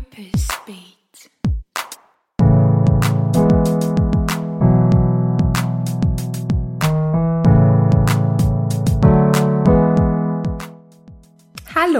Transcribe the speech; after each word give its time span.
Purpose 0.00 0.48
Beat. 0.66 0.99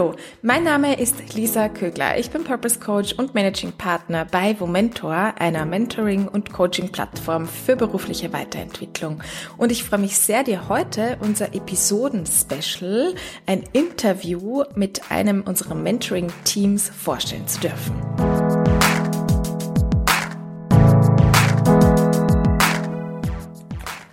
Hallo, 0.01 0.15
mein 0.41 0.65
Name 0.65 0.99
ist 0.99 1.35
Lisa 1.35 1.69
Kögler. 1.69 2.19
Ich 2.19 2.31
bin 2.31 2.43
Purpose 2.43 2.81
Coach 2.81 3.13
und 3.13 3.35
Managing 3.35 3.73
Partner 3.73 4.25
bei 4.25 4.59
Womentor, 4.59 5.35
einer 5.39 5.67
Mentoring- 5.67 6.27
und 6.27 6.55
Coaching-Plattform 6.55 7.47
für 7.47 7.77
berufliche 7.77 8.33
Weiterentwicklung. 8.33 9.23
Und 9.59 9.71
ich 9.71 9.85
freue 9.85 10.01
mich 10.01 10.17
sehr, 10.17 10.43
dir 10.43 10.71
heute 10.71 11.19
unser 11.21 11.55
Episoden-Special, 11.55 13.15
ein 13.45 13.63
Interview 13.75 14.65
mit 14.75 15.11
einem 15.11 15.43
unserer 15.43 15.75
Mentoring-Teams 15.75 16.89
vorstellen 16.89 17.47
zu 17.47 17.61
dürfen. 17.61 18.10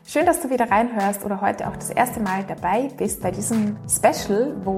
Schön, 0.10 0.26
dass 0.26 0.40
du 0.40 0.50
wieder 0.50 0.72
reinhörst 0.72 1.26
oder 1.26 1.42
heute 1.42 1.68
auch 1.68 1.76
das 1.76 1.90
erste 1.90 2.22
Mal 2.22 2.46
dabei 2.48 2.90
bist 2.96 3.22
bei 3.22 3.30
diesem 3.30 3.76
Special, 3.90 4.56
wo 4.64 4.78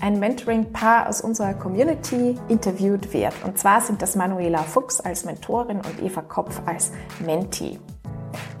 ein 0.00 0.18
Mentoring-Paar 0.18 1.06
aus 1.06 1.20
unserer 1.20 1.52
Community 1.52 2.38
interviewt 2.48 3.12
wird. 3.12 3.34
Und 3.44 3.58
zwar 3.58 3.82
sind 3.82 4.00
das 4.00 4.16
Manuela 4.16 4.62
Fuchs 4.62 4.98
als 4.98 5.26
Mentorin 5.26 5.82
und 5.82 6.02
Eva 6.02 6.22
Kopf 6.22 6.62
als 6.64 6.92
Mentee. 7.18 7.78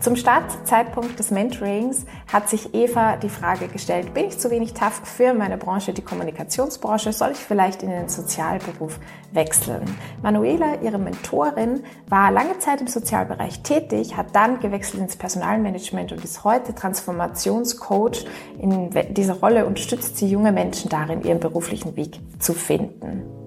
Zum 0.00 0.16
Startzeitpunkt 0.16 1.18
des 1.18 1.30
Mentorings 1.30 2.06
hat 2.32 2.48
sich 2.48 2.74
Eva 2.74 3.16
die 3.16 3.28
Frage 3.28 3.68
gestellt, 3.68 4.14
bin 4.14 4.26
ich 4.26 4.38
zu 4.38 4.50
wenig 4.50 4.72
tough 4.72 5.02
für 5.04 5.34
meine 5.34 5.58
Branche, 5.58 5.92
die 5.92 6.02
Kommunikationsbranche? 6.02 7.12
Soll 7.12 7.32
ich 7.32 7.38
vielleicht 7.38 7.82
in 7.82 7.90
den 7.90 8.08
Sozialberuf 8.08 8.98
wechseln? 9.32 9.84
Manuela, 10.22 10.80
ihre 10.80 10.98
Mentorin, 10.98 11.84
war 12.08 12.30
lange 12.30 12.58
Zeit 12.60 12.80
im 12.80 12.86
Sozialbereich 12.86 13.62
tätig, 13.62 14.16
hat 14.16 14.34
dann 14.34 14.60
gewechselt 14.60 15.02
ins 15.02 15.16
Personalmanagement 15.16 16.12
und 16.12 16.24
ist 16.24 16.44
heute 16.44 16.74
Transformationscoach. 16.74 18.24
In 18.58 18.90
dieser 19.10 19.34
Rolle 19.34 19.66
unterstützt 19.66 20.16
sie 20.16 20.28
junge 20.28 20.52
Menschen 20.52 20.88
darin, 20.88 21.22
ihren 21.22 21.40
beruflichen 21.40 21.96
Weg 21.96 22.20
zu 22.38 22.54
finden. 22.54 23.39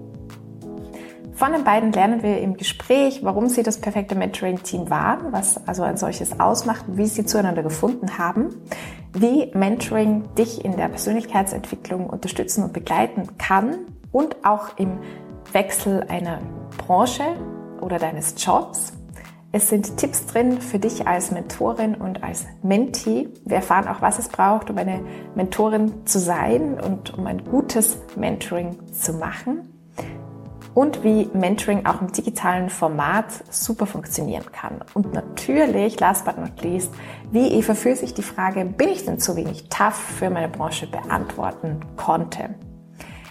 Von 1.34 1.52
den 1.52 1.64
beiden 1.64 1.90
lernen 1.90 2.22
wir 2.22 2.40
im 2.40 2.56
Gespräch, 2.56 3.24
warum 3.24 3.48
sie 3.48 3.64
das 3.64 3.78
perfekte 3.78 4.14
Mentoring-Team 4.14 4.88
waren, 4.88 5.32
was 5.32 5.66
also 5.66 5.82
ein 5.82 5.96
solches 5.96 6.38
ausmacht, 6.38 6.84
wie 6.86 7.06
sie 7.06 7.26
zueinander 7.26 7.64
gefunden 7.64 8.18
haben, 8.18 8.54
wie 9.12 9.50
Mentoring 9.52 10.32
dich 10.38 10.64
in 10.64 10.76
der 10.76 10.88
Persönlichkeitsentwicklung 10.88 12.08
unterstützen 12.08 12.62
und 12.62 12.72
begleiten 12.72 13.36
kann 13.36 13.78
und 14.12 14.44
auch 14.44 14.78
im 14.78 15.00
Wechsel 15.50 16.04
einer 16.08 16.38
Branche 16.78 17.24
oder 17.80 17.98
deines 17.98 18.36
Jobs. 18.38 18.92
Es 19.50 19.68
sind 19.68 19.96
Tipps 19.96 20.26
drin 20.26 20.60
für 20.60 20.78
dich 20.78 21.08
als 21.08 21.32
Mentorin 21.32 21.96
und 21.96 22.22
als 22.22 22.46
Mentee. 22.62 23.28
Wir 23.44 23.56
erfahren 23.56 23.88
auch, 23.88 24.00
was 24.00 24.20
es 24.20 24.28
braucht, 24.28 24.70
um 24.70 24.78
eine 24.78 25.00
Mentorin 25.34 26.06
zu 26.06 26.20
sein 26.20 26.80
und 26.80 27.18
um 27.18 27.26
ein 27.26 27.44
gutes 27.44 27.98
Mentoring 28.14 28.76
zu 28.92 29.14
machen 29.14 29.74
und 30.74 31.04
wie 31.04 31.30
Mentoring 31.32 31.86
auch 31.86 32.00
im 32.00 32.12
digitalen 32.12 32.68
Format 32.68 33.26
super 33.50 33.86
funktionieren 33.86 34.50
kann. 34.52 34.80
Und 34.94 35.12
natürlich, 35.12 36.00
last 36.00 36.24
but 36.24 36.38
not 36.38 36.60
least, 36.62 36.92
wie 37.30 37.48
Eva 37.48 37.74
für 37.74 37.96
sich 37.96 38.14
die 38.14 38.22
Frage, 38.22 38.64
bin 38.64 38.88
ich 38.88 39.04
denn 39.04 39.18
zu 39.18 39.36
wenig 39.36 39.68
tough 39.68 39.94
für 39.94 40.30
meine 40.30 40.48
Branche 40.48 40.86
beantworten 40.86 41.80
konnte. 41.96 42.54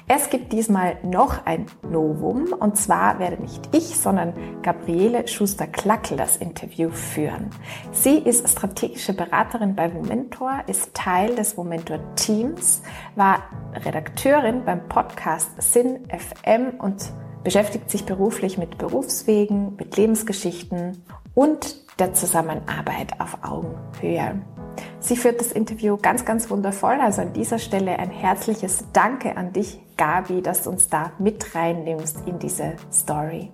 Es 0.06 0.30
gibt 0.30 0.52
diesmal 0.52 0.98
noch 1.02 1.46
ein 1.46 1.66
Novum 1.82 2.52
und 2.52 2.78
zwar 2.78 3.20
werde 3.20 3.42
nicht 3.42 3.70
ich, 3.74 3.98
sondern 3.98 4.34
Gabriele 4.62 5.26
Schuster-Klackel 5.28 6.18
das 6.18 6.36
Interview 6.36 6.90
führen. 6.90 7.50
Sie 7.94 8.18
ist 8.18 8.48
strategische 8.50 9.14
Beraterin 9.14 9.76
bei 9.76 9.88
Momentor, 9.88 10.62
ist 10.68 10.94
Teil 10.94 11.36
des 11.36 11.56
Momentor 11.56 12.00
Teams, 12.16 12.82
war 13.16 13.44
Redakteurin 13.86 14.66
beim 14.66 14.90
Podcast 14.90 15.50
Sinn 15.62 16.06
FM 16.09 16.80
und 16.80 17.14
beschäftigt 17.44 17.90
sich 17.90 18.06
beruflich 18.06 18.58
mit 18.58 18.78
Berufswegen, 18.78 19.76
mit 19.76 19.98
Lebensgeschichten 19.98 21.04
und 21.34 21.84
der 22.00 22.14
Zusammenarbeit 22.14 23.20
auf 23.20 23.38
Augenhöhe. 23.44 24.42
Sie 25.00 25.16
führt 25.16 25.40
das 25.40 25.52
Interview 25.52 25.98
ganz, 25.98 26.26
ganz 26.26 26.50
wundervoll. 26.50 27.00
Also 27.02 27.22
an 27.22 27.34
dieser 27.34 27.59
Stelle 27.59 28.00
ein 28.00 28.09
herzliches 28.09 28.86
Danke 28.94 29.38
an 29.38 29.53
dich, 29.53 29.80
Gabi, 29.98 30.42
dass 30.42 30.64
du 30.64 30.72
uns 30.72 30.88
da 30.88 31.12
mit 31.20 31.53
reinnimmst 31.53 32.18
in 32.26 32.40
diese 32.40 32.74
Story. 32.92 33.52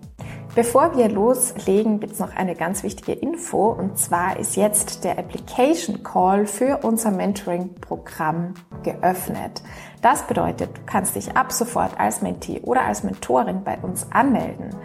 Bevor 0.55 0.97
wir 0.97 1.09
loslegen, 1.09 1.99
gibt 1.99 2.13
es 2.13 2.19
noch 2.19 2.35
eine 2.35 2.55
ganz 2.55 2.81
wichtige 2.81 3.11
Info 3.11 3.69
und 3.69 3.99
zwar 3.99 4.39
ist 4.39 4.55
jetzt 4.55 5.03
der 5.03 5.19
Application 5.19 6.01
Call 6.03 6.47
für 6.47 6.79
unser 6.83 7.11
Mentoring-Programm 7.11 8.55
geöffnet. 8.81 9.61
Das 10.01 10.23
bedeutet, 10.23 10.75
du 10.75 10.81
kannst 10.87 11.15
dich 11.15 11.37
ab 11.37 11.51
sofort 11.51 11.99
als 11.99 12.23
Mentee 12.23 12.61
oder 12.61 12.81
als 12.81 13.03
Mentorin 13.03 13.63
bei 13.63 13.77
uns 13.77 14.11
anmelden. 14.11 14.75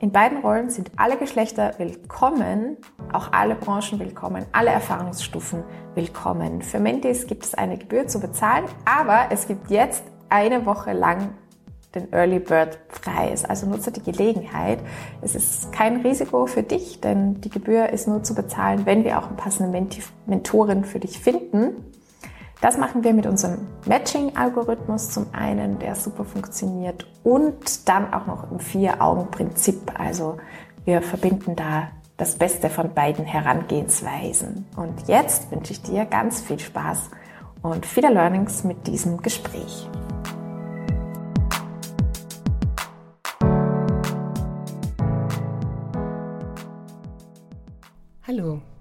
In 0.00 0.10
beiden 0.10 0.38
Rollen 0.38 0.68
sind 0.68 0.90
alle 0.96 1.16
Geschlechter 1.16 1.74
willkommen, 1.78 2.76
auch 3.12 3.32
alle 3.32 3.54
Branchen 3.54 4.00
willkommen, 4.00 4.46
alle 4.50 4.70
Erfahrungsstufen 4.70 5.62
willkommen. 5.94 6.60
Für 6.60 6.80
Mentees 6.80 7.28
gibt 7.28 7.44
es 7.44 7.54
eine 7.54 7.78
Gebühr 7.78 8.08
zu 8.08 8.20
bezahlen, 8.20 8.64
aber 8.84 9.28
es 9.30 9.46
gibt 9.46 9.70
jetzt 9.70 10.02
eine 10.28 10.66
Woche 10.66 10.92
lang 10.92 11.30
den 11.96 12.12
Early 12.12 12.38
Bird 12.38 12.78
Preis. 12.88 13.44
Also 13.44 13.66
nutze 13.66 13.90
die 13.90 14.02
Gelegenheit. 14.02 14.78
Es 15.22 15.34
ist 15.34 15.72
kein 15.72 16.02
Risiko 16.02 16.46
für 16.46 16.62
dich, 16.62 17.00
denn 17.00 17.40
die 17.40 17.50
Gebühr 17.50 17.88
ist 17.90 18.06
nur 18.06 18.22
zu 18.22 18.34
bezahlen, 18.34 18.86
wenn 18.86 19.04
wir 19.04 19.18
auch 19.18 19.26
eine 19.26 19.36
passende 19.36 19.86
Mentorin 20.26 20.84
für 20.84 21.00
dich 21.00 21.18
finden. 21.18 21.84
Das 22.60 22.78
machen 22.78 23.04
wir 23.04 23.12
mit 23.12 23.26
unserem 23.26 23.66
Matching-Algorithmus 23.86 25.10
zum 25.10 25.26
einen, 25.32 25.78
der 25.78 25.94
super 25.94 26.24
funktioniert 26.24 27.06
und 27.22 27.88
dann 27.88 28.14
auch 28.14 28.26
noch 28.26 28.50
im 28.50 28.60
Vier-Augen-Prinzip. 28.60 29.92
Also 29.98 30.38
wir 30.84 31.02
verbinden 31.02 31.54
da 31.54 31.88
das 32.16 32.36
Beste 32.36 32.70
von 32.70 32.94
beiden 32.94 33.24
Herangehensweisen. 33.26 34.66
Und 34.76 35.06
jetzt 35.06 35.50
wünsche 35.50 35.72
ich 35.72 35.82
dir 35.82 36.06
ganz 36.06 36.40
viel 36.40 36.58
Spaß 36.58 37.10
und 37.62 37.84
viele 37.84 38.10
Learnings 38.10 38.64
mit 38.64 38.86
diesem 38.86 39.18
Gespräch. 39.18 39.88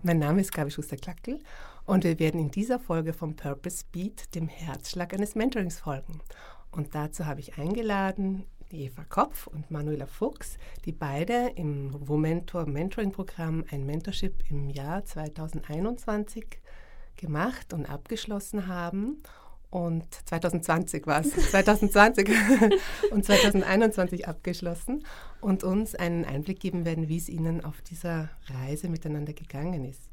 Mein 0.06 0.20
Name 0.20 0.42
ist 0.42 0.54
Gabi 0.54 0.70
Schuster-Klackel 0.70 1.40
und 1.86 2.04
wir 2.04 2.20
werden 2.20 2.40
in 2.40 2.52
dieser 2.52 2.78
Folge 2.78 3.12
vom 3.12 3.36
Purpose 3.36 3.84
Beat 3.92 4.36
dem 4.36 4.48
Herzschlag 4.48 5.16
eines 5.16 5.34
Mentorings 5.34 5.80
folgen. 5.80 6.22
Und 6.70 6.94
dazu 6.94 7.26
habe 7.26 7.40
ich 7.40 7.58
eingeladen 7.58 8.46
Eva 8.70 9.04
Kopf 9.04 9.48
und 9.48 9.72
Manuela 9.72 10.06
Fuchs, 10.06 10.60
die 10.86 10.92
beide 10.92 11.54
im 11.56 12.08
Womentor 12.08 12.68
Mentoring 12.68 13.12
Programm 13.12 13.66
ein 13.72 13.84
Mentorship 13.88 14.44
im 14.52 14.70
Jahr 14.70 15.04
2021 15.04 16.46
gemacht 17.16 17.74
und 17.74 17.90
abgeschlossen 17.90 18.68
haben 18.68 19.24
und 19.70 20.06
2020 20.26 21.06
war 21.08 21.22
es, 21.22 21.32
2020 21.52 22.30
und 23.12 23.26
2021 23.26 24.28
abgeschlossen 24.28 25.06
und 25.42 25.64
uns 25.64 25.96
einen 25.96 26.26
Einblick 26.26 26.60
geben 26.60 26.86
werden, 26.86 27.10
wie 27.10 27.18
es 27.18 27.30
Ihnen 27.30 27.64
auf 27.64 27.82
dieser 27.82 28.30
Reise 28.48 28.90
miteinander 28.90 29.34
gegangen 29.34 29.86
ist. 29.86 30.10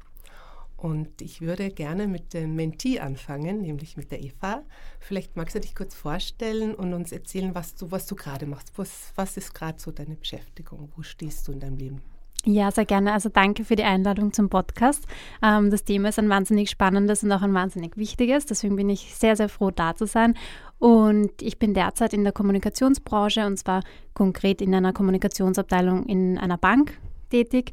Und 0.83 1.21
ich 1.21 1.39
würde 1.39 1.69
gerne 1.69 2.07
mit 2.07 2.33
dem 2.33 2.55
Mentee 2.55 2.99
anfangen, 2.99 3.61
nämlich 3.61 3.95
mit 3.95 4.11
der 4.11 4.21
Eva. 4.21 4.63
Vielleicht 4.99 5.37
magst 5.37 5.55
du 5.55 5.61
dich 5.61 5.75
kurz 5.75 5.95
vorstellen 5.95 6.75
und 6.75 6.93
uns 6.93 7.13
erzählen, 7.13 7.55
was 7.55 7.75
du, 7.75 7.89
was 7.89 8.05
du 8.05 8.15
gerade 8.15 8.45
machst. 8.45 8.73
Was, 8.75 9.13
was 9.15 9.37
ist 9.37 9.53
gerade 9.53 9.79
so 9.79 9.91
deine 9.91 10.15
Beschäftigung? 10.15 10.91
Wo 10.97 11.01
stehst 11.01 11.47
du 11.47 11.53
in 11.53 11.61
deinem 11.61 11.77
Leben? 11.77 12.01
Ja, 12.45 12.71
sehr 12.71 12.85
gerne. 12.85 13.13
Also 13.13 13.29
danke 13.29 13.63
für 13.63 13.77
die 13.77 13.83
Einladung 13.83 14.33
zum 14.33 14.49
Podcast. 14.49 15.07
Ähm, 15.41 15.69
das 15.69 15.85
Thema 15.85 16.09
ist 16.09 16.19
ein 16.19 16.27
wahnsinnig 16.27 16.69
spannendes 16.69 17.23
und 17.23 17.31
auch 17.31 17.41
ein 17.41 17.53
wahnsinnig 17.53 17.95
wichtiges. 17.95 18.45
Deswegen 18.45 18.75
bin 18.75 18.89
ich 18.89 19.15
sehr, 19.15 19.37
sehr 19.37 19.47
froh, 19.47 19.71
da 19.71 19.95
zu 19.95 20.05
sein. 20.05 20.35
Und 20.77 21.41
ich 21.41 21.57
bin 21.57 21.73
derzeit 21.73 22.13
in 22.13 22.25
der 22.25 22.33
Kommunikationsbranche 22.33 23.45
und 23.45 23.57
zwar 23.57 23.81
konkret 24.13 24.61
in 24.61 24.75
einer 24.75 24.91
Kommunikationsabteilung 24.91 26.05
in 26.05 26.37
einer 26.37 26.57
Bank 26.57 26.99
tätig. 27.29 27.71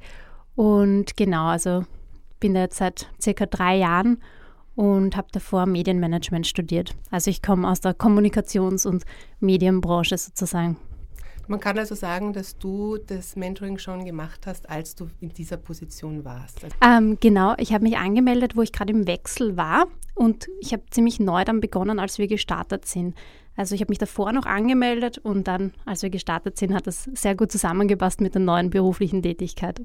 Und 0.54 1.16
genau, 1.16 1.46
also 1.46 1.84
bin 2.38 2.54
da 2.54 2.60
jetzt 2.60 2.76
seit 2.76 3.08
circa 3.20 3.46
drei 3.46 3.76
Jahren 3.76 4.22
und 4.76 5.16
habe 5.16 5.28
davor 5.32 5.66
Medienmanagement 5.66 6.46
studiert. 6.46 6.94
Also 7.10 7.28
ich 7.30 7.42
komme 7.42 7.68
aus 7.68 7.80
der 7.80 7.94
Kommunikations- 7.94 8.86
und 8.86 9.04
Medienbranche 9.40 10.16
sozusagen. 10.16 10.76
Man 11.50 11.58
kann 11.58 11.76
also 11.80 11.96
sagen, 11.96 12.32
dass 12.32 12.58
du 12.58 12.96
das 12.96 13.34
Mentoring 13.34 13.78
schon 13.78 14.04
gemacht 14.04 14.46
hast, 14.46 14.70
als 14.70 14.94
du 14.94 15.08
in 15.18 15.30
dieser 15.30 15.56
Position 15.56 16.24
warst. 16.24 16.60
Ähm, 16.80 17.18
genau, 17.18 17.54
ich 17.58 17.72
habe 17.72 17.82
mich 17.82 17.96
angemeldet, 17.96 18.56
wo 18.56 18.62
ich 18.62 18.70
gerade 18.70 18.92
im 18.92 19.08
Wechsel 19.08 19.56
war 19.56 19.88
und 20.14 20.48
ich 20.60 20.72
habe 20.72 20.84
ziemlich 20.90 21.18
neu 21.18 21.44
dann 21.44 21.60
begonnen, 21.60 21.98
als 21.98 22.18
wir 22.18 22.28
gestartet 22.28 22.86
sind. 22.86 23.16
Also 23.56 23.74
ich 23.74 23.80
habe 23.80 23.90
mich 23.90 23.98
davor 23.98 24.32
noch 24.32 24.46
angemeldet 24.46 25.18
und 25.18 25.48
dann, 25.48 25.72
als 25.86 26.04
wir 26.04 26.10
gestartet 26.10 26.56
sind, 26.56 26.72
hat 26.72 26.86
das 26.86 27.10
sehr 27.14 27.34
gut 27.34 27.50
zusammengepasst 27.50 28.20
mit 28.20 28.34
der 28.34 28.42
neuen 28.42 28.70
beruflichen 28.70 29.20
Tätigkeit. 29.20 29.82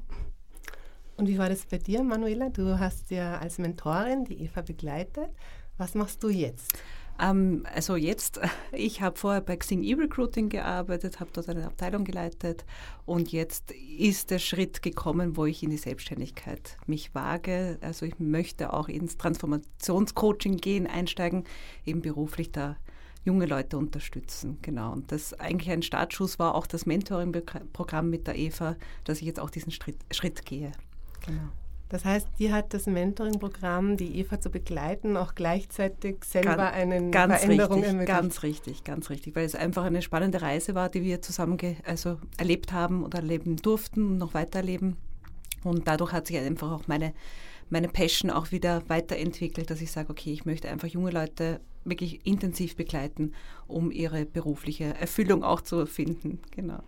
Und 1.16 1.26
wie 1.26 1.36
war 1.36 1.48
das 1.48 1.66
bei 1.66 1.78
dir, 1.78 2.04
Manuela? 2.04 2.48
Du 2.48 2.78
hast 2.78 3.10
ja 3.10 3.38
als 3.38 3.58
Mentorin 3.58 4.24
die 4.24 4.40
Eva 4.44 4.62
begleitet. 4.62 5.30
Was 5.78 5.96
machst 5.96 6.22
du 6.22 6.28
jetzt? 6.28 6.78
Ähm, 7.20 7.66
also 7.72 7.96
jetzt, 7.96 8.40
ich 8.72 9.00
habe 9.00 9.18
vorher 9.18 9.40
bei 9.40 9.56
Xing 9.56 9.82
E-Recruiting 9.82 10.48
gearbeitet, 10.48 11.20
habe 11.20 11.30
dort 11.32 11.48
eine 11.48 11.66
Abteilung 11.66 12.04
geleitet 12.04 12.64
und 13.04 13.32
jetzt 13.32 13.72
ist 13.98 14.30
der 14.30 14.38
Schritt 14.38 14.82
gekommen, 14.82 15.36
wo 15.36 15.46
ich 15.46 15.62
in 15.62 15.70
die 15.70 15.76
Selbstständigkeit 15.76 16.76
mich 16.86 17.14
wage. 17.14 17.78
Also 17.80 18.06
ich 18.06 18.18
möchte 18.18 18.72
auch 18.72 18.88
ins 18.88 19.16
Transformationscoaching 19.16 20.58
gehen, 20.58 20.86
einsteigen, 20.86 21.44
eben 21.84 22.02
beruflich 22.02 22.52
da 22.52 22.76
junge 23.24 23.46
Leute 23.46 23.76
unterstützen. 23.76 24.58
Genau. 24.62 24.92
Und 24.92 25.10
das 25.10 25.34
eigentlich 25.34 25.70
ein 25.70 25.82
Startschuss 25.82 26.38
war 26.38 26.54
auch 26.54 26.66
das 26.66 26.86
Mentoring-Programm 26.86 28.08
mit 28.08 28.26
der 28.26 28.36
Eva, 28.36 28.76
dass 29.04 29.18
ich 29.18 29.26
jetzt 29.26 29.40
auch 29.40 29.50
diesen 29.50 29.72
Schritt, 29.72 29.96
Schritt 30.12 30.46
gehe. 30.46 30.72
Genau. 31.26 31.48
Das 31.88 32.04
heißt, 32.04 32.28
die 32.38 32.52
hat 32.52 32.74
das 32.74 32.86
Mentoring-Programm, 32.86 33.96
die 33.96 34.18
Eva 34.18 34.40
zu 34.40 34.50
begleiten, 34.50 35.16
auch 35.16 35.36
gleichzeitig 35.36 36.24
selber 36.24 36.56
ganz, 36.56 36.74
eine 36.74 37.10
ganz 37.10 37.40
Veränderung 37.40 37.74
richtig, 37.74 37.88
ermöglicht. 37.88 38.20
Ganz 38.20 38.42
richtig, 38.42 38.84
ganz 38.84 39.10
richtig, 39.10 39.36
weil 39.36 39.44
es 39.44 39.54
einfach 39.54 39.84
eine 39.84 40.02
spannende 40.02 40.42
Reise 40.42 40.74
war, 40.74 40.88
die 40.88 41.02
wir 41.02 41.22
zusammen 41.22 41.58
also 41.84 42.18
erlebt 42.38 42.72
haben 42.72 43.04
oder 43.04 43.18
erleben 43.18 43.56
durften 43.56 44.04
und 44.08 44.18
noch 44.18 44.34
weiterleben. 44.34 44.96
Und 45.62 45.86
dadurch 45.86 46.12
hat 46.12 46.26
sich 46.26 46.38
einfach 46.38 46.72
auch 46.72 46.88
meine, 46.88 47.14
meine 47.70 47.88
Passion 47.88 48.30
auch 48.30 48.50
wieder 48.50 48.82
weiterentwickelt, 48.88 49.70
dass 49.70 49.80
ich 49.80 49.92
sage, 49.92 50.10
okay, 50.10 50.32
ich 50.32 50.44
möchte 50.44 50.68
einfach 50.68 50.88
junge 50.88 51.12
Leute 51.12 51.60
wirklich 51.84 52.26
intensiv 52.26 52.74
begleiten, 52.74 53.32
um 53.68 53.92
ihre 53.92 54.26
berufliche 54.26 54.94
Erfüllung 54.94 55.44
auch 55.44 55.60
zu 55.60 55.86
finden. 55.86 56.40
Genau. 56.50 56.80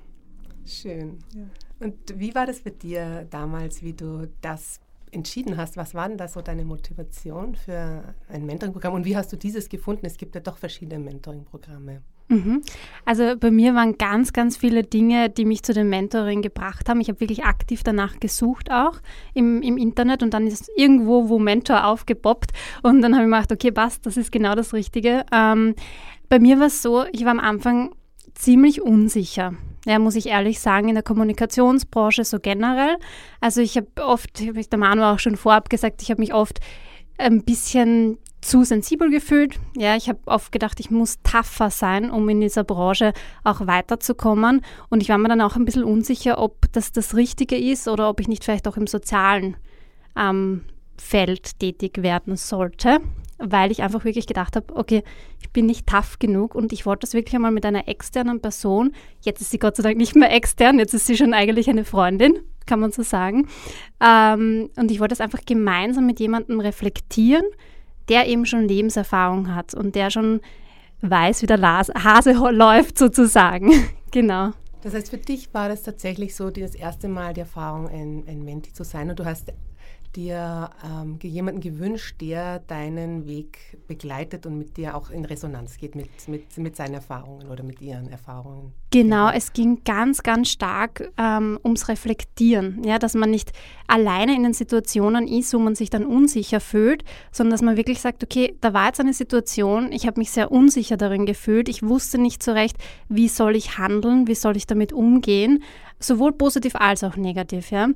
Schön. 0.66 1.18
Ja. 1.34 1.44
Und 1.80 1.96
wie 2.16 2.34
war 2.34 2.46
das 2.46 2.58
für 2.60 2.72
dir 2.72 3.26
damals, 3.30 3.82
wie 3.82 3.92
du 3.92 4.28
das 4.40 4.80
entschieden 5.12 5.56
hast? 5.56 5.76
Was 5.76 5.94
war 5.94 6.08
denn 6.08 6.18
da 6.18 6.28
so 6.28 6.40
deine 6.40 6.64
Motivation 6.64 7.54
für 7.54 8.14
ein 8.28 8.46
Mentoring-Programm 8.46 8.94
und 8.94 9.04
wie 9.04 9.16
hast 9.16 9.32
du 9.32 9.36
dieses 9.36 9.68
gefunden? 9.68 10.06
Es 10.06 10.16
gibt 10.16 10.34
ja 10.34 10.40
doch 10.40 10.58
verschiedene 10.58 10.98
Mentoring-Programme. 10.98 12.02
Mhm. 12.28 12.62
Also 13.06 13.36
bei 13.38 13.50
mir 13.50 13.74
waren 13.74 13.96
ganz, 13.96 14.32
ganz 14.32 14.56
viele 14.56 14.82
Dinge, 14.82 15.30
die 15.30 15.46
mich 15.46 15.62
zu 15.62 15.72
dem 15.72 15.88
Mentoring 15.88 16.42
gebracht 16.42 16.88
haben. 16.88 17.00
Ich 17.00 17.08
habe 17.08 17.20
wirklich 17.20 17.44
aktiv 17.44 17.82
danach 17.82 18.20
gesucht 18.20 18.70
auch 18.70 19.00
im, 19.32 19.62
im 19.62 19.78
Internet 19.78 20.22
und 20.22 20.34
dann 20.34 20.46
ist 20.46 20.70
irgendwo, 20.76 21.30
wo 21.30 21.38
Mentor 21.38 21.86
aufgepoppt 21.86 22.52
und 22.82 23.00
dann 23.00 23.14
habe 23.14 23.24
ich 23.24 23.30
gedacht, 23.30 23.52
okay, 23.52 23.72
passt, 23.72 24.04
das 24.04 24.18
ist 24.18 24.30
genau 24.30 24.54
das 24.54 24.74
Richtige. 24.74 25.24
Ähm, 25.32 25.74
bei 26.28 26.38
mir 26.38 26.58
war 26.58 26.66
es 26.66 26.82
so, 26.82 27.04
ich 27.12 27.24
war 27.24 27.32
am 27.32 27.40
Anfang 27.40 27.94
ziemlich 28.38 28.82
unsicher 28.82 29.54
ja, 29.88 29.98
muss 29.98 30.16
ich 30.16 30.26
ehrlich 30.26 30.60
sagen, 30.60 30.88
in 30.88 30.94
der 30.94 31.02
Kommunikationsbranche 31.02 32.24
so 32.24 32.38
generell. 32.40 32.98
Also 33.40 33.62
ich 33.62 33.76
habe 33.76 33.88
oft, 33.96 34.40
habe 34.40 34.60
ich 34.60 34.68
der 34.68 34.78
Manu 34.78 35.02
auch 35.02 35.18
schon 35.18 35.36
vorab 35.36 35.70
gesagt, 35.70 36.02
ich 36.02 36.10
habe 36.10 36.20
mich 36.20 36.34
oft 36.34 36.60
ein 37.16 37.42
bisschen 37.42 38.18
zu 38.42 38.64
sensibel 38.64 39.10
gefühlt. 39.10 39.58
Ja, 39.76 39.96
ich 39.96 40.10
habe 40.10 40.20
oft 40.26 40.52
gedacht, 40.52 40.78
ich 40.78 40.90
muss 40.90 41.22
tougher 41.22 41.70
sein, 41.70 42.10
um 42.10 42.28
in 42.28 42.42
dieser 42.42 42.64
Branche 42.64 43.14
auch 43.44 43.66
weiterzukommen. 43.66 44.60
Und 44.90 45.02
ich 45.02 45.08
war 45.08 45.16
mir 45.16 45.28
dann 45.28 45.40
auch 45.40 45.56
ein 45.56 45.64
bisschen 45.64 45.84
unsicher, 45.84 46.38
ob 46.38 46.70
das 46.72 46.92
das 46.92 47.16
Richtige 47.16 47.56
ist 47.56 47.88
oder 47.88 48.10
ob 48.10 48.20
ich 48.20 48.28
nicht 48.28 48.44
vielleicht 48.44 48.68
auch 48.68 48.76
im 48.76 48.86
sozialen 48.86 49.56
ähm, 50.16 50.64
Feld 51.00 51.58
tätig 51.58 52.02
werden 52.02 52.36
sollte 52.36 53.00
weil 53.38 53.70
ich 53.70 53.82
einfach 53.82 54.04
wirklich 54.04 54.26
gedacht 54.26 54.56
habe, 54.56 54.74
okay, 54.76 55.02
ich 55.40 55.50
bin 55.50 55.66
nicht 55.66 55.86
tough 55.86 56.18
genug 56.18 56.54
und 56.54 56.72
ich 56.72 56.84
wollte 56.86 57.00
das 57.00 57.14
wirklich 57.14 57.34
einmal 57.34 57.52
mit 57.52 57.64
einer 57.64 57.88
externen 57.88 58.40
Person. 58.40 58.92
Jetzt 59.20 59.40
ist 59.40 59.50
sie 59.50 59.58
Gott 59.58 59.76
sei 59.76 59.84
Dank 59.84 59.96
nicht 59.96 60.16
mehr 60.16 60.32
extern, 60.32 60.78
jetzt 60.78 60.92
ist 60.92 61.06
sie 61.06 61.16
schon 61.16 61.34
eigentlich 61.34 61.70
eine 61.70 61.84
Freundin, 61.84 62.38
kann 62.66 62.80
man 62.80 62.90
so 62.90 63.02
sagen. 63.02 63.48
Ähm, 64.00 64.70
und 64.76 64.90
ich 64.90 65.00
wollte 65.00 65.12
das 65.12 65.20
einfach 65.20 65.40
gemeinsam 65.46 66.06
mit 66.06 66.20
jemandem 66.20 66.60
reflektieren, 66.60 67.44
der 68.08 68.26
eben 68.26 68.44
schon 68.44 68.66
Lebenserfahrung 68.66 69.54
hat 69.54 69.74
und 69.74 69.94
der 69.94 70.10
schon 70.10 70.40
weiß, 71.00 71.42
wie 71.42 71.46
der 71.46 71.62
Hase 71.62 72.32
läuft 72.32 72.98
sozusagen. 72.98 73.72
genau. 74.10 74.50
Das 74.82 74.94
heißt, 74.94 75.10
für 75.10 75.18
dich 75.18 75.52
war 75.54 75.68
das 75.68 75.82
tatsächlich 75.82 76.34
so 76.34 76.50
das 76.50 76.74
erste 76.74 77.08
Mal 77.08 77.34
die 77.34 77.40
Erfahrung, 77.40 77.88
ein, 77.88 78.24
ein 78.26 78.44
Menti 78.44 78.72
zu 78.72 78.84
sein 78.84 79.10
und 79.10 79.18
du 79.18 79.24
hast 79.24 79.52
dir 80.16 80.70
ähm, 80.84 81.18
jemanden 81.22 81.60
gewünscht, 81.60 82.20
der 82.20 82.60
deinen 82.60 83.26
Weg 83.26 83.78
begleitet 83.86 84.46
und 84.46 84.58
mit 84.58 84.76
dir 84.76 84.96
auch 84.96 85.10
in 85.10 85.24
Resonanz 85.24 85.76
geht 85.76 85.94
mit, 85.94 86.08
mit, 86.28 86.56
mit 86.58 86.76
seinen 86.76 86.94
Erfahrungen 86.94 87.48
oder 87.48 87.62
mit 87.62 87.80
ihren 87.80 88.08
Erfahrungen? 88.08 88.72
Genau, 88.90 89.30
es 89.30 89.52
ging 89.52 89.82
ganz, 89.84 90.22
ganz 90.22 90.48
stark 90.48 91.12
ähm, 91.18 91.58
ums 91.62 91.88
Reflektieren, 91.88 92.82
ja, 92.84 92.98
dass 92.98 93.14
man 93.14 93.30
nicht 93.30 93.52
alleine 93.86 94.34
in 94.34 94.42
den 94.42 94.54
Situationen 94.54 95.28
ist, 95.28 95.52
wo 95.52 95.58
man 95.58 95.74
sich 95.74 95.90
dann 95.90 96.06
unsicher 96.06 96.60
fühlt, 96.60 97.04
sondern 97.30 97.52
dass 97.52 97.62
man 97.62 97.76
wirklich 97.76 98.00
sagt, 98.00 98.24
okay, 98.24 98.56
da 98.60 98.72
war 98.72 98.86
jetzt 98.86 99.00
eine 99.00 99.12
Situation, 99.12 99.92
ich 99.92 100.06
habe 100.06 100.18
mich 100.18 100.30
sehr 100.30 100.50
unsicher 100.50 100.96
darin 100.96 101.26
gefühlt, 101.26 101.68
ich 101.68 101.82
wusste 101.82 102.18
nicht 102.18 102.42
so 102.42 102.52
recht, 102.52 102.76
wie 103.08 103.28
soll 103.28 103.56
ich 103.56 103.78
handeln, 103.78 104.26
wie 104.26 104.34
soll 104.34 104.56
ich 104.56 104.66
damit 104.66 104.92
umgehen, 104.92 105.62
sowohl 106.00 106.32
positiv 106.32 106.74
als 106.76 107.04
auch 107.04 107.16
negativ, 107.16 107.70
ja. 107.70 107.88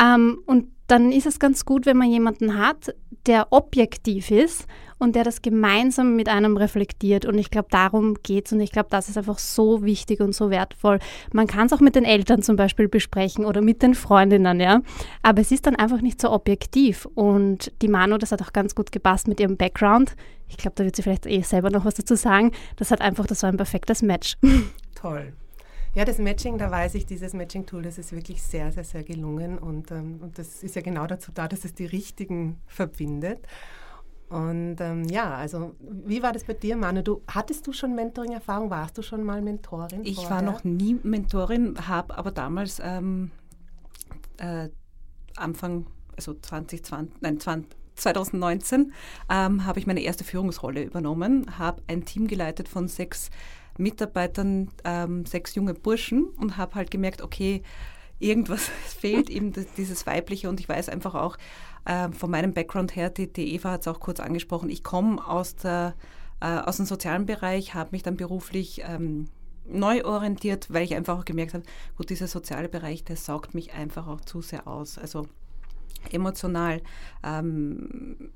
Ähm, 0.00 0.40
und 0.46 0.66
dann 0.92 1.10
ist 1.10 1.24
es 1.24 1.38
ganz 1.38 1.64
gut, 1.64 1.86
wenn 1.86 1.96
man 1.96 2.10
jemanden 2.10 2.58
hat, 2.58 2.94
der 3.24 3.46
objektiv 3.50 4.30
ist 4.30 4.66
und 4.98 5.16
der 5.16 5.24
das 5.24 5.40
gemeinsam 5.40 6.16
mit 6.16 6.28
einem 6.28 6.58
reflektiert. 6.58 7.24
Und 7.24 7.38
ich 7.38 7.50
glaube, 7.50 7.68
darum 7.70 8.16
geht 8.22 8.44
es. 8.46 8.52
Und 8.52 8.60
ich 8.60 8.72
glaube, 8.72 8.88
das 8.90 9.08
ist 9.08 9.16
einfach 9.16 9.38
so 9.38 9.82
wichtig 9.84 10.20
und 10.20 10.34
so 10.34 10.50
wertvoll. 10.50 10.98
Man 11.32 11.46
kann 11.46 11.66
es 11.66 11.72
auch 11.72 11.80
mit 11.80 11.94
den 11.94 12.04
Eltern 12.04 12.42
zum 12.42 12.56
Beispiel 12.56 12.88
besprechen 12.88 13.46
oder 13.46 13.62
mit 13.62 13.80
den 13.80 13.94
Freundinnen, 13.94 14.60
ja. 14.60 14.82
Aber 15.22 15.40
es 15.40 15.50
ist 15.50 15.66
dann 15.66 15.76
einfach 15.76 16.02
nicht 16.02 16.20
so 16.20 16.30
objektiv. 16.30 17.08
Und 17.14 17.72
die 17.80 17.88
Manu, 17.88 18.18
das 18.18 18.30
hat 18.30 18.42
auch 18.42 18.52
ganz 18.52 18.74
gut 18.74 18.92
gepasst 18.92 19.28
mit 19.28 19.40
ihrem 19.40 19.56
Background. 19.56 20.14
Ich 20.46 20.58
glaube, 20.58 20.74
da 20.76 20.84
wird 20.84 20.94
sie 20.94 21.02
vielleicht 21.02 21.24
eh 21.24 21.40
selber 21.40 21.70
noch 21.70 21.86
was 21.86 21.94
dazu 21.94 22.16
sagen. 22.16 22.52
Das 22.76 22.90
hat 22.90 23.00
einfach, 23.00 23.26
das 23.26 23.42
war 23.42 23.50
ein 23.50 23.56
perfektes 23.56 24.02
Match. 24.02 24.36
Toll. 24.94 25.32
Ja, 25.94 26.06
das 26.06 26.18
Matching, 26.18 26.56
da 26.56 26.70
weiß 26.70 26.94
ich, 26.94 27.04
dieses 27.04 27.34
Matching-Tool, 27.34 27.82
das 27.82 27.98
ist 27.98 28.12
wirklich 28.12 28.42
sehr, 28.42 28.72
sehr, 28.72 28.84
sehr 28.84 29.04
gelungen 29.04 29.58
und, 29.58 29.90
ähm, 29.90 30.20
und 30.22 30.38
das 30.38 30.62
ist 30.62 30.74
ja 30.74 30.80
genau 30.80 31.06
dazu 31.06 31.32
da, 31.34 31.48
dass 31.48 31.66
es 31.66 31.74
die 31.74 31.84
Richtigen 31.84 32.58
verbindet. 32.66 33.46
Und 34.30 34.76
ähm, 34.80 35.04
ja, 35.04 35.34
also 35.34 35.74
wie 35.80 36.22
war 36.22 36.32
das 36.32 36.44
bei 36.44 36.54
dir, 36.54 36.76
Manu? 36.76 37.02
Du, 37.02 37.20
hattest 37.28 37.66
du 37.66 37.74
schon 37.74 37.94
Mentoring-Erfahrung? 37.94 38.70
Warst 38.70 38.96
du 38.96 39.02
schon 39.02 39.22
mal 39.22 39.42
Mentorin? 39.42 40.02
Ich 40.04 40.14
vorher? 40.14 40.30
war 40.30 40.42
noch 40.42 40.64
nie 40.64 40.98
Mentorin, 41.02 41.76
habe 41.86 42.16
aber 42.16 42.30
damals 42.30 42.80
ähm, 42.82 43.30
äh, 44.38 44.70
Anfang, 45.36 45.86
also 46.16 46.32
2020, 46.32 47.20
nein, 47.20 47.38
20, 47.38 47.76
2019 47.96 48.92
ähm, 49.28 49.66
habe 49.66 49.78
ich 49.78 49.86
meine 49.86 50.00
erste 50.00 50.24
Führungsrolle 50.24 50.82
übernommen, 50.82 51.58
habe 51.58 51.82
ein 51.86 52.06
Team 52.06 52.26
geleitet 52.26 52.68
von 52.68 52.88
sechs 52.88 53.28
Mitarbeitern 53.82 54.70
ähm, 54.84 55.26
sechs 55.26 55.54
junge 55.54 55.74
Burschen 55.74 56.24
und 56.24 56.56
habe 56.56 56.74
halt 56.74 56.90
gemerkt, 56.90 57.22
okay, 57.22 57.62
irgendwas 58.18 58.68
fehlt 58.98 59.30
eben 59.30 59.52
dieses 59.76 60.06
Weibliche 60.06 60.48
und 60.48 60.60
ich 60.60 60.68
weiß 60.68 60.88
einfach 60.88 61.14
auch 61.14 61.36
äh, 61.84 62.10
von 62.12 62.30
meinem 62.30 62.52
Background 62.52 62.94
her, 62.96 63.10
die, 63.10 63.32
die 63.32 63.54
Eva 63.54 63.72
hat 63.72 63.82
es 63.82 63.88
auch 63.88 64.00
kurz 64.00 64.20
angesprochen, 64.20 64.70
ich 64.70 64.84
komme 64.84 65.26
aus, 65.26 65.56
äh, 65.64 65.92
aus 66.40 66.76
dem 66.76 66.86
sozialen 66.86 67.26
Bereich, 67.26 67.74
habe 67.74 67.90
mich 67.92 68.02
dann 68.02 68.16
beruflich 68.16 68.82
ähm, 68.84 69.28
neu 69.64 70.04
orientiert, 70.04 70.72
weil 70.72 70.84
ich 70.84 70.94
einfach 70.94 71.18
auch 71.18 71.24
gemerkt 71.24 71.54
habe, 71.54 71.64
gut, 71.96 72.10
dieser 72.10 72.26
soziale 72.26 72.68
Bereich, 72.68 73.04
der 73.04 73.16
saugt 73.16 73.54
mich 73.54 73.72
einfach 73.72 74.06
auch 74.06 74.20
zu 74.20 74.42
sehr 74.42 74.66
aus. 74.66 74.98
Also 74.98 75.26
emotional. 76.10 76.82
Ähm, 77.22 78.32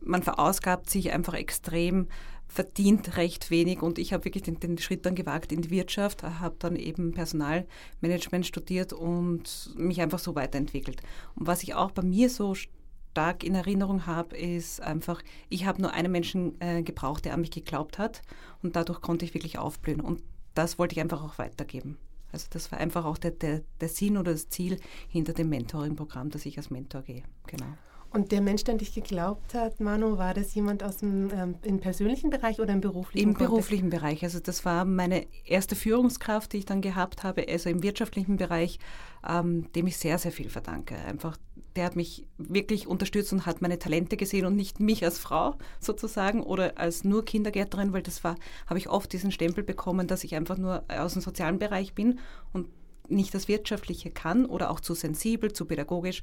man 0.00 0.22
verausgabt 0.22 0.90
sich 0.90 1.12
einfach 1.12 1.34
extrem, 1.34 2.08
verdient 2.52 3.16
recht 3.16 3.50
wenig 3.50 3.80
und 3.80 3.98
ich 3.98 4.12
habe 4.12 4.26
wirklich 4.26 4.42
den, 4.42 4.60
den, 4.60 4.76
Schritt 4.76 5.06
dann 5.06 5.14
gewagt 5.14 5.52
in 5.52 5.62
die 5.62 5.70
Wirtschaft, 5.70 6.22
habe 6.22 6.56
dann 6.58 6.76
eben 6.76 7.12
Personalmanagement 7.12 8.46
studiert 8.46 8.92
und 8.92 9.70
mich 9.74 10.02
einfach 10.02 10.18
so 10.18 10.34
weiterentwickelt. 10.34 11.00
Und 11.34 11.46
was 11.46 11.62
ich 11.62 11.74
auch 11.74 11.92
bei 11.92 12.02
mir 12.02 12.28
so 12.28 12.54
stark 12.54 13.42
in 13.42 13.54
Erinnerung 13.54 14.04
habe, 14.04 14.36
ist 14.36 14.82
einfach, 14.82 15.22
ich 15.48 15.64
habe 15.64 15.80
nur 15.80 15.94
einen 15.94 16.12
Menschen 16.12 16.60
äh, 16.60 16.82
gebraucht, 16.82 17.24
der 17.24 17.32
an 17.32 17.40
mich 17.40 17.52
geglaubt 17.52 17.98
hat 17.98 18.20
und 18.62 18.76
dadurch 18.76 19.00
konnte 19.00 19.24
ich 19.24 19.32
wirklich 19.32 19.58
aufblühen 19.58 20.02
und 20.02 20.22
das 20.54 20.78
wollte 20.78 20.94
ich 20.94 21.00
einfach 21.00 21.22
auch 21.22 21.38
weitergeben. 21.38 21.96
Also 22.32 22.48
das 22.50 22.70
war 22.70 22.78
einfach 22.78 23.06
auch 23.06 23.16
der, 23.16 23.30
der, 23.30 23.62
der 23.80 23.88
Sinn 23.88 24.18
oder 24.18 24.32
das 24.32 24.50
Ziel 24.50 24.78
hinter 25.08 25.32
dem 25.32 25.48
Mentoring-Programm, 25.48 26.28
dass 26.28 26.44
ich 26.44 26.58
als 26.58 26.68
Mentor 26.68 27.00
gehe. 27.00 27.22
Genau. 27.46 27.66
Und 28.12 28.30
der 28.30 28.42
Mensch, 28.42 28.64
der 28.64 28.72
an 28.72 28.78
dich 28.78 28.94
geglaubt 28.94 29.54
hat, 29.54 29.80
Manu, 29.80 30.18
war 30.18 30.34
das 30.34 30.54
jemand 30.54 30.82
aus 30.82 30.98
dem 30.98 31.30
ähm, 31.32 31.54
im 31.62 31.80
persönlichen 31.80 32.28
Bereich 32.28 32.60
oder 32.60 32.72
im 32.72 32.82
beruflichen 32.82 33.28
Im 33.28 33.34
Kontext? 33.34 33.50
beruflichen 33.50 33.90
Bereich. 33.90 34.22
Also 34.22 34.38
das 34.38 34.66
war 34.66 34.84
meine 34.84 35.26
erste 35.46 35.74
Führungskraft, 35.76 36.52
die 36.52 36.58
ich 36.58 36.66
dann 36.66 36.82
gehabt 36.82 37.22
habe, 37.22 37.46
also 37.48 37.70
im 37.70 37.82
wirtschaftlichen 37.82 38.36
Bereich, 38.36 38.78
ähm, 39.26 39.72
dem 39.72 39.86
ich 39.86 39.96
sehr, 39.96 40.18
sehr 40.18 40.30
viel 40.32 40.50
verdanke. 40.50 40.94
Einfach, 40.94 41.38
der 41.74 41.86
hat 41.86 41.96
mich 41.96 42.26
wirklich 42.36 42.86
unterstützt 42.86 43.32
und 43.32 43.46
hat 43.46 43.62
meine 43.62 43.78
Talente 43.78 44.18
gesehen 44.18 44.44
und 44.44 44.56
nicht 44.56 44.78
mich 44.78 45.02
als 45.04 45.18
Frau 45.18 45.54
sozusagen 45.80 46.42
oder 46.42 46.76
als 46.76 47.04
nur 47.04 47.24
Kindergärtnerin, 47.24 47.94
weil 47.94 48.02
das 48.02 48.22
war, 48.24 48.36
habe 48.66 48.78
ich 48.78 48.90
oft 48.90 49.10
diesen 49.12 49.32
Stempel 49.32 49.64
bekommen, 49.64 50.06
dass 50.06 50.22
ich 50.22 50.34
einfach 50.34 50.58
nur 50.58 50.84
aus 50.88 51.14
dem 51.14 51.22
sozialen 51.22 51.58
Bereich 51.58 51.94
bin 51.94 52.18
und 52.52 52.68
nicht 53.08 53.34
das 53.34 53.48
Wirtschaftliche 53.48 54.10
kann 54.10 54.46
oder 54.46 54.70
auch 54.70 54.80
zu 54.80 54.94
sensibel, 54.94 55.52
zu 55.52 55.64
pädagogisch. 55.64 56.22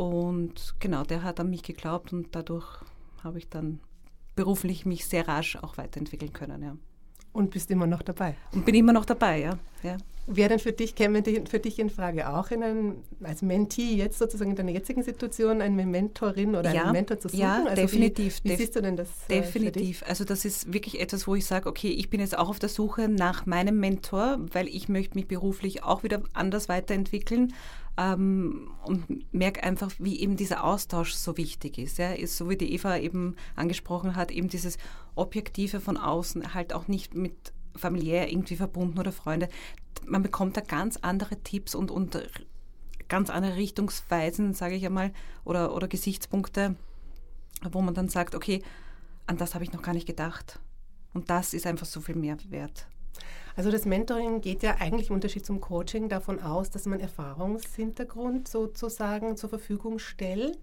Und 0.00 0.76
genau, 0.80 1.04
der 1.04 1.22
hat 1.22 1.40
an 1.40 1.50
mich 1.50 1.62
geglaubt 1.62 2.14
und 2.14 2.34
dadurch 2.34 2.66
habe 3.22 3.36
ich 3.36 3.50
dann 3.50 3.80
beruflich 4.34 4.86
mich 4.86 5.04
sehr 5.04 5.28
rasch 5.28 5.56
auch 5.56 5.76
weiterentwickeln 5.76 6.32
können. 6.32 6.62
Ja. 6.62 6.74
Und 7.34 7.50
bist 7.50 7.70
immer 7.70 7.86
noch 7.86 8.00
dabei. 8.00 8.34
Und 8.52 8.64
bin 8.64 8.74
immer 8.76 8.94
noch 8.94 9.04
dabei, 9.04 9.40
ja. 9.40 9.58
ja. 9.82 9.98
Wäre 10.26 10.50
denn 10.50 10.58
für 10.58 10.72
dich, 10.72 10.94
käme 10.94 11.22
für 11.22 11.58
dich 11.58 11.78
in 11.78 11.90
Frage 11.90 12.28
auch 12.28 12.50
in 12.50 12.62
ein, 12.62 12.94
als 13.22 13.42
Mentee 13.42 13.94
jetzt 13.94 14.18
sozusagen 14.18 14.50
in 14.50 14.56
deiner 14.56 14.70
jetzigen 14.70 15.02
Situation 15.02 15.60
eine 15.60 15.84
Mentorin 15.84 16.54
oder 16.54 16.72
ja, 16.72 16.82
einen 16.82 16.92
Mentor 16.92 17.18
zu 17.18 17.28
suchen? 17.28 17.40
Ja, 17.40 17.64
also 17.64 17.82
definitiv. 17.82 18.40
Wie, 18.42 18.50
wie 18.50 18.56
siehst 18.56 18.76
du 18.76 18.82
denn 18.82 18.96
das? 18.96 19.08
Äh, 19.28 19.40
definitiv. 19.40 20.04
Also 20.06 20.24
das 20.24 20.44
ist 20.44 20.72
wirklich 20.72 21.00
etwas, 21.00 21.26
wo 21.26 21.34
ich 21.34 21.46
sage, 21.46 21.68
okay, 21.68 21.90
ich 21.90 22.10
bin 22.10 22.20
jetzt 22.20 22.38
auch 22.38 22.48
auf 22.48 22.58
der 22.58 22.68
Suche 22.68 23.08
nach 23.08 23.46
meinem 23.46 23.80
Mentor, 23.80 24.38
weil 24.52 24.68
ich 24.68 24.88
möchte 24.88 25.16
mich 25.16 25.26
beruflich 25.26 25.82
auch 25.82 26.02
wieder 26.02 26.22
anders 26.32 26.68
weiterentwickeln 26.68 27.52
ähm, 27.96 28.70
und 28.84 29.32
merke 29.32 29.62
einfach, 29.62 29.90
wie 29.98 30.20
eben 30.20 30.36
dieser 30.36 30.64
Austausch 30.64 31.12
so 31.14 31.36
wichtig 31.36 31.78
ist. 31.78 31.98
Ja? 31.98 32.12
Ist 32.12 32.36
so 32.36 32.48
wie 32.48 32.56
die 32.56 32.72
Eva 32.72 32.98
eben 32.98 33.36
angesprochen 33.56 34.16
hat, 34.16 34.30
eben 34.30 34.48
dieses 34.48 34.78
Objektive 35.14 35.80
von 35.80 35.96
außen, 35.96 36.54
halt 36.54 36.72
auch 36.72 36.88
nicht 36.88 37.14
mit 37.14 37.52
familiär 37.76 38.30
irgendwie 38.30 38.56
verbunden 38.56 38.98
oder 38.98 39.12
Freunde. 39.12 39.48
Man 40.06 40.22
bekommt 40.22 40.56
da 40.56 40.60
ganz 40.60 40.98
andere 41.02 41.36
Tipps 41.42 41.74
und, 41.74 41.90
und 41.90 42.18
ganz 43.08 43.30
andere 43.30 43.56
Richtungsweisen, 43.56 44.54
sage 44.54 44.74
ich 44.74 44.86
einmal, 44.86 45.12
oder, 45.44 45.74
oder 45.74 45.88
Gesichtspunkte, 45.88 46.76
wo 47.70 47.80
man 47.80 47.94
dann 47.94 48.08
sagt, 48.08 48.34
okay, 48.34 48.62
an 49.26 49.36
das 49.36 49.54
habe 49.54 49.64
ich 49.64 49.72
noch 49.72 49.82
gar 49.82 49.94
nicht 49.94 50.06
gedacht. 50.06 50.58
Und 51.12 51.30
das 51.30 51.54
ist 51.54 51.66
einfach 51.66 51.86
so 51.86 52.00
viel 52.00 52.14
mehr 52.14 52.36
wert. 52.48 52.86
Also 53.56 53.70
das 53.70 53.84
Mentoring 53.84 54.40
geht 54.40 54.62
ja 54.62 54.76
eigentlich 54.78 55.10
im 55.10 55.16
Unterschied 55.16 55.44
zum 55.44 55.60
Coaching 55.60 56.08
davon 56.08 56.40
aus, 56.40 56.70
dass 56.70 56.86
man 56.86 57.00
Erfahrungshintergrund 57.00 58.48
sozusagen 58.48 59.36
zur 59.36 59.50
Verfügung 59.50 59.98
stellt. 59.98 60.58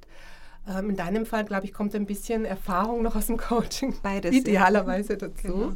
Ähm, 0.67 0.91
in 0.91 0.95
deinem 0.95 1.25
Fall, 1.25 1.45
glaube 1.45 1.65
ich, 1.65 1.73
kommt 1.73 1.95
ein 1.95 2.05
bisschen 2.05 2.45
Erfahrung 2.45 3.01
noch 3.01 3.15
aus 3.15 3.27
dem 3.27 3.37
Coaching. 3.37 3.95
Beides. 4.03 4.33
Idealerweise 4.33 5.13
ja. 5.13 5.19
dazu. 5.19 5.47
Genau. 5.47 5.75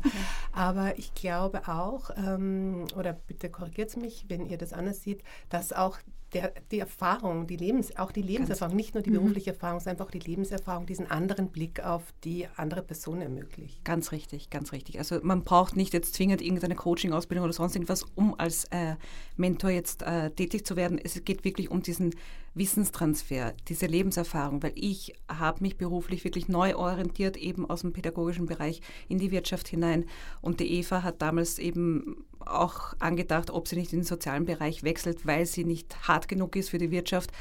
Aber 0.51 0.97
ich 0.97 1.13
glaube 1.13 1.67
auch, 1.67 2.09
ähm, 2.17 2.85
oder 2.97 3.13
bitte 3.13 3.49
korrigiert 3.49 3.95
mich, 3.97 4.25
wenn 4.27 4.45
ihr 4.45 4.57
das 4.57 4.73
anders 4.73 5.03
seht, 5.03 5.23
dass 5.49 5.73
auch 5.73 5.97
der, 6.33 6.53
die 6.71 6.79
Erfahrung, 6.79 7.47
die 7.47 7.57
Lebens, 7.57 7.97
auch 7.97 8.11
die 8.11 8.21
Lebenserfahrung, 8.21 8.75
nicht 8.75 8.93
nur 8.93 9.03
die 9.03 9.09
mhm. 9.09 9.15
berufliche 9.15 9.51
Erfahrung, 9.51 9.79
sondern 9.79 9.99
einfach 9.99 10.11
die 10.11 10.19
Lebenserfahrung, 10.19 10.85
diesen 10.85 11.09
anderen 11.11 11.49
Blick 11.49 11.83
auf 11.83 12.03
die 12.23 12.47
andere 12.55 12.81
Person 12.81 13.21
ermöglicht. 13.21 13.83
Ganz 13.83 14.11
richtig, 14.11 14.49
ganz 14.49 14.71
richtig. 14.71 14.97
Also 14.99 15.19
man 15.23 15.43
braucht 15.43 15.75
nicht 15.75 15.93
jetzt 15.93 16.13
zwingend 16.15 16.41
irgendeine 16.41 16.75
Coaching-Ausbildung 16.75 17.43
oder 17.43 17.53
sonst 17.53 17.75
irgendwas, 17.75 18.05
um 18.15 18.39
als 18.39 18.65
äh, 18.65 18.95
Mentor 19.35 19.71
jetzt 19.71 20.03
äh, 20.03 20.31
tätig 20.31 20.65
zu 20.65 20.75
werden. 20.75 20.99
Es 21.03 21.21
geht 21.25 21.43
wirklich 21.43 21.69
um 21.69 21.81
diesen 21.81 22.15
Wissenstransfer, 22.53 23.53
diese 23.67 23.85
Lebenserfahrung, 23.85 24.61
weil 24.61 24.73
ich 24.75 25.13
habe 25.29 25.61
mich 25.61 25.77
beruflich 25.77 26.23
wirklich 26.23 26.49
neu 26.49 26.75
orientiert, 26.75 27.37
eben 27.37 27.69
aus 27.69 27.81
dem 27.81 27.93
pädagogischen 27.93 28.45
Bereich 28.45 28.81
in 29.07 29.19
die 29.19 29.31
Wirtschaft 29.31 29.67
hinein. 29.69 30.05
Und 30.41 30.59
die 30.59 30.71
Eva 30.73 31.03
hat 31.03 31.21
damals 31.21 31.59
eben 31.59 32.25
auch 32.39 32.93
angedacht, 32.99 33.51
ob 33.51 33.67
sie 33.67 33.77
nicht 33.77 33.93
in 33.93 33.99
den 33.99 34.05
sozialen 34.05 34.45
Bereich 34.45 34.83
wechselt, 34.83 35.25
weil 35.25 35.45
sie 35.45 35.63
nicht 35.63 36.07
hart 36.07 36.27
genug 36.27 36.55
ist 36.55 36.69
für 36.69 36.77
die 36.77 36.91
Wirtschaft. 36.91 37.31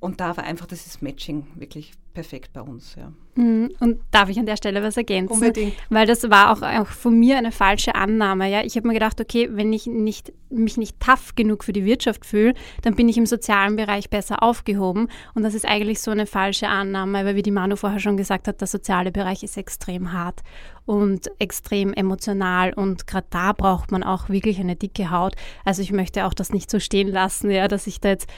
Und 0.00 0.20
da 0.20 0.36
war 0.36 0.44
einfach 0.44 0.66
das 0.66 1.02
Matching 1.02 1.46
wirklich 1.56 1.92
perfekt 2.14 2.52
bei 2.52 2.62
uns. 2.62 2.96
Ja. 2.96 3.12
Mhm. 3.34 3.70
Und 3.80 4.00
darf 4.10 4.28
ich 4.28 4.38
an 4.38 4.46
der 4.46 4.56
Stelle 4.56 4.82
was 4.82 4.96
ergänzen? 4.96 5.34
Unbedingt. 5.34 5.74
Weil 5.90 6.06
das 6.06 6.28
war 6.28 6.52
auch, 6.52 6.62
auch 6.62 6.86
von 6.86 7.18
mir 7.18 7.36
eine 7.36 7.52
falsche 7.52 7.94
Annahme. 7.94 8.50
Ja? 8.50 8.62
Ich 8.62 8.76
habe 8.76 8.88
mir 8.88 8.94
gedacht, 8.94 9.20
okay, 9.20 9.48
wenn 9.52 9.72
ich 9.72 9.86
nicht, 9.86 10.32
mich 10.48 10.76
nicht 10.76 10.98
tough 11.00 11.34
genug 11.36 11.62
für 11.62 11.72
die 11.72 11.84
Wirtschaft 11.84 12.26
fühle, 12.26 12.54
dann 12.82 12.96
bin 12.96 13.08
ich 13.08 13.16
im 13.18 13.26
sozialen 13.26 13.76
Bereich 13.76 14.10
besser 14.10 14.42
aufgehoben. 14.42 15.08
Und 15.34 15.42
das 15.42 15.54
ist 15.54 15.66
eigentlich 15.66 16.00
so 16.00 16.10
eine 16.10 16.26
falsche 16.26 16.68
Annahme, 16.68 17.24
weil 17.24 17.36
wie 17.36 17.42
die 17.42 17.50
Manu 17.50 17.76
vorher 17.76 18.00
schon 18.00 18.16
gesagt 18.16 18.48
hat, 18.48 18.60
der 18.60 18.68
soziale 18.68 19.12
Bereich 19.12 19.42
ist 19.42 19.56
extrem 19.56 20.12
hart 20.12 20.40
und 20.86 21.30
extrem 21.38 21.92
emotional 21.92 22.72
und 22.72 23.06
gerade 23.06 23.26
da 23.30 23.52
braucht 23.52 23.92
man 23.92 24.02
auch 24.02 24.28
wirklich 24.28 24.58
eine 24.58 24.74
dicke 24.74 25.12
Haut. 25.12 25.36
Also 25.64 25.82
ich 25.82 25.92
möchte 25.92 26.26
auch 26.26 26.34
das 26.34 26.52
nicht 26.52 26.68
so 26.68 26.80
stehen 26.80 27.06
lassen, 27.06 27.48
ja, 27.50 27.68
dass 27.68 27.86
ich 27.86 28.00
da 28.00 28.08
jetzt 28.08 28.28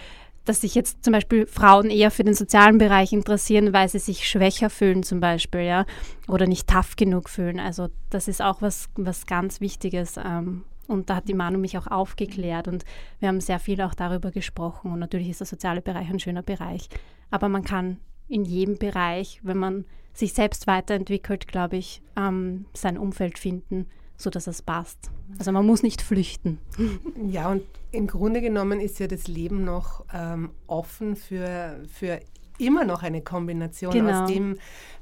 dass 0.44 0.60
sich 0.60 0.74
jetzt 0.74 1.04
zum 1.04 1.12
Beispiel 1.12 1.46
Frauen 1.46 1.90
eher 1.90 2.10
für 2.10 2.24
den 2.24 2.34
sozialen 2.34 2.78
Bereich 2.78 3.12
interessieren, 3.12 3.72
weil 3.72 3.88
sie 3.88 3.98
sich 3.98 4.28
schwächer 4.28 4.70
fühlen 4.70 5.02
zum 5.02 5.20
Beispiel, 5.20 5.60
ja, 5.60 5.86
oder 6.28 6.46
nicht 6.46 6.68
tough 6.68 6.96
genug 6.96 7.28
fühlen. 7.28 7.60
Also 7.60 7.88
das 8.10 8.28
ist 8.28 8.42
auch 8.42 8.62
was, 8.62 8.88
was 8.96 9.26
ganz 9.26 9.60
Wichtiges. 9.60 10.16
Ähm, 10.16 10.64
und 10.88 11.10
da 11.10 11.16
hat 11.16 11.28
die 11.28 11.34
Manu 11.34 11.58
mich 11.58 11.78
auch 11.78 11.86
aufgeklärt 11.86 12.68
und 12.68 12.84
wir 13.20 13.28
haben 13.28 13.40
sehr 13.40 13.60
viel 13.60 13.80
auch 13.82 13.94
darüber 13.94 14.30
gesprochen. 14.30 14.92
Und 14.92 14.98
natürlich 14.98 15.30
ist 15.30 15.40
der 15.40 15.46
soziale 15.46 15.80
Bereich 15.80 16.10
ein 16.10 16.20
schöner 16.20 16.42
Bereich. 16.42 16.88
Aber 17.30 17.48
man 17.48 17.64
kann 17.64 17.98
in 18.28 18.44
jedem 18.44 18.78
Bereich, 18.78 19.40
wenn 19.42 19.58
man 19.58 19.84
sich 20.12 20.34
selbst 20.34 20.66
weiterentwickelt, 20.66 21.48
glaube 21.48 21.76
ich, 21.76 22.02
ähm, 22.16 22.66
sein 22.74 22.98
Umfeld 22.98 23.38
finden, 23.38 23.86
so 24.22 24.30
dass 24.30 24.46
es 24.46 24.62
passt. 24.62 25.10
Also 25.38 25.52
man 25.52 25.66
muss 25.66 25.82
nicht 25.82 26.02
flüchten. 26.02 26.58
Ja, 27.28 27.50
und 27.50 27.62
im 27.92 28.06
Grunde 28.06 28.40
genommen 28.40 28.80
ist 28.80 28.98
ja 28.98 29.06
das 29.06 29.26
Leben 29.28 29.64
noch 29.64 30.04
ähm, 30.12 30.50
offen 30.66 31.16
für, 31.16 31.80
für 31.92 32.20
immer 32.58 32.84
noch 32.84 33.02
eine 33.02 33.22
Kombination 33.22 33.92
genau. 33.92 34.22
aus 34.22 34.30
dem, 34.30 34.54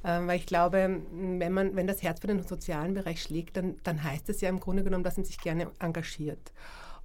äh, 0.02 0.26
weil 0.26 0.36
ich 0.36 0.46
glaube, 0.46 1.00
wenn 1.12 1.52
man, 1.52 1.76
wenn 1.76 1.86
das 1.86 2.02
Herz 2.02 2.20
für 2.20 2.26
den 2.26 2.42
sozialen 2.42 2.94
Bereich 2.94 3.22
schlägt, 3.22 3.56
dann, 3.56 3.76
dann 3.82 4.02
heißt 4.02 4.28
es 4.28 4.40
ja 4.40 4.48
im 4.48 4.60
Grunde 4.60 4.84
genommen, 4.84 5.04
dass 5.04 5.16
man 5.16 5.24
sich 5.24 5.38
gerne 5.38 5.68
engagiert. 5.78 6.52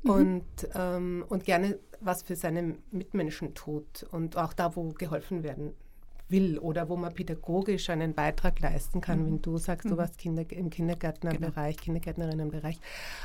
Mhm. 0.04 0.10
Und, 0.10 0.46
ähm, 0.76 1.26
und 1.28 1.46
gerne 1.46 1.80
was 2.02 2.24
für 2.24 2.36
seine 2.36 2.76
Mitmenschen 2.92 3.54
tut 3.54 4.04
und 4.12 4.38
auch 4.38 4.54
da, 4.54 4.76
wo 4.76 4.90
geholfen 4.90 5.44
werden 5.44 5.74
will 6.30 6.58
oder 6.60 6.90
wo 6.90 6.96
man 6.96 7.14
pädagogisch 7.14 7.90
einen 7.90 8.14
Beitrag 8.14 8.60
leisten 8.60 9.02
kann, 9.02 9.22
mhm. 9.22 9.26
wenn 9.26 9.42
du 9.42 9.58
sagst, 9.58 9.90
du 9.90 9.94
mhm. 9.94 9.98
warst 9.98 10.18
Kinder, 10.18 10.44
im 10.50 10.70
Kindergärtnerbereich, 10.70 11.76
genau. 11.76 11.86
Kindergärtnerinnenbereich. 11.86 12.80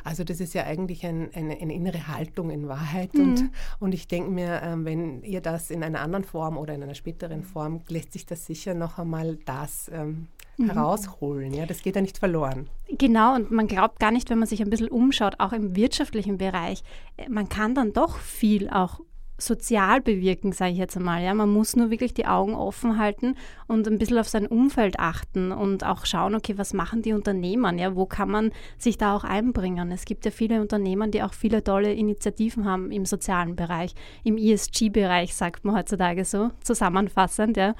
Also 0.05 0.25
das 0.25 0.41
ist 0.41 0.55
ja 0.55 0.65
eigentlich 0.65 1.05
ein, 1.07 1.31
eine, 1.35 1.57
eine, 1.59 1.75
innere 1.75 2.09
Haltung 2.09 2.51
in 2.51 2.69
Wahrheit. 2.69 3.15
Mhm. 3.15 3.23
Und, 3.23 3.51
und 3.79 3.93
ich 3.93 4.09
denke 4.09 4.31
mir, 4.31 4.61
ähm, 4.63 4.85
wenn 4.85 5.23
ihr 5.23 5.41
das 5.41 5.71
in 5.71 5.83
einer 5.83 6.01
anderen 6.01 6.25
Form 6.25 6.59
oder 6.59 6.75
in 6.75 6.83
einer 6.83 6.95
späteren 6.95 7.43
Form, 7.43 7.81
lässt 7.89 8.13
sich 8.13 8.27
das 8.27 8.47
sicher 8.47 8.75
noch 8.75 8.99
einmal 8.99 9.37
das 9.47 9.91
ähm, 9.93 10.29
mhm. 10.59 10.71
herausholen. 10.71 11.55
Ja, 11.55 11.67
das 11.67 11.83
geht 11.83 11.97
ja 11.97 12.03
nicht 12.03 12.19
verloren. 12.19 12.69
Genau, 12.89 13.35
und 13.35 13.51
man 13.51 13.67
glaubt 13.67 13.99
gar 13.99 14.11
nicht, 14.11 14.31
wenn 14.31 14.39
man 14.39 14.49
sich 14.49 14.61
ein 14.63 14.71
bisschen 14.71 14.89
umschaut, 14.89 15.37
auch 15.39 15.53
im 15.53 15.75
wirtschaftlichen 15.75 16.39
Bereich, 16.39 16.83
äh, 17.17 17.29
man 17.29 17.49
kann 17.49 17.75
dann 17.75 17.93
doch 17.93 18.19
viel 18.19 18.69
auch 18.69 19.01
sozial 19.41 20.01
bewirken, 20.01 20.53
sage 20.53 20.73
ich 20.73 20.79
jetzt 20.79 20.97
einmal. 20.97 21.23
Ja? 21.23 21.35
Man 21.35 21.51
muss 21.51 21.77
nur 21.77 21.91
wirklich 21.91 22.15
die 22.15 22.27
Augen 22.27 22.55
offen 22.55 22.99
halten 22.99 23.37
und 23.67 23.87
ein 23.87 23.99
bisschen 23.99 24.19
auf 24.19 24.29
sein 24.29 24.47
Umfeld 24.47 24.99
achten 24.99 25.53
und 25.53 25.85
auch 25.85 26.07
schauen, 26.07 26.35
okay, 26.35 26.57
was 26.59 26.73
machen 26.73 27.03
die 27.03 27.13
Unternehmen? 27.13 27.79
Ja? 27.79 27.97
Wo 27.97 28.07
kann 28.07 28.31
man 28.31 28.53
sich 28.79 28.99
da 28.99 29.15
auch 29.17 29.25
einbringen? 29.25 29.91
Es 29.93 30.05
gibt 30.05 30.25
ja 30.25 30.31
viele 30.31 30.61
Unternehmen, 30.61 31.11
die 31.11 31.23
auch 31.23 31.35
viele 31.35 31.65
tolle 31.65 31.93
Initiativen 31.93 32.65
haben 32.65 32.91
im 32.91 33.05
sozialen 33.05 33.57
Bereich, 33.57 33.95
im 34.25 34.37
ESG-Bereich, 34.37 35.35
sagt 35.35 35.65
man 35.65 35.77
heutzutage 35.77 36.25
so, 36.25 36.51
zusammenfassend. 36.63 37.57
Ja? 37.57 37.75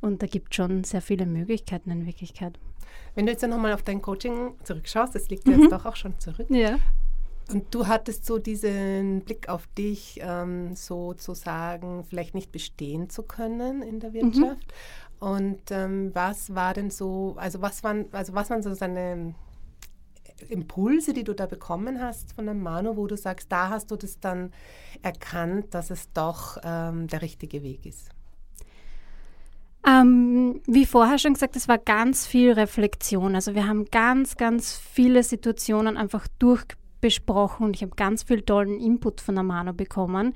Und 0.00 0.22
da 0.22 0.26
gibt 0.26 0.52
es 0.52 0.56
schon 0.56 0.84
sehr 0.84 1.00
viele 1.00 1.26
Möglichkeiten 1.26 1.90
in 1.90 2.06
Wirklichkeit. 2.06 2.58
Wenn 3.14 3.26
du 3.26 3.32
jetzt 3.32 3.46
nochmal 3.46 3.72
auf 3.72 3.82
dein 3.82 4.02
Coaching 4.02 4.54
zurückschaust, 4.64 5.14
das 5.14 5.28
liegt 5.28 5.46
mhm. 5.46 5.60
jetzt 5.60 5.72
doch 5.72 5.84
auch 5.86 5.96
schon 5.96 6.18
zurück. 6.18 6.46
Ja. 6.50 6.78
Und 7.50 7.74
du 7.74 7.86
hattest 7.86 8.24
so 8.24 8.38
diesen 8.38 9.20
Blick 9.20 9.48
auf 9.48 9.66
dich, 9.78 10.18
ähm, 10.22 10.74
sozusagen 10.74 12.04
vielleicht 12.04 12.34
nicht 12.34 12.52
bestehen 12.52 13.10
zu 13.10 13.22
können 13.22 13.82
in 13.82 14.00
der 14.00 14.10
mhm. 14.10 14.14
Wirtschaft. 14.14 14.66
Mhm. 15.20 15.28
Und 15.28 15.70
ähm, 15.70 16.10
was 16.14 16.54
war 16.54 16.74
denn 16.74 16.90
so, 16.90 17.34
also 17.36 17.60
was 17.60 17.84
waren, 17.84 18.06
also 18.12 18.34
was 18.34 18.50
waren 18.50 18.62
so 18.62 18.74
seine 18.74 19.34
Impulse, 20.48 21.12
die 21.12 21.24
du 21.24 21.34
da 21.34 21.46
bekommen 21.46 22.00
hast 22.00 22.32
von 22.32 22.46
dem 22.46 22.62
Manu, 22.62 22.96
wo 22.96 23.06
du 23.06 23.16
sagst, 23.16 23.50
da 23.52 23.68
hast 23.68 23.90
du 23.90 23.96
das 23.96 24.20
dann 24.20 24.52
erkannt, 25.02 25.72
dass 25.74 25.90
es 25.90 26.12
doch 26.12 26.58
ähm, 26.62 27.06
der 27.08 27.22
richtige 27.22 27.62
Weg 27.62 27.86
ist? 27.86 28.10
Ähm, 29.86 30.62
wie 30.66 30.86
vorher 30.86 31.18
schon 31.18 31.34
gesagt, 31.34 31.56
es 31.56 31.68
war 31.68 31.78
ganz 31.78 32.26
viel 32.26 32.52
Reflexion. 32.52 33.34
Also 33.34 33.54
wir 33.54 33.66
haben 33.66 33.84
ganz, 33.86 34.36
ganz 34.36 34.76
viele 34.76 35.22
Situationen 35.22 35.98
einfach 35.98 36.26
durchgebracht 36.38 36.83
besprochen 37.04 37.66
und 37.66 37.76
ich 37.76 37.82
habe 37.82 37.94
ganz 37.96 38.22
viel 38.22 38.40
tollen 38.40 38.80
Input 38.80 39.20
von 39.20 39.36
Amano 39.36 39.74
bekommen. 39.74 40.32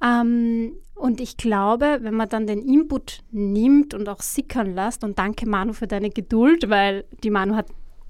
Ähm, 0.00 0.74
und 0.94 1.20
ich 1.20 1.36
glaube, 1.36 1.98
wenn 2.02 2.14
man 2.14 2.28
dann 2.28 2.46
den 2.46 2.60
Input 2.60 3.24
nimmt 3.32 3.92
und 3.92 4.08
auch 4.08 4.20
sickern 4.20 4.76
lässt, 4.76 5.02
und 5.02 5.18
danke 5.18 5.48
Manu 5.48 5.72
für 5.72 5.88
deine 5.88 6.10
Geduld, 6.10 6.70
weil 6.70 7.04
die 7.24 7.30
Manu 7.30 7.56
hat 7.56 7.66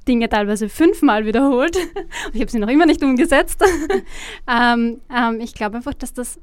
Dinge 0.06 0.28
teilweise 0.28 0.68
fünfmal 0.68 1.24
wiederholt 1.24 1.78
ich 2.34 2.42
habe 2.42 2.50
sie 2.50 2.58
noch 2.58 2.68
immer 2.68 2.84
nicht 2.84 3.02
umgesetzt. 3.02 3.64
ähm, 4.46 5.00
ähm, 5.10 5.40
ich 5.40 5.54
glaube 5.54 5.76
einfach, 5.76 5.94
dass 5.94 6.12
das 6.12 6.38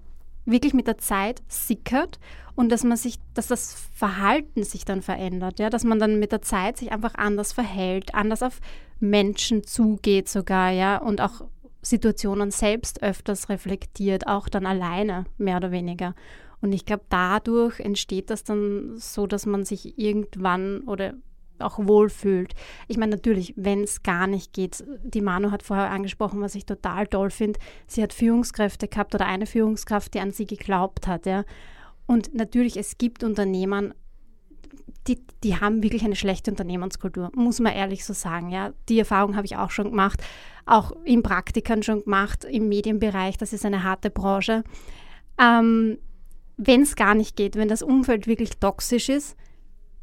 wirklich 0.46 0.74
mit 0.74 0.88
der 0.88 0.98
Zeit 0.98 1.44
sickert 1.48 2.18
und 2.60 2.74
dass 2.74 2.84
man 2.84 2.98
sich, 2.98 3.20
dass 3.34 3.48
das 3.48 3.74
Verhalten 3.94 4.64
sich 4.64 4.84
dann 4.84 5.02
verändert, 5.02 5.60
ja, 5.60 5.70
dass 5.70 5.86
man 5.86 5.98
dann 5.98 6.20
mit 6.20 6.34
der 6.34 6.42
Zeit 6.42 6.76
sich 6.76 6.92
einfach 6.92 7.16
anders 7.16 7.54
verhält, 7.54 8.14
anders 8.14 8.44
auf 8.44 8.60
Menschen 9.00 9.64
zugeht 9.64 10.28
sogar, 10.28 10.70
ja, 10.70 10.98
und 10.98 11.22
auch 11.22 11.46
Situationen 11.82 12.52
selbst 12.52 13.02
öfters 13.02 13.48
reflektiert, 13.48 14.28
auch 14.28 14.50
dann 14.50 14.66
alleine, 14.66 15.24
mehr 15.38 15.56
oder 15.56 15.72
weniger. 15.72 16.16
Und 16.60 16.74
ich 16.74 16.84
glaube, 16.84 17.06
dadurch 17.08 17.80
entsteht 17.80 18.30
das 18.30 18.44
dann 18.44 18.98
so, 18.98 19.26
dass 19.26 19.46
man 19.46 19.64
sich 19.64 19.98
irgendwann 19.98 20.82
oder 20.82 21.14
auch 21.60 21.80
wohlfühlt. 21.80 22.56
Ich 22.90 22.98
meine, 22.98 23.16
natürlich, 23.16 23.54
wenn 23.56 23.84
es 23.86 24.04
gar 24.04 24.28
nicht 24.28 24.52
geht, 24.52 24.84
die 25.06 25.22
Manu 25.22 25.52
hat 25.52 25.64
vorher 25.64 25.92
angesprochen, 25.92 26.42
was 26.42 26.56
ich 26.56 26.66
total 26.66 27.08
toll 27.08 27.30
finde, 27.30 27.58
sie 27.88 28.04
hat 28.04 28.12
Führungskräfte 28.12 28.90
gehabt 28.90 29.16
oder 29.16 29.28
eine 29.28 29.46
Führungskraft, 29.46 30.14
die 30.14 30.20
an 30.20 30.32
sie 30.32 30.46
geglaubt 30.46 31.08
hat. 31.08 31.26
Ja. 31.26 31.46
Und 32.10 32.34
natürlich, 32.34 32.76
es 32.76 32.98
gibt 32.98 33.24
Unternehmen, 33.24 33.94
die, 35.08 35.24
die 35.44 35.58
haben 35.58 35.84
wirklich 35.84 36.04
eine 36.04 36.16
schlechte 36.16 36.50
Unternehmenskultur, 36.50 37.30
muss 37.36 37.60
man 37.60 37.74
ehrlich 37.74 38.04
so 38.04 38.14
sagen. 38.14 38.50
Ja. 38.50 38.74
Die 38.90 38.98
Erfahrung 38.98 39.36
habe 39.36 39.46
ich 39.46 39.58
auch 39.58 39.70
schon 39.70 39.92
gemacht, 39.92 40.20
auch 40.66 40.92
in 41.04 41.22
Praktikern 41.22 41.84
schon 41.84 42.04
gemacht, 42.06 42.46
im 42.46 42.68
Medienbereich, 42.68 43.38
das 43.38 43.54
ist 43.54 43.64
eine 43.64 43.84
harte 43.84 44.10
Branche. 44.10 44.64
Ähm, 45.40 46.00
wenn 46.58 46.82
es 46.82 46.96
gar 46.96 47.14
nicht 47.14 47.36
geht, 47.36 47.56
wenn 47.56 47.68
das 47.68 47.84
Umfeld 47.84 48.26
wirklich 48.26 48.58
toxisch 48.58 49.10
ist, 49.10 49.38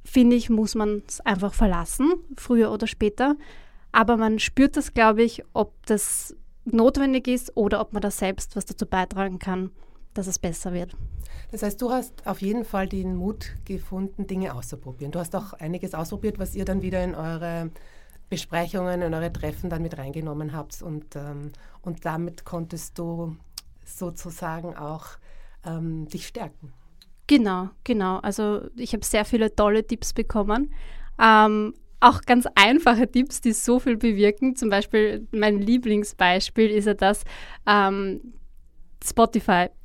finde 0.05 0.37
ich, 0.37 0.49
muss 0.49 0.77
man 0.77 1.03
es 1.09 1.21
einfach 1.23 1.55
verlassen, 1.55 2.13
früher 2.37 2.71
oder 2.71 2.87
später. 2.87 3.35
Aber 3.91 4.17
man 4.17 4.39
spürt 4.39 4.77
das, 4.77 4.95
glaube 4.95 5.25
ich, 5.25 5.43
ob 5.55 5.75
das 5.87 6.37
notwendig 6.65 7.27
ist 7.27 7.57
oder 7.57 7.81
ob 7.81 7.93
man 7.93 8.03
da 8.03 8.13
selbst 8.13 8.55
was 8.55 8.65
dazu 8.65 8.87
beitragen 8.87 9.41
kann, 9.41 9.73
dass 10.19 10.27
es 10.27 10.39
besser 10.39 10.73
wird. 10.73 10.97
Das 11.51 11.63
heißt, 11.63 11.81
du 11.81 11.91
hast 11.91 12.27
auf 12.27 12.43
jeden 12.43 12.65
Fall 12.65 12.89
den 12.89 13.17
Mut 13.17 13.57
gefunden, 13.65 14.27
Dinge 14.27 14.55
auszuprobieren. 14.55 15.13
Du 15.13 15.19
hast 15.19 15.35
auch 15.37 15.53
einiges 15.55 15.95
ausprobiert, 15.95 16.39
was 16.39 16.55
ihr 16.55 16.65
dann 16.65 16.83
wieder 16.83 17.03
in 17.05 17.15
eure 17.15 17.71
Besprechungen, 18.29 19.03
in 19.03 19.15
eure 19.15 19.33
Treffen 19.33 19.71
dann 19.71 19.83
mit 19.83 19.97
reingenommen 19.99 20.53
habt. 20.53 20.83
Und, 20.83 21.15
ähm, 21.15 21.53
und 21.83 22.05
damit 22.05 22.45
konntest 22.45 22.99
du 22.99 23.37
sozusagen 23.85 24.77
auch 24.77 25.07
ähm, 25.65 26.09
dich 26.09 26.27
stärken. 26.27 26.73
Genau, 27.27 27.71
genau. 27.85 28.19
Also 28.19 28.63
ich 28.77 28.93
habe 28.93 29.05
sehr 29.05 29.25
viele 29.25 29.55
tolle 29.55 29.87
Tipps 29.87 30.13
bekommen. 30.13 30.73
Ähm, 31.21 31.75
auch 32.01 32.23
ganz 32.23 32.47
einfache 32.55 33.11
Tipps, 33.11 33.41
die 33.41 33.53
so 33.53 33.81
viel 33.81 33.97
bewirken. 33.97 34.55
Zum 34.55 34.71
Beispiel 34.71 35.27
mein 35.33 35.59
Lieblingsbeispiel 35.59 36.71
ist 36.71 36.87
ja 36.87 36.95
das, 36.95 37.25
ähm, 37.67 38.35
Spotify. 39.07 39.69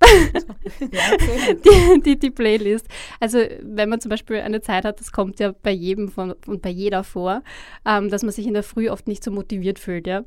Ja, 0.80 1.14
okay. 1.14 1.58
die, 1.64 2.02
die, 2.02 2.20
die, 2.20 2.32
Playlist. 2.32 2.88
Also 3.20 3.40
wenn 3.62 3.88
man 3.88 4.02
zum 4.02 4.10
Beispiel 4.10 4.38
eine 4.38 4.62
Zeit 4.62 4.84
hat, 4.84 5.00
das 5.00 5.12
kommt 5.12 5.40
ja 5.40 5.54
bei 5.64 5.72
jedem 5.72 6.10
von, 6.10 6.34
und 6.48 6.62
bei 6.62 6.70
jeder 6.70 7.04
vor, 7.04 7.44
ähm, 7.86 8.10
dass 8.10 8.24
man 8.24 8.32
sich 8.32 8.46
in 8.46 8.54
der 8.54 8.64
Früh 8.64 8.90
oft 8.90 9.08
nicht 9.08 9.24
so 9.24 9.32
motiviert 9.32 9.80
fühlt. 9.80 10.08
Ja? 10.08 10.24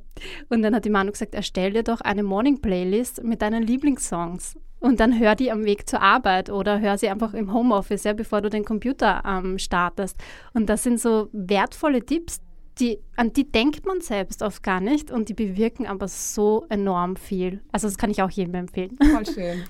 Und 0.49 0.63
dann 0.63 0.75
hat 0.75 0.85
die 0.85 0.91
Manu 0.91 1.13
gesagt, 1.13 1.35
erstell 1.35 1.73
dir 1.73 1.83
doch 1.83 2.01
eine 2.01 2.23
Morning 2.23 2.61
Playlist 2.63 3.23
mit 3.25 3.43
deinen 3.43 3.63
Lieblingssongs. 3.63 4.57
Und 4.85 5.01
dann 5.01 5.19
hör 5.19 5.35
die 5.35 5.51
am 5.51 5.65
Weg 5.65 5.89
zur 5.89 6.03
Arbeit 6.03 6.51
oder 6.51 6.79
hör 6.79 6.99
sie 6.99 7.09
einfach 7.09 7.33
im 7.33 7.55
Homeoffice, 7.55 8.05
ja, 8.05 8.13
bevor 8.13 8.43
du 8.43 8.51
den 8.51 8.67
Computer 8.67 9.23
ähm, 9.27 9.59
startest. 9.59 10.19
Und 10.53 10.69
das 10.69 10.83
sind 10.83 11.01
so 11.01 11.31
wertvolle 11.33 12.05
Tipps, 12.05 12.43
die, 12.79 12.99
an 13.17 13.33
die 13.33 13.51
denkt 13.51 13.87
man 13.87 14.01
selbst 14.01 14.43
oft 14.43 14.63
gar 14.63 14.81
nicht 14.81 15.11
und 15.11 15.29
die 15.29 15.35
bewirken 15.35 15.87
aber 15.87 16.09
so 16.09 16.67
enorm 16.69 17.17
viel. 17.17 17.61
Also 17.73 17.87
das 17.87 17.99
kann 17.99 18.11
ich 18.11 18.23
auch 18.23 18.31
jedem 18.31 18.55
empfehlen. 18.55 18.97
Voll 18.99 19.27
schön. 19.35 19.65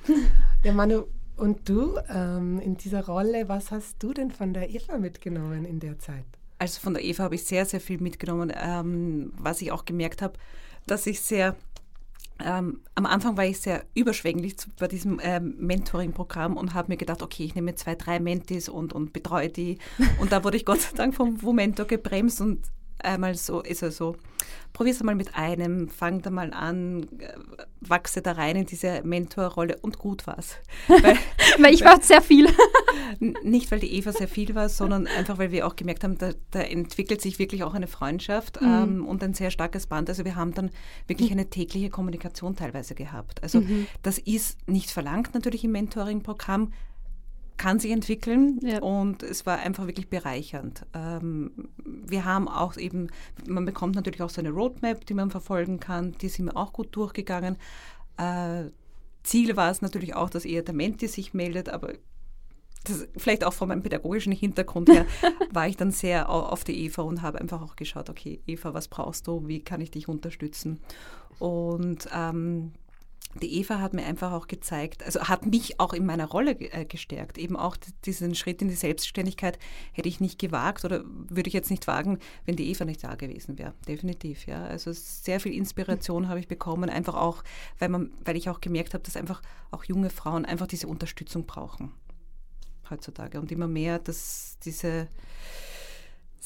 Ja, 0.63 0.73
Manu, 0.73 1.05
und 1.37 1.69
du 1.69 1.99
ähm, 2.09 2.61
in 2.61 2.77
dieser 2.77 3.05
Rolle, 3.05 3.49
was 3.49 3.71
hast 3.71 4.03
du 4.03 4.13
denn 4.13 4.31
von 4.31 4.55
der 4.55 4.71
Eva 4.71 4.99
mitgenommen 4.99 5.65
in 5.65 5.81
der 5.81 5.99
Zeit? 5.99 6.25
Also 6.59 6.81
von 6.81 6.95
der 6.95 7.05
Eva 7.05 7.25
habe 7.25 7.35
ich 7.35 7.45
sehr, 7.45 7.67
sehr 7.67 7.81
viel 7.81 8.01
mitgenommen, 8.01 8.53
ähm, 8.55 9.33
was 9.37 9.61
ich 9.61 9.73
auch 9.73 9.85
gemerkt 9.85 10.23
habe, 10.23 10.39
dass 10.87 11.07
ich 11.07 11.21
sehr 11.21 11.57
ähm, 12.45 12.81
am 12.97 13.07
Anfang 13.07 13.37
war 13.37 13.45
ich 13.45 13.61
sehr 13.61 13.85
überschwänglich 13.95 14.59
zu, 14.59 14.69
bei 14.79 14.89
diesem 14.89 15.21
ähm, 15.23 15.55
Mentoring-Programm 15.59 16.57
und 16.57 16.75
habe 16.75 16.93
mir 16.93 16.97
gedacht, 16.97 17.23
okay, 17.23 17.45
ich 17.45 17.55
nehme 17.55 17.77
zwei, 17.77 17.95
drei 17.95 18.19
Mentis 18.19 18.69
und, 18.69 18.93
und 18.93 19.13
betreue 19.13 19.49
die. 19.49 19.79
Und 20.19 20.33
da 20.33 20.43
wurde 20.43 20.57
ich 20.57 20.65
Gott 20.65 20.81
sei 20.81 20.97
Dank 20.97 21.15
vom 21.15 21.43
Womento 21.43 21.85
gebremst 21.85 22.41
und 22.41 22.67
einmal 22.99 23.35
so, 23.35 23.61
ist 23.61 23.83
er 23.83 23.91
so, 23.91 24.17
probier 24.73 24.93
es 24.93 25.03
mal 25.03 25.15
mit 25.15 25.35
einem, 25.37 25.89
fang 25.89 26.21
da 26.21 26.31
mal 26.31 26.53
an, 26.53 27.05
äh, 27.19 27.33
wachse 27.81 28.23
da 28.23 28.33
rein 28.33 28.57
in 28.57 28.67
diese 28.67 29.03
Mentorrolle 29.05 29.79
und 29.83 29.99
gut 29.99 30.27
war's. 30.27 30.57
Weil, 30.89 31.17
weil 31.59 31.75
ich 31.75 31.85
war 31.85 32.03
sehr 32.03 32.21
viel. 32.21 32.49
nicht, 33.43 33.71
weil 33.71 33.81
die 33.81 33.95
Eva 33.95 34.13
sehr 34.13 34.29
viel 34.29 34.55
war, 34.55 34.69
sondern 34.69 35.07
einfach, 35.07 35.39
weil 35.39 35.53
wir 35.53 35.67
auch 35.67 35.77
gemerkt 35.77 36.05
haben, 36.05 36.19
da, 36.19 36.33
da 36.51 36.61
entwickelt 36.61 37.21
sich 37.21 37.39
wirklich 37.39 37.63
auch 37.63 37.75
eine 37.75 37.87
Freundschaft 37.87 38.61
mhm. 38.61 38.67
ähm, 38.67 39.07
und 39.07 39.23
ein 39.23 39.35
sehr 39.35 39.51
starkes 39.51 39.87
Band. 39.87 40.09
Also 40.09 40.25
wir 40.25 40.35
haben 40.35 40.53
dann 40.55 40.71
wirklich 41.07 41.31
eine 41.31 41.49
tägliche 41.49 41.91
Kommunikation 41.91 42.57
teilweise 42.57 42.95
gehabt. 42.95 43.43
Also 43.43 43.61
mhm. 43.61 43.87
das 44.03 44.19
ist 44.19 44.69
nicht 44.69 44.91
verlangt 44.91 45.35
natürlich 45.35 45.65
im 45.65 45.73
Mentoring-Programm, 45.73 46.73
kann 47.57 47.79
sich 47.79 47.93
entwickeln 47.93 48.59
ja. 48.63 48.81
und 48.81 49.23
es 49.23 49.47
war 49.47 49.59
einfach 49.59 49.87
wirklich 49.87 50.09
bereichernd. 50.09 50.87
Ähm, 50.93 51.53
wir 51.85 52.25
haben 52.25 52.49
auch 52.49 52.77
eben, 52.77 53.09
man 53.47 53.65
bekommt 53.65 53.95
natürlich 53.95 54.23
auch 54.23 54.31
so 54.31 54.41
eine 54.41 54.51
Roadmap, 54.51 55.07
die 55.07 55.15
man 55.15 55.31
verfolgen 55.31 55.81
kann, 55.81 56.13
die 56.21 56.29
sind 56.29 56.47
wir 56.47 56.57
auch 56.57 56.73
gut 56.73 56.95
durchgegangen. 56.97 57.57
Äh, 58.17 58.71
Ziel 59.23 59.57
war 59.57 59.71
es 59.71 59.83
natürlich 59.83 60.15
auch, 60.15 60.31
dass 60.31 60.45
eher 60.45 60.63
der 60.63 60.75
Menti 60.75 61.09
sich 61.09 61.33
meldet, 61.33 61.69
aber 61.69 61.95
das, 62.85 63.09
vielleicht 63.17 63.45
auch 63.45 63.55
von 63.55 63.69
meinem 63.69 63.83
pädagogischen 63.83 64.33
Hintergrund 64.33 64.91
her, 64.91 65.07
war 65.51 65.67
ich 65.67 65.77
dann 65.77 65.91
sehr 65.91 66.29
auf 66.29 66.65
die 66.65 66.85
Eva 66.85 67.03
und 67.03 67.23
habe 67.23 67.41
einfach 67.41 67.63
auch 67.63 67.77
geschaut, 67.77 68.11
okay, 68.11 68.41
Eva, 68.47 68.75
was 68.75 68.89
brauchst 68.89 69.27
du, 69.27 69.49
wie 69.49 69.61
kann 69.61 69.81
ich 69.81 69.91
dich 69.91 70.09
unterstützen? 70.09 70.81
Und 71.39 72.09
ähm, 72.15 72.73
die 73.43 73.59
Eva 73.61 73.81
hat 73.81 73.95
mir 73.95 74.05
einfach 74.05 74.33
auch 74.33 74.47
gezeigt, 74.47 75.03
also 75.03 75.21
hat 75.21 75.47
mich 75.47 75.81
auch 75.81 75.93
in 75.93 76.07
meiner 76.07 76.27
Rolle 76.27 76.53
äh, 76.53 76.85
gestärkt. 76.85 77.39
Eben 77.39 77.57
auch 77.57 77.77
diesen 78.05 78.35
Schritt 78.35 78.63
in 78.63 78.69
die 78.69 78.75
Selbstständigkeit 78.75 79.59
hätte 79.93 80.09
ich 80.09 80.21
nicht 80.21 80.39
gewagt 80.39 80.85
oder 80.85 81.03
würde 81.05 81.49
ich 81.49 81.55
jetzt 81.55 81.71
nicht 81.71 81.87
wagen, 81.87 82.19
wenn 82.47 82.57
die 82.57 82.71
Eva 82.71 82.85
nicht 82.85 83.03
da 83.03 83.15
gewesen 83.15 83.59
wäre. 83.59 83.75
Definitiv, 83.89 84.47
ja. 84.47 84.65
Also 84.65 84.93
sehr 84.93 85.41
viel 85.41 85.53
Inspiration 85.53 86.29
habe 86.29 86.41
ich 86.41 86.49
bekommen, 86.49 86.91
einfach 86.91 87.15
auch, 87.15 87.43
weil, 87.79 87.89
man, 87.89 88.13
weil 88.25 88.37
ich 88.37 88.49
auch 88.49 88.61
gemerkt 88.61 88.95
habe, 88.95 89.05
dass 89.05 89.17
einfach 89.17 89.43
auch 89.71 89.85
junge 89.85 90.11
Frauen 90.11 90.45
einfach 90.45 90.67
diese 90.67 90.87
Unterstützung 90.87 91.47
brauchen 91.47 91.93
heutzutage 92.91 93.41
und 93.41 93.51
immer 93.51 93.67
mehr, 93.67 93.99
dass 93.99 94.59
diese 94.63 95.09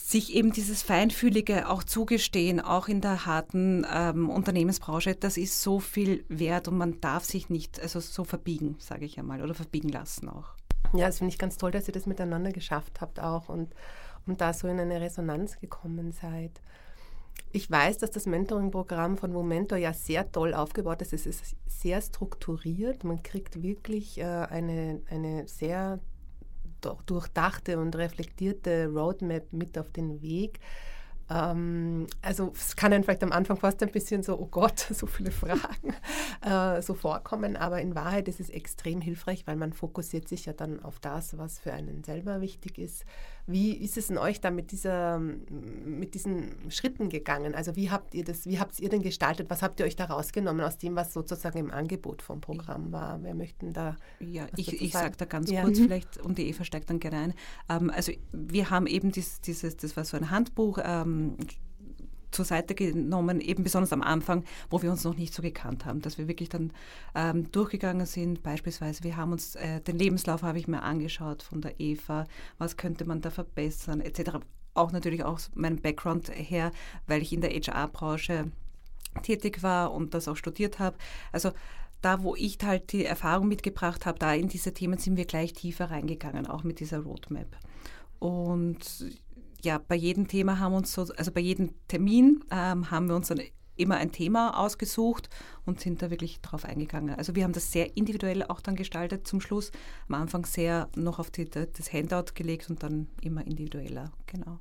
sich 0.09 0.35
eben 0.35 0.53
dieses 0.53 0.83
Feinfühlige 0.83 1.69
auch 1.69 1.85
zugestehen, 1.85 2.61
auch 2.61 2.89
in 2.89 3.03
der 3.03 3.27
harten 3.27 3.87
ähm, 3.93 4.31
Unternehmensbranche, 4.31 5.15
das 5.15 5.37
ist 5.37 5.61
so 5.61 5.81
viel 5.81 6.25
wert 6.31 6.67
und 6.67 6.79
man 6.79 6.99
darf 7.03 7.27
sich 7.27 7.51
nicht 7.51 7.79
also 7.79 8.01
so 8.01 8.25
verbiegen, 8.25 8.77
sage 8.79 9.05
ich 9.05 9.19
einmal, 9.19 9.43
oder 9.43 9.53
verbiegen 9.53 9.91
lassen 9.91 10.31
auch. 10.31 10.55
Ja, 10.95 11.09
das 11.09 11.19
finde 11.19 11.35
ich 11.35 11.39
ganz 11.39 11.59
toll, 11.59 11.73
dass 11.73 11.89
ihr 11.89 11.93
das 11.93 12.07
miteinander 12.07 12.53
geschafft 12.53 13.03
habt 13.03 13.21
auch 13.21 13.51
und, 13.51 13.75
und 14.27 14.41
da 14.41 14.55
so 14.55 14.67
in 14.67 14.81
eine 14.81 14.99
Resonanz 14.99 15.59
gekommen 15.59 16.13
seid. 16.13 16.53
Ich 17.53 17.71
weiß, 17.71 17.99
dass 17.99 18.11
das 18.11 18.25
Mentoring-Programm 18.25 19.19
von 19.19 19.31
Momentor 19.31 19.77
ja 19.77 19.93
sehr 19.93 20.33
toll 20.33 20.55
aufgebaut 20.55 21.03
ist. 21.03 21.13
Es 21.13 21.27
ist 21.27 21.55
sehr 21.67 22.01
strukturiert. 22.01 23.05
Man 23.05 23.23
kriegt 23.23 23.63
wirklich 23.63 24.19
äh, 24.19 24.25
eine, 24.25 25.03
eine 25.11 25.47
sehr 25.47 26.01
durchdachte 27.07 27.79
und 27.79 27.97
reflektierte 27.97 28.87
Roadmap 28.87 29.53
mit 29.53 29.79
auf 29.79 29.91
den 29.91 30.23
Weg. 30.23 30.61
Ähm, 31.31 32.07
also 32.23 32.53
es 32.55 32.77
kann 32.77 32.93
einem 32.93 33.05
vielleicht 33.05 33.23
am 33.23 33.33
Anfang 33.33 33.57
fast 33.57 33.83
ein 33.83 33.91
bisschen 33.91 34.23
so, 34.23 34.39
oh 34.39 34.49
Gott, 34.51 34.79
so 34.91 35.07
viele 35.07 35.31
Fragen 35.31 35.95
äh, 36.43 36.81
so 36.83 36.95
vorkommen, 36.95 37.57
aber 37.57 37.81
in 37.81 37.95
Wahrheit 37.95 38.29
ist 38.29 38.41
es 38.41 38.51
extrem 38.51 39.01
hilfreich, 39.01 39.47
weil 39.47 39.57
man 39.57 39.73
fokussiert 39.73 40.29
sich 40.29 40.47
ja 40.47 40.53
dann 40.53 40.83
auf 40.83 40.99
das, 41.01 41.37
was 41.37 41.59
für 41.59 41.73
einen 41.73 42.05
selber 42.05 42.41
wichtig 42.41 42.79
ist. 42.79 43.05
Wie 43.47 43.73
ist 43.73 43.97
es 43.97 44.11
in 44.11 44.19
euch 44.19 44.43
da 44.43 44.51
mit, 44.51 44.73
dieser, 44.73 45.19
mit 45.19 46.13
diesen 46.13 46.71
Schritten 46.71 47.09
gegangen? 47.09 47.55
Also 47.55 47.77
wie 47.77 47.91
habt 47.91 48.15
ihr 48.15 48.23
das, 48.23 48.45
wie 48.45 48.61
habt 48.61 48.79
ihr 48.79 48.91
denn 48.91 49.03
gestaltet? 49.03 49.49
Was 49.49 49.63
habt 49.63 49.81
ihr 49.81 49.87
euch 49.87 49.97
da 49.97 50.05
rausgenommen 50.05 50.63
aus 50.63 50.77
dem, 50.77 50.97
was 50.97 51.15
sozusagen 51.15 51.59
im 51.59 51.71
Angebot 51.71 52.21
vom 52.21 52.43
Programm 52.43 52.93
war? 52.93 53.23
Wer 53.23 53.35
möchten 53.35 53.73
da? 53.73 53.97
Ja, 54.21 54.47
ich, 54.55 54.83
ich 54.83 54.93
sage 54.93 55.15
da 55.17 55.25
ganz 55.25 55.51
ja. 55.51 55.63
kurz 55.63 55.79
vielleicht 55.79 56.19
und 56.19 56.37
die 56.37 56.49
Eva 56.49 56.63
steigt 56.63 56.91
dann 56.91 57.01
gerne 57.01 57.17
ein. 57.17 57.35
Ähm, 57.71 57.91
also 57.91 58.13
wir 58.33 58.69
haben 58.69 58.87
eben 58.87 59.13
dies, 59.13 59.41
dieses, 59.41 59.79
das 59.79 59.97
war 59.97 60.05
so 60.05 60.19
ein 60.19 60.31
Handbuch, 60.31 60.79
ähm, 60.85 61.18
zur 62.31 62.45
Seite 62.45 62.75
genommen, 62.75 63.41
eben 63.41 63.63
besonders 63.65 63.93
am 63.93 64.03
Anfang, 64.03 64.45
wo 64.71 64.83
wir 64.83 64.91
uns 64.91 65.05
noch 65.05 65.17
nicht 65.17 65.33
so 65.33 65.43
gekannt 65.43 65.85
haben, 65.87 66.01
dass 66.01 66.19
wir 66.19 66.29
wirklich 66.29 66.49
dann 66.49 66.73
ähm, 67.15 67.51
durchgegangen 67.53 68.07
sind. 68.07 68.43
Beispielsweise, 68.43 69.03
wir 69.05 69.17
haben 69.17 69.33
uns 69.33 69.55
äh, 69.55 69.81
den 69.81 69.99
Lebenslauf 69.99 70.43
habe 70.43 70.59
ich 70.59 70.69
mir 70.69 70.83
angeschaut 70.83 71.43
von 71.43 71.61
der 71.61 71.81
Eva, 71.81 72.27
was 72.59 72.77
könnte 72.77 73.05
man 73.07 73.21
da 73.21 73.31
verbessern, 73.31 74.01
etc. 74.01 74.39
Auch 74.75 74.93
natürlich 74.93 75.25
aus 75.25 75.51
meinem 75.55 75.81
Background 75.81 76.31
her, 76.31 76.71
weil 77.07 77.23
ich 77.23 77.33
in 77.33 77.41
der 77.41 77.51
HR-Branche 77.51 78.51
tätig 79.23 79.63
war 79.63 79.93
und 79.93 80.15
das 80.15 80.29
auch 80.29 80.37
studiert 80.37 80.79
habe. 80.79 80.97
Also 81.33 81.53
da, 82.03 82.23
wo 82.23 82.37
ich 82.37 82.59
halt 82.63 82.93
die 82.93 83.05
Erfahrung 83.05 83.49
mitgebracht 83.49 84.07
habe, 84.07 84.19
da 84.19 84.33
in 84.35 84.49
diese 84.49 84.73
Themen 84.73 84.99
sind 84.99 85.17
wir 85.17 85.25
gleich 85.25 85.53
tiefer 85.53 85.91
reingegangen, 85.91 86.47
auch 86.47 86.63
mit 86.63 86.79
dieser 86.79 87.01
Roadmap. 87.01 87.49
Und 88.21 88.79
ja, 89.63 89.79
bei 89.79 89.95
jedem 89.95 90.29
Thema 90.29 90.59
haben 90.59 90.73
wir 90.73 90.79
uns 90.79 90.93
so, 90.93 91.07
also 91.17 91.33
bei 91.33 91.41
jedem 91.41 91.71
Termin 91.89 92.45
ähm, 92.51 92.91
haben 92.91 93.09
wir 93.09 93.17
uns 93.17 93.29
dann 93.29 93.41
immer 93.79 93.97
ein 93.97 94.13
Thema 94.13 94.59
ausgesucht 94.59 95.29
und 95.65 95.81
sind 95.81 96.03
da 96.03 96.11
wirklich 96.11 96.41
drauf 96.41 96.65
eingegangen. 96.65 97.15
Also 97.15 97.35
wir 97.35 97.45
haben 97.45 97.53
das 97.53 97.73
sehr 97.73 97.97
individuell 97.97 98.43
auch 98.43 98.61
dann 98.61 98.77
gestaltet 98.77 99.27
zum 99.27 99.41
Schluss. 99.41 99.71
Am 100.09 100.15
Anfang 100.17 100.45
sehr 100.45 100.89
noch 100.97 101.19
auf 101.19 101.31
die, 101.31 101.49
das 101.49 101.93
Handout 101.93 102.35
gelegt 102.35 102.69
und 102.71 102.83
dann 102.83 103.09
immer 103.23 103.47
individueller, 103.47 104.13
genau. 104.27 104.59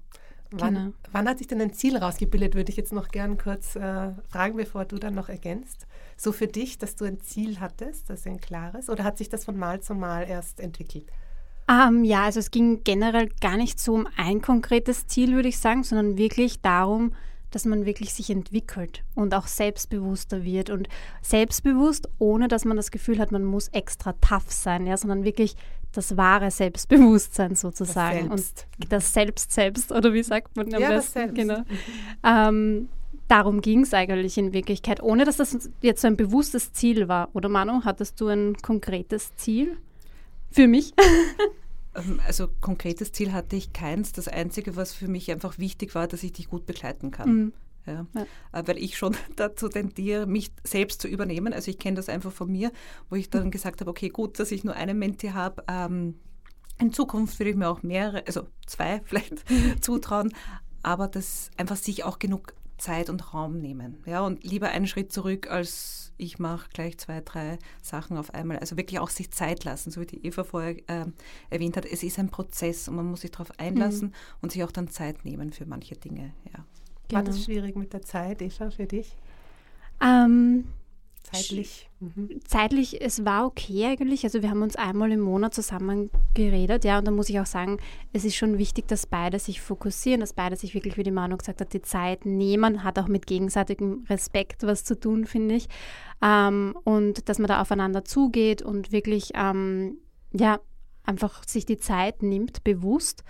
Wann, 0.52 0.74
genau. 0.76 0.94
wann 1.12 1.28
hat 1.28 1.40
sich 1.40 1.48
denn 1.48 1.60
ein 1.60 1.74
Ziel 1.74 1.98
rausgebildet, 1.98 2.56
würde 2.56 2.72
ich 2.72 2.78
jetzt 2.78 2.94
noch 2.94 3.10
gern 3.10 3.38
kurz 3.38 3.76
äh, 3.76 4.12
fragen, 4.30 4.56
bevor 4.56 4.86
du 4.86 4.98
dann 4.98 5.14
noch 5.14 5.28
ergänzt. 5.28 5.88
So 6.16 6.32
für 6.32 6.48
dich, 6.48 6.78
dass 6.78 6.96
du 6.96 7.04
ein 7.04 7.20
Ziel 7.20 7.60
hattest, 7.60 8.10
das 8.10 8.26
ein 8.26 8.40
klares, 8.40 8.90
oder 8.90 9.04
hat 9.04 9.18
sich 9.18 9.28
das 9.28 9.44
von 9.44 9.58
Mal 9.58 9.82
zu 9.82 9.94
Mal 9.94 10.24
erst 10.24 10.62
entwickelt? 10.62 11.12
Ähm, 11.70 12.04
ja, 12.04 12.24
also 12.24 12.40
es 12.40 12.52
ging 12.52 12.84
generell 12.84 13.30
gar 13.42 13.58
nicht 13.58 13.80
so 13.80 13.94
um 13.94 14.08
ein 14.16 14.42
konkretes 14.42 15.08
Ziel, 15.08 15.34
würde 15.34 15.50
ich 15.50 15.60
sagen, 15.60 15.84
sondern 15.84 16.18
wirklich 16.18 16.62
darum, 16.62 17.14
dass 17.52 17.66
man 17.66 17.86
wirklich 17.86 18.14
sich 18.14 18.30
entwickelt 18.30 19.04
und 19.16 19.34
auch 19.34 19.48
selbstbewusster 19.48 20.44
wird 20.44 20.70
und 20.70 20.88
selbstbewusst, 21.22 22.10
ohne 22.20 22.48
dass 22.48 22.66
man 22.66 22.78
das 22.78 22.92
Gefühl 22.92 23.20
hat, 23.20 23.32
man 23.32 23.44
muss 23.44 23.70
extra 23.70 24.14
tough 24.14 24.52
sein, 24.52 24.86
ja, 24.86 24.98
sondern 24.98 25.24
wirklich 25.24 25.56
das 25.94 26.18
wahre 26.18 26.52
Selbstbewusstsein 26.52 27.56
sozusagen 27.56 28.30
das 28.30 28.48
Selbst. 28.48 28.68
und 28.80 28.92
das 28.92 29.14
Selbst 29.14 29.52
selbst 29.52 29.92
oder 29.92 30.14
wie 30.14 30.24
sagt 30.24 30.56
man 30.56 30.74
am 30.74 30.82
ja, 30.82 30.90
besten? 30.90 30.98
Das 30.98 31.14
selbst. 31.14 31.36
Genau. 31.36 31.64
Ähm, 32.24 32.90
darum 33.28 33.62
ging 33.62 33.82
es 33.82 33.94
eigentlich 33.94 34.38
in 34.38 34.54
Wirklichkeit, 34.54 35.02
ohne 35.02 35.26
dass 35.26 35.38
das 35.38 35.70
jetzt 35.82 36.02
so 36.02 36.08
ein 36.08 36.18
bewusstes 36.18 36.74
Ziel 36.74 37.08
war. 37.08 37.30
Oder 37.34 37.50
Manu, 37.50 37.84
hattest 37.84 38.20
du 38.22 38.28
ein 38.28 38.56
konkretes 38.58 39.36
Ziel 39.36 39.78
für 40.52 40.68
mich? 40.68 40.94
Ähm, 41.98 42.22
also 42.28 42.48
konkretes 42.62 43.12
Ziel 43.12 43.34
hatte 43.34 43.56
ich 43.56 43.74
keins. 43.74 44.12
Das 44.12 44.28
Einzige, 44.28 44.76
was 44.76 44.94
für 44.94 45.08
mich 45.08 45.32
einfach 45.32 45.58
wichtig 45.58 45.96
war, 45.96 46.08
dass 46.08 46.22
ich 46.22 46.32
dich 46.32 46.48
gut 46.48 46.68
begleiten 46.68 47.10
kann. 47.10 47.30
Mhm. 47.34 47.54
Ja. 47.88 48.06
ja. 48.14 48.26
Äh, 48.52 48.68
weil 48.68 48.78
ich 48.78 48.98
schon 48.98 49.16
dazu 49.36 49.68
tendiere, 49.70 50.28
mich 50.28 50.52
selbst 50.64 51.02
zu 51.02 51.08
übernehmen. 51.08 51.54
Also 51.54 51.72
ich 51.72 51.80
kenne 51.80 51.96
das 51.96 52.10
einfach 52.10 52.32
von 52.32 52.52
mir, 52.52 52.72
wo 53.10 53.16
ich 53.16 53.30
dann 53.30 53.52
gesagt 53.52 53.82
habe, 53.82 53.90
okay, 53.90 54.10
gut, 54.10 54.40
dass 54.40 54.52
ich 54.52 54.64
nur 54.64 54.76
einen 54.76 55.00
Menti 55.00 55.30
habe. 55.30 55.64
Ähm, 55.68 56.20
in 56.80 56.94
Zukunft 56.94 57.40
würde 57.40 57.50
ich 57.50 57.56
mir 57.56 57.70
auch 57.70 57.82
mehrere, 57.82 58.26
also 58.28 58.48
zwei 58.68 59.02
vielleicht 59.06 59.44
zutrauen, 59.82 60.34
aber 60.84 61.08
dass 61.08 61.50
einfach 61.58 61.78
sich 61.78 62.04
auch 62.04 62.20
genug 62.20 62.54
Zeit 62.78 63.10
und 63.10 63.34
Raum 63.34 63.60
nehmen. 63.60 63.98
Ja, 64.06 64.22
und 64.22 64.44
lieber 64.44 64.70
einen 64.70 64.88
Schritt 64.88 65.12
zurück, 65.12 65.50
als 65.50 66.14
ich 66.18 66.40
mache 66.40 66.70
gleich 66.74 66.98
zwei, 66.98 67.22
drei 67.22 67.60
Sachen 67.82 68.18
auf 68.18 68.34
einmal. 68.34 68.58
Also 68.60 68.78
wirklich 68.78 69.00
auch 69.00 69.10
sich 69.10 69.32
Zeit 69.32 69.64
lassen, 69.64 69.92
so 69.92 70.02
wie 70.02 70.06
die 70.06 70.26
Eva 70.26 70.44
vorher 70.44 70.78
äh, 70.88 71.06
erwähnt 71.50 71.78
hat. 71.78 71.86
Es 71.86 72.04
ist 72.04 72.18
ein 72.20 72.30
Prozess 72.30 72.88
und 72.88 72.96
man 72.96 73.06
muss 73.06 73.22
sich 73.22 73.32
darauf 73.32 73.52
einlassen 73.60 74.10
mhm. 74.10 74.14
und 74.42 74.52
sich 74.52 74.64
auch 74.64 74.72
dann 74.72 74.88
Zeit 74.88 75.26
nehmen 75.26 75.54
für 75.54 75.66
manche 75.66 75.96
Dinge. 75.96 76.34
Ja. 76.46 76.66
Genau. 77.08 77.20
War 77.20 77.24
das 77.24 77.44
schwierig 77.44 77.76
mit 77.76 77.94
der 77.94 78.02
Zeit, 78.02 78.42
Eva, 78.42 78.70
für 78.70 78.86
dich? 78.86 79.16
Ähm, 80.02 80.66
Zeitlich? 81.32 81.90
Mhm. 82.00 82.40
Zeitlich, 82.46 83.02
es 83.02 83.26
war 83.26 83.46
okay 83.46 83.86
eigentlich. 83.86 84.24
Also 84.24 84.42
wir 84.42 84.50
haben 84.50 84.62
uns 84.62 84.76
einmal 84.76 85.12
im 85.12 85.20
Monat 85.20 85.54
zusammen 85.54 86.10
geredet, 86.34 86.86
ja, 86.86 87.00
und 87.00 87.06
da 87.06 87.12
muss 87.12 87.30
ich 87.30 87.40
auch 87.40 87.46
sagen, 87.46 87.80
es 88.14 88.24
ist 88.24 88.36
schon 88.36 88.58
wichtig, 88.58 88.88
dass 88.88 89.06
beide 89.06 89.40
sich 89.40 89.60
fokussieren, 89.60 90.22
dass 90.22 90.34
beide 90.34 90.56
sich 90.56 90.74
wirklich, 90.74 90.98
wie 90.98 91.04
die 91.04 91.12
Manu 91.12 91.36
gesagt 91.38 91.60
hat, 91.60 91.74
die 91.74 91.82
Zeit 91.82 92.26
nehmen, 92.26 92.84
hat 92.84 92.98
auch 92.98 93.08
mit 93.08 93.28
gegenseitigem 93.28 94.06
Respekt 94.10 94.64
was 94.64 94.84
zu 94.84 94.98
tun, 94.98 95.26
finde 95.26 95.56
ich. 95.56 95.68
Ähm, 96.22 96.78
und 96.84 97.28
dass 97.28 97.40
man 97.40 97.48
da 97.48 97.62
aufeinander 97.62 98.06
zugeht 98.06 98.62
und 98.62 98.92
wirklich, 98.92 99.32
ähm, 99.36 99.98
ja, 100.32 100.60
einfach 101.04 101.44
sich 101.48 101.66
die 101.66 101.78
Zeit 101.78 102.24
nimmt, 102.24 102.64
bewusst. 102.64 103.24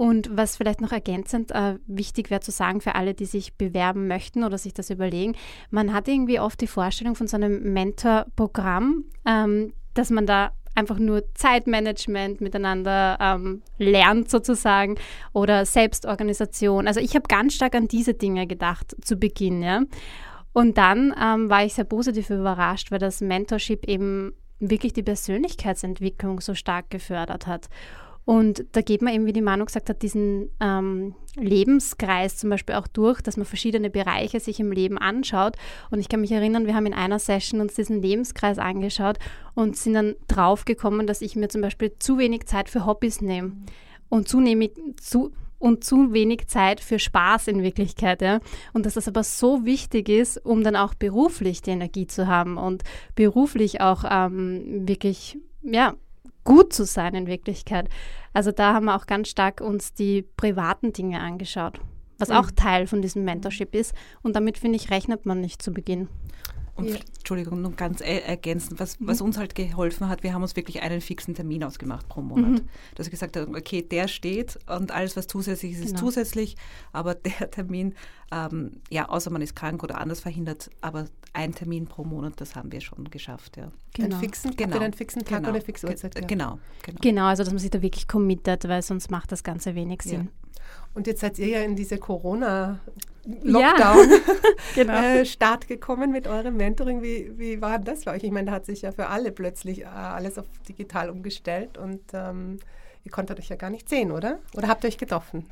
Und 0.00 0.34
was 0.34 0.56
vielleicht 0.56 0.80
noch 0.80 0.92
ergänzend 0.92 1.50
äh, 1.50 1.74
wichtig 1.86 2.30
wäre 2.30 2.40
zu 2.40 2.52
sagen 2.52 2.80
für 2.80 2.94
alle, 2.94 3.12
die 3.12 3.26
sich 3.26 3.58
bewerben 3.58 4.08
möchten 4.08 4.44
oder 4.44 4.56
sich 4.56 4.72
das 4.72 4.88
überlegen, 4.88 5.36
man 5.68 5.92
hat 5.92 6.08
irgendwie 6.08 6.40
oft 6.40 6.58
die 6.62 6.68
Vorstellung 6.68 7.16
von 7.16 7.26
so 7.26 7.36
einem 7.36 7.74
Mentorprogramm, 7.74 9.04
ähm, 9.26 9.74
dass 9.92 10.08
man 10.08 10.24
da 10.24 10.52
einfach 10.74 10.98
nur 10.98 11.24
Zeitmanagement 11.34 12.40
miteinander 12.40 13.18
ähm, 13.20 13.60
lernt 13.76 14.30
sozusagen 14.30 14.94
oder 15.34 15.66
Selbstorganisation. 15.66 16.88
Also 16.88 16.98
ich 17.00 17.14
habe 17.14 17.28
ganz 17.28 17.52
stark 17.52 17.74
an 17.74 17.86
diese 17.86 18.14
Dinge 18.14 18.46
gedacht 18.46 18.96
zu 19.02 19.16
Beginn. 19.16 19.62
Ja? 19.62 19.82
Und 20.54 20.78
dann 20.78 21.14
ähm, 21.22 21.50
war 21.50 21.62
ich 21.62 21.74
sehr 21.74 21.84
positiv 21.84 22.30
überrascht, 22.30 22.90
weil 22.90 23.00
das 23.00 23.20
Mentorship 23.20 23.86
eben 23.86 24.32
wirklich 24.60 24.94
die 24.94 25.02
Persönlichkeitsentwicklung 25.02 26.40
so 26.40 26.54
stark 26.54 26.88
gefördert 26.88 27.46
hat. 27.46 27.68
Und 28.30 28.64
da 28.70 28.80
geht 28.80 29.02
man 29.02 29.12
eben, 29.12 29.26
wie 29.26 29.32
die 29.32 29.42
Manu 29.42 29.64
gesagt 29.64 29.88
hat, 29.88 30.02
diesen 30.02 30.50
ähm, 30.60 31.16
Lebenskreis 31.34 32.36
zum 32.36 32.48
Beispiel 32.48 32.76
auch 32.76 32.86
durch, 32.86 33.20
dass 33.22 33.36
man 33.36 33.44
verschiedene 33.44 33.90
Bereiche 33.90 34.38
sich 34.38 34.60
im 34.60 34.70
Leben 34.70 34.98
anschaut. 34.98 35.56
Und 35.90 35.98
ich 35.98 36.08
kann 36.08 36.20
mich 36.20 36.30
erinnern, 36.30 36.64
wir 36.64 36.76
haben 36.76 36.86
in 36.86 36.94
einer 36.94 37.18
Session 37.18 37.60
uns 37.60 37.74
diesen 37.74 38.00
Lebenskreis 38.00 38.58
angeschaut 38.58 39.18
und 39.54 39.76
sind 39.76 39.94
dann 39.94 40.14
draufgekommen, 40.28 41.08
dass 41.08 41.22
ich 41.22 41.34
mir 41.34 41.48
zum 41.48 41.60
Beispiel 41.60 41.90
zu 41.98 42.18
wenig 42.18 42.46
Zeit 42.46 42.68
für 42.68 42.86
Hobbys 42.86 43.20
nehme 43.20 43.50
und 44.08 44.28
zunehmend 44.28 45.00
zu 45.00 45.32
und 45.58 45.82
zu 45.82 46.12
wenig 46.12 46.46
Zeit 46.46 46.78
für 46.78 47.00
Spaß 47.00 47.48
in 47.48 47.64
Wirklichkeit, 47.64 48.22
ja. 48.22 48.38
Und 48.72 48.86
dass 48.86 48.94
das 48.94 49.08
aber 49.08 49.24
so 49.24 49.64
wichtig 49.64 50.08
ist, 50.08 50.38
um 50.46 50.62
dann 50.62 50.76
auch 50.76 50.94
beruflich 50.94 51.62
die 51.62 51.70
Energie 51.70 52.06
zu 52.06 52.28
haben 52.28 52.58
und 52.58 52.84
beruflich 53.16 53.80
auch 53.80 54.04
ähm, 54.08 54.86
wirklich, 54.86 55.36
ja, 55.62 55.96
gut 56.44 56.72
zu 56.72 56.84
sein 56.84 57.14
in 57.14 57.26
Wirklichkeit. 57.26 57.88
Also 58.32 58.52
da 58.52 58.74
haben 58.74 58.86
wir 58.86 58.96
auch 58.96 59.06
ganz 59.06 59.28
stark 59.28 59.60
uns 59.60 59.92
die 59.92 60.22
privaten 60.22 60.92
Dinge 60.92 61.20
angeschaut, 61.20 61.80
was 62.18 62.28
mhm. 62.28 62.36
auch 62.36 62.50
Teil 62.50 62.86
von 62.86 63.02
diesem 63.02 63.24
Mentorship 63.24 63.74
ist. 63.74 63.94
Und 64.22 64.36
damit, 64.36 64.58
finde 64.58 64.76
ich, 64.76 64.90
rechnet 64.90 65.26
man 65.26 65.40
nicht 65.40 65.62
zu 65.62 65.72
Beginn. 65.72 66.08
Und 66.80 66.88
ja. 66.88 66.96
Entschuldigung, 67.18 67.60
nur 67.60 67.72
ganz 67.72 68.00
ergänzend, 68.00 68.80
was, 68.80 68.98
mhm. 68.98 69.08
was 69.08 69.20
uns 69.20 69.36
halt 69.36 69.54
geholfen 69.54 70.08
hat, 70.08 70.22
wir 70.22 70.32
haben 70.32 70.42
uns 70.42 70.56
wirklich 70.56 70.82
einen 70.82 71.00
fixen 71.00 71.34
Termin 71.34 71.62
ausgemacht 71.62 72.08
pro 72.08 72.22
Monat. 72.22 72.62
Mhm. 72.62 72.68
Dass 72.94 73.06
wir 73.06 73.10
gesagt 73.10 73.36
haben, 73.36 73.54
okay, 73.54 73.82
der 73.82 74.08
steht 74.08 74.58
und 74.66 74.90
alles, 74.90 75.16
was 75.16 75.26
zusätzlich 75.26 75.72
ist, 75.72 75.80
genau. 75.80 75.94
ist 75.94 75.98
zusätzlich, 75.98 76.56
aber 76.92 77.14
der 77.40 77.50
Termin, 77.50 77.94
ähm, 78.32 78.80
ja, 78.88 79.08
außer 79.08 79.30
man 79.30 79.42
ist 79.42 79.54
krank 79.54 79.82
oder 79.82 79.98
anders 79.98 80.20
verhindert, 80.20 80.70
aber 80.80 81.06
ein 81.32 81.54
Termin 81.54 81.86
pro 81.86 82.04
Monat, 82.04 82.34
das 82.40 82.56
haben 82.56 82.72
wir 82.72 82.80
schon 82.80 83.04
geschafft, 83.10 83.56
ja. 83.56 83.70
Genau. 83.94 84.16
Einen 84.16 84.20
fixen, 84.20 84.56
genau. 84.56 84.78
einen 84.78 84.92
fixen 84.92 85.24
Tag 85.24 85.38
genau. 85.38 85.50
oder 85.50 85.60
fixe 85.60 85.86
Uhrzeit? 85.86 86.14
Ja. 86.14 86.26
Genau, 86.26 86.58
genau. 86.82 86.98
Genau, 87.00 87.26
also 87.26 87.44
dass 87.44 87.52
man 87.52 87.58
sich 87.60 87.70
da 87.70 87.82
wirklich 87.82 88.08
committet, 88.08 88.68
weil 88.68 88.82
sonst 88.82 89.10
macht 89.10 89.30
das 89.32 89.44
Ganze 89.44 89.74
wenig 89.74 90.02
Sinn. 90.02 90.24
Ja. 90.24 90.60
Und 90.94 91.06
jetzt 91.06 91.20
seid 91.20 91.38
ihr 91.38 91.48
ja 91.48 91.60
in 91.60 91.76
diese 91.76 91.98
Corona-Lockdown 91.98 93.52
ja, 93.54 93.94
genau. 94.74 94.92
äh, 94.92 95.24
Start 95.24 95.68
gekommen 95.68 96.10
mit 96.10 96.26
eurem 96.26 96.56
Mentoring. 96.56 97.00
Wie, 97.02 97.38
wie 97.38 97.60
war 97.60 97.78
das 97.78 98.04
für 98.04 98.10
euch? 98.10 98.24
Ich 98.24 98.32
meine, 98.32 98.46
da 98.46 98.52
hat 98.52 98.66
sich 98.66 98.82
ja 98.82 98.90
für 98.90 99.06
alle 99.06 99.30
plötzlich 99.30 99.82
äh, 99.82 99.84
alles 99.84 100.36
auf 100.36 100.46
digital 100.68 101.10
umgestellt 101.10 101.78
und 101.78 102.00
ähm, 102.12 102.58
ihr 103.04 103.12
konntet 103.12 103.38
euch 103.38 103.48
ja 103.48 103.56
gar 103.56 103.70
nicht 103.70 103.88
sehen, 103.88 104.10
oder? 104.10 104.40
Oder 104.56 104.68
habt 104.68 104.84
ihr 104.84 104.88
euch 104.88 104.98
getroffen? 104.98 105.46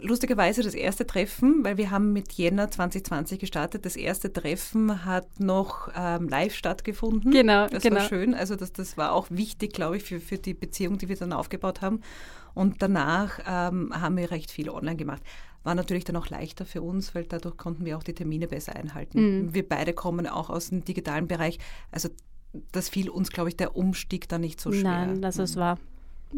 Lustigerweise 0.00 0.62
das 0.62 0.74
erste 0.74 1.06
Treffen, 1.06 1.64
weil 1.64 1.76
wir 1.76 1.90
haben 1.90 2.12
mit 2.12 2.32
Jänner 2.32 2.70
2020 2.70 3.38
gestartet. 3.38 3.84
Das 3.84 3.96
erste 3.96 4.32
Treffen 4.32 5.04
hat 5.04 5.40
noch 5.40 5.90
ähm, 5.96 6.28
live 6.28 6.54
stattgefunden. 6.54 7.30
Genau, 7.30 7.66
das 7.68 7.82
genau. 7.82 7.96
war 7.96 8.08
schön. 8.08 8.34
Also 8.34 8.56
das, 8.56 8.72
das 8.72 8.96
war 8.96 9.12
auch 9.12 9.26
wichtig, 9.30 9.72
glaube 9.72 9.96
ich, 9.96 10.04
für, 10.04 10.20
für 10.20 10.38
die 10.38 10.54
Beziehung, 10.54 10.98
die 10.98 11.08
wir 11.08 11.16
dann 11.16 11.32
aufgebaut 11.32 11.80
haben. 11.80 12.00
Und 12.54 12.82
danach 12.82 13.38
ähm, 13.46 13.92
haben 13.92 14.16
wir 14.16 14.30
recht 14.30 14.50
viel 14.50 14.70
online 14.70 14.96
gemacht. 14.96 15.22
War 15.62 15.74
natürlich 15.74 16.04
dann 16.04 16.16
auch 16.16 16.28
leichter 16.28 16.64
für 16.64 16.82
uns, 16.82 17.14
weil 17.14 17.24
dadurch 17.24 17.56
konnten 17.56 17.84
wir 17.84 17.96
auch 17.96 18.02
die 18.02 18.14
Termine 18.14 18.48
besser 18.48 18.74
einhalten. 18.74 19.44
Mhm. 19.46 19.54
Wir 19.54 19.68
beide 19.68 19.92
kommen 19.92 20.26
auch 20.26 20.50
aus 20.50 20.70
dem 20.70 20.84
digitalen 20.84 21.28
Bereich. 21.28 21.58
Also 21.90 22.08
das 22.72 22.88
fiel 22.88 23.10
uns, 23.10 23.30
glaube 23.30 23.50
ich, 23.50 23.56
der 23.56 23.76
Umstieg 23.76 24.28
da 24.28 24.38
nicht 24.38 24.60
so 24.60 24.72
schwer. 24.72 25.06
Nein, 25.06 25.24
also 25.24 25.42
es 25.42 25.56
war 25.56 25.78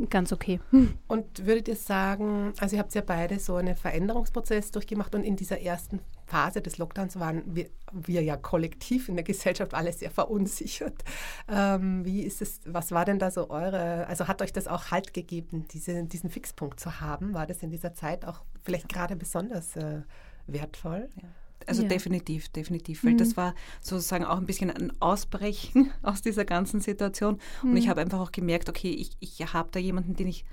ganz 0.08 0.32
okay. 0.32 0.60
Und 1.08 1.46
würdet 1.46 1.68
ihr 1.68 1.76
sagen, 1.76 2.52
also 2.58 2.76
ihr 2.76 2.80
habt 2.80 2.94
ja 2.94 3.02
beide 3.02 3.38
so 3.38 3.56
einen 3.56 3.76
Veränderungsprozess 3.76 4.70
durchgemacht 4.70 5.14
und 5.14 5.24
in 5.24 5.36
dieser 5.36 5.60
ersten 5.60 6.00
Phase 6.26 6.60
des 6.62 6.78
Lockdowns 6.78 7.18
waren 7.18 7.42
wir, 7.46 7.66
wir 7.92 8.22
ja 8.22 8.36
kollektiv 8.36 9.08
in 9.08 9.16
der 9.16 9.24
Gesellschaft 9.24 9.74
alle 9.74 9.92
sehr 9.92 10.10
verunsichert. 10.10 11.04
Ähm, 11.48 12.04
wie 12.04 12.22
ist 12.22 12.40
es, 12.40 12.60
was 12.66 12.92
war 12.92 13.04
denn 13.04 13.18
da 13.18 13.30
so 13.30 13.50
eure, 13.50 14.06
also 14.06 14.28
hat 14.28 14.42
euch 14.42 14.52
das 14.52 14.68
auch 14.68 14.90
Halt 14.90 15.12
gegeben, 15.12 15.66
diese, 15.72 16.04
diesen 16.04 16.30
Fixpunkt 16.30 16.78
zu 16.78 17.00
haben? 17.00 17.34
War 17.34 17.46
das 17.46 17.62
in 17.62 17.70
dieser 17.70 17.94
Zeit 17.94 18.24
auch 18.24 18.42
vielleicht 18.62 18.88
gerade 18.88 19.16
besonders 19.16 19.76
äh, 19.76 20.02
wertvoll. 20.46 21.08
Ja. 21.16 21.28
Also 21.66 21.82
Ja. 21.82 21.88
definitiv, 21.88 22.48
definitiv, 22.48 23.04
weil 23.04 23.12
Mhm. 23.12 23.18
das 23.18 23.36
war 23.36 23.54
sozusagen 23.80 24.24
auch 24.24 24.38
ein 24.38 24.46
bisschen 24.46 24.70
ein 24.70 24.92
Ausbrechen 25.00 25.90
aus 26.02 26.22
dieser 26.22 26.44
ganzen 26.44 26.80
Situation. 26.80 27.38
Und 27.62 27.70
Mhm. 27.72 27.76
ich 27.76 27.88
habe 27.88 28.00
einfach 28.00 28.18
auch 28.20 28.32
gemerkt, 28.32 28.68
okay, 28.68 28.90
ich, 28.90 29.10
ich 29.20 29.52
habe 29.52 29.68
da 29.72 29.78
jemanden, 29.80 30.14
den 30.16 30.28
ich, 30.28 30.44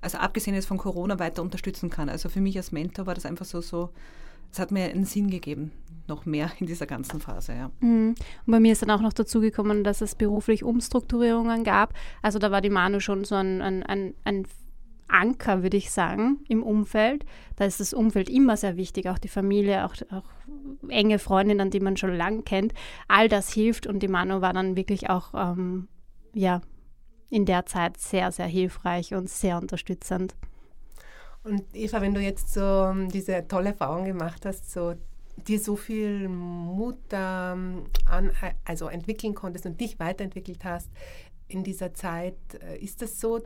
also 0.00 0.18
abgesehen 0.18 0.54
jetzt 0.54 0.66
von 0.66 0.78
Corona, 0.78 1.18
weiter 1.18 1.42
unterstützen 1.42 1.90
kann. 1.90 2.08
Also 2.08 2.28
für 2.28 2.40
mich 2.40 2.56
als 2.56 2.72
Mentor 2.72 3.06
war 3.06 3.14
das 3.14 3.26
einfach 3.26 3.44
so, 3.46 3.60
so, 3.60 3.90
es 4.52 4.58
hat 4.58 4.70
mir 4.72 4.84
einen 4.84 5.04
Sinn 5.04 5.30
gegeben, 5.30 5.70
noch 6.08 6.26
mehr 6.26 6.50
in 6.58 6.66
dieser 6.66 6.86
ganzen 6.86 7.20
Phase, 7.20 7.52
ja. 7.52 7.70
Mhm. 7.80 8.14
Und 8.46 8.50
bei 8.50 8.58
mir 8.60 8.72
ist 8.72 8.82
dann 8.82 8.90
auch 8.90 9.00
noch 9.00 9.12
dazu 9.12 9.40
gekommen, 9.40 9.84
dass 9.84 10.00
es 10.00 10.14
beruflich 10.16 10.64
Umstrukturierungen 10.64 11.62
gab. 11.64 11.94
Also 12.20 12.38
da 12.40 12.50
war 12.50 12.60
die 12.60 12.70
Manu 12.70 12.98
schon 13.00 13.24
so 13.24 13.36
ein, 13.36 13.62
ein, 13.62 13.82
ein, 13.84 14.14
ein 14.24 14.46
Anker, 15.08 15.62
würde 15.62 15.76
ich 15.76 15.90
sagen, 15.90 16.38
im 16.48 16.62
Umfeld. 16.62 17.24
Da 17.56 17.64
ist 17.64 17.80
das 17.80 17.92
Umfeld 17.94 18.28
immer 18.28 18.56
sehr 18.56 18.76
wichtig, 18.76 19.08
auch 19.08 19.18
die 19.18 19.28
Familie, 19.28 19.84
auch, 19.84 19.94
auch 20.12 20.22
enge 20.88 21.18
Freundinnen, 21.18 21.70
die 21.70 21.80
man 21.80 21.96
schon 21.96 22.14
lang 22.14 22.44
kennt. 22.44 22.74
All 23.08 23.28
das 23.28 23.52
hilft 23.52 23.86
und 23.86 24.00
die 24.02 24.08
Manu 24.08 24.40
war 24.40 24.52
dann 24.52 24.76
wirklich 24.76 25.10
auch 25.10 25.34
ähm, 25.34 25.88
ja, 26.34 26.60
in 27.30 27.46
der 27.46 27.66
Zeit 27.66 27.98
sehr, 27.98 28.32
sehr 28.32 28.46
hilfreich 28.46 29.14
und 29.14 29.28
sehr 29.28 29.56
unterstützend. 29.58 30.34
Und 31.42 31.64
Eva, 31.72 32.02
wenn 32.02 32.14
du 32.14 32.20
jetzt 32.20 32.52
so 32.52 32.60
ähm, 32.60 33.08
diese 33.08 33.46
tolle 33.48 33.70
Erfahrung 33.70 34.04
gemacht 34.04 34.44
hast, 34.44 34.70
so 34.70 34.94
dir 35.48 35.58
so 35.58 35.76
viel 35.76 36.28
Mut 36.28 36.98
ähm, 37.12 37.84
an, 38.04 38.30
also 38.64 38.88
entwickeln 38.88 39.34
konntest 39.34 39.64
und 39.64 39.80
dich 39.80 39.98
weiterentwickelt 39.98 40.64
hast 40.64 40.90
in 41.48 41.64
dieser 41.64 41.94
Zeit, 41.94 42.36
äh, 42.62 42.78
ist 42.78 43.00
das 43.00 43.20
so 43.20 43.40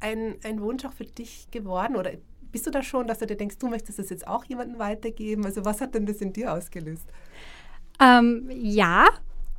ein, 0.00 0.36
ein 0.44 0.60
Wunsch 0.60 0.84
auch 0.84 0.92
für 0.92 1.04
dich 1.04 1.50
geworden 1.50 1.96
oder 1.96 2.12
bist 2.56 2.66
du 2.66 2.70
da 2.70 2.82
schon, 2.82 3.06
dass 3.06 3.18
du 3.18 3.26
dir 3.26 3.36
denkst, 3.36 3.58
du 3.58 3.68
möchtest 3.68 3.98
das 3.98 4.08
jetzt 4.08 4.26
auch 4.26 4.42
jemandem 4.46 4.78
weitergeben? 4.78 5.44
Also 5.44 5.66
was 5.66 5.82
hat 5.82 5.94
denn 5.94 6.06
das 6.06 6.22
in 6.22 6.32
dir 6.32 6.54
ausgelöst? 6.54 7.04
Ähm, 8.00 8.48
ja, 8.50 9.08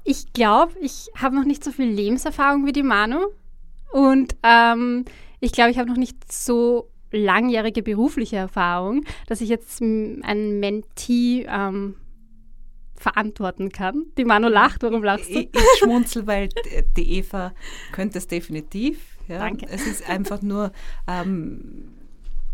ich 0.03 0.33
glaube, 0.33 0.73
ich 0.81 1.11
habe 1.15 1.35
noch 1.35 1.45
nicht 1.45 1.63
so 1.63 1.71
viel 1.71 1.85
Lebenserfahrung 1.85 2.65
wie 2.65 2.71
die 2.71 2.81
Manu. 2.81 3.19
Und 3.91 4.35
ähm, 4.41 5.05
ich 5.39 5.51
glaube, 5.51 5.69
ich 5.69 5.77
habe 5.77 5.87
noch 5.87 5.97
nicht 5.97 6.31
so 6.31 6.89
langjährige 7.11 7.83
berufliche 7.83 8.37
Erfahrung, 8.37 9.05
dass 9.27 9.41
ich 9.41 9.49
jetzt 9.49 9.79
einen 9.79 10.59
Mentee 10.59 11.45
ähm, 11.47 11.97
verantworten 12.95 13.71
kann. 13.71 14.07
Die 14.17 14.25
Manu 14.25 14.47
lacht, 14.47 14.81
warum 14.81 15.03
lachst 15.03 15.29
du? 15.29 15.41
Ich, 15.41 15.49
ich 15.53 15.61
schmunzel, 15.77 16.25
weil 16.25 16.49
die 16.97 17.19
Eva 17.19 17.53
könnte 17.91 18.17
es 18.17 18.25
definitiv. 18.25 19.19
Ja. 19.27 19.37
Danke. 19.37 19.67
Es 19.69 19.85
ist 19.85 20.09
einfach 20.09 20.41
nur, 20.41 20.71
ähm, 21.07 21.96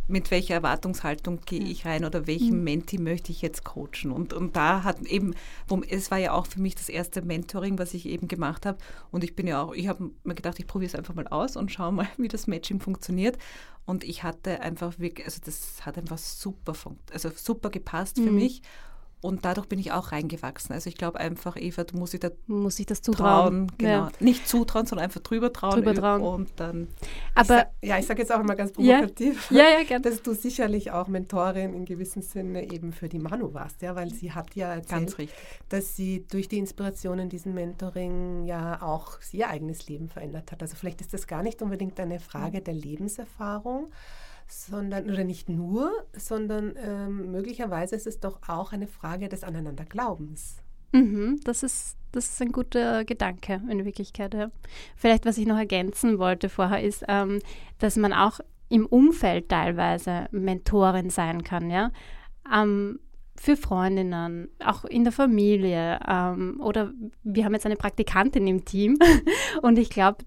mit 0.07 0.31
welcher 0.31 0.55
Erwartungshaltung 0.55 1.41
gehe 1.45 1.63
ich 1.63 1.85
rein 1.85 2.03
oder 2.05 2.27
welchen 2.27 2.57
Mhm. 2.57 2.63
Menti 2.63 2.97
möchte 2.97 3.31
ich 3.31 3.41
jetzt 3.41 3.63
coachen. 3.63 4.11
Und, 4.11 4.33
und 4.33 4.55
da 4.55 4.83
hat 4.83 5.01
eben, 5.03 5.33
es 5.89 6.11
war 6.11 6.17
ja 6.17 6.33
auch 6.33 6.45
für 6.45 6.59
mich 6.59 6.75
das 6.75 6.89
erste 6.89 7.21
Mentoring, 7.21 7.79
was 7.79 7.93
ich 7.93 8.05
eben 8.07 8.27
gemacht 8.27 8.65
habe. 8.65 8.77
Und 9.11 9.23
ich 9.23 9.35
bin 9.35 9.47
ja 9.47 9.61
auch, 9.61 9.73
ich 9.73 9.87
habe 9.87 10.11
mir 10.23 10.35
gedacht, 10.35 10.59
ich 10.59 10.67
probiere 10.67 10.89
es 10.89 10.95
einfach 10.95 11.15
mal 11.15 11.27
aus 11.27 11.55
und 11.55 11.71
schaue 11.71 11.91
mal, 11.93 12.07
wie 12.17 12.27
das 12.27 12.47
Matching 12.47 12.79
funktioniert. 12.79 13.37
Und 13.85 14.03
ich 14.03 14.23
hatte 14.23 14.59
einfach 14.61 14.99
wirklich, 14.99 15.25
also 15.25 15.39
das 15.43 15.85
hat 15.85 15.97
einfach 15.97 16.17
super, 16.17 16.73
also 17.11 17.29
super 17.35 17.69
gepasst 17.69 18.15
für 18.17 18.29
Mhm. 18.31 18.35
mich. 18.35 18.61
Und 19.23 19.45
dadurch 19.45 19.67
bin 19.67 19.79
ich 19.79 19.91
auch 19.93 20.11
reingewachsen. 20.11 20.73
Also 20.73 20.89
ich 20.89 20.97
glaube 20.97 21.19
einfach, 21.19 21.55
Eva, 21.55 21.85
du 21.85 21.95
musst 21.97 22.11
dich 22.13 22.19
da 22.19 22.29
Muss 22.47 22.77
ich 22.77 22.85
das 22.85 23.01
zutrauen? 23.01 23.67
trauen. 23.67 23.71
Genau. 23.77 23.89
Ja. 23.89 24.11
Nicht 24.19 24.47
zutrauen, 24.47 24.85
sondern 24.85 25.05
einfach 25.05 25.21
drüber 25.21 25.53
trauen. 25.53 25.75
Drüber 25.75 25.95
trauen. 25.95 26.21
Und 26.21 26.49
dann 26.57 26.89
ich 27.01 27.07
Aber 27.35 27.45
sag, 27.45 27.71
ja, 27.81 27.97
ich 27.97 28.05
sage 28.05 28.21
jetzt 28.21 28.31
auch 28.33 28.43
mal 28.43 28.55
ganz 28.55 28.73
Ja. 28.77 28.97
provokativ. 28.97 29.49
ja, 29.49 29.63
ja, 29.69 29.83
gerne. 29.83 30.01
Dass 30.03 30.21
du 30.21 30.33
sicherlich 30.33 30.91
auch 30.91 31.07
Mentorin 31.07 31.73
in 31.73 31.85
gewissem 31.85 32.21
Sinne 32.21 32.69
eben 32.71 32.91
für 32.91 33.07
die 33.07 33.19
Manu 33.19 33.53
warst, 33.53 33.81
ja, 33.81 33.95
weil 33.95 34.13
sie 34.13 34.33
hat 34.33 34.55
ja 34.55 34.73
erzählt, 34.73 34.89
ganz 34.89 35.17
richtig. 35.17 35.39
dass 35.69 35.95
sie 35.95 36.25
durch 36.29 36.49
die 36.49 36.57
Inspiration 36.57 37.17
in 37.19 37.29
diesem 37.29 37.53
Mentoring 37.53 38.43
ja 38.45 38.81
auch 38.81 39.19
ihr 39.31 39.47
eigenes 39.49 39.87
Leben 39.87 40.09
verändert 40.09 40.51
hat. 40.51 40.61
Also 40.61 40.75
vielleicht 40.75 40.99
ist 41.01 41.13
das 41.13 41.27
gar 41.27 41.43
nicht 41.43 41.61
unbedingt 41.61 41.97
eine 41.99 42.19
Frage 42.19 42.61
der 42.61 42.73
Lebenserfahrung, 42.73 43.87
sondern, 44.47 45.09
oder 45.09 45.23
nicht 45.23 45.49
nur, 45.49 45.91
sondern 46.15 46.73
ähm, 46.77 47.31
möglicherweise 47.31 47.95
ist 47.95 48.07
es 48.07 48.19
doch 48.19 48.39
auch 48.47 48.71
eine 48.71 48.87
Frage 48.87 49.29
des 49.29 49.43
Aneinanderglaubens. 49.43 50.57
Mhm, 50.93 51.39
das, 51.43 51.63
ist, 51.63 51.97
das 52.11 52.29
ist 52.29 52.41
ein 52.41 52.51
guter 52.51 53.03
Gedanke 53.03 53.61
in 53.67 53.83
Wirklichkeit. 53.83 54.33
Ja. 54.33 54.51
Vielleicht, 54.95 55.25
was 55.25 55.37
ich 55.37 55.47
noch 55.47 55.57
ergänzen 55.57 56.19
wollte 56.19 56.49
vorher, 56.49 56.83
ist, 56.83 57.03
ähm, 57.07 57.39
dass 57.79 57.97
man 57.97 58.13
auch 58.13 58.39
im 58.69 58.85
Umfeld 58.85 59.49
teilweise 59.49 60.27
Mentorin 60.31 61.09
sein 61.09 61.43
kann. 61.43 61.69
Ja? 61.69 61.91
Ähm, 62.53 62.99
für 63.35 63.57
Freundinnen, 63.57 64.49
auch 64.63 64.85
in 64.85 65.03
der 65.03 65.13
Familie. 65.13 65.99
Ähm, 66.07 66.61
oder 66.61 66.91
wir 67.23 67.45
haben 67.45 67.53
jetzt 67.53 67.65
eine 67.65 67.75
Praktikantin 67.75 68.47
im 68.47 68.63
Team 68.65 68.97
und 69.61 69.77
ich 69.77 69.89
glaube, 69.89 70.23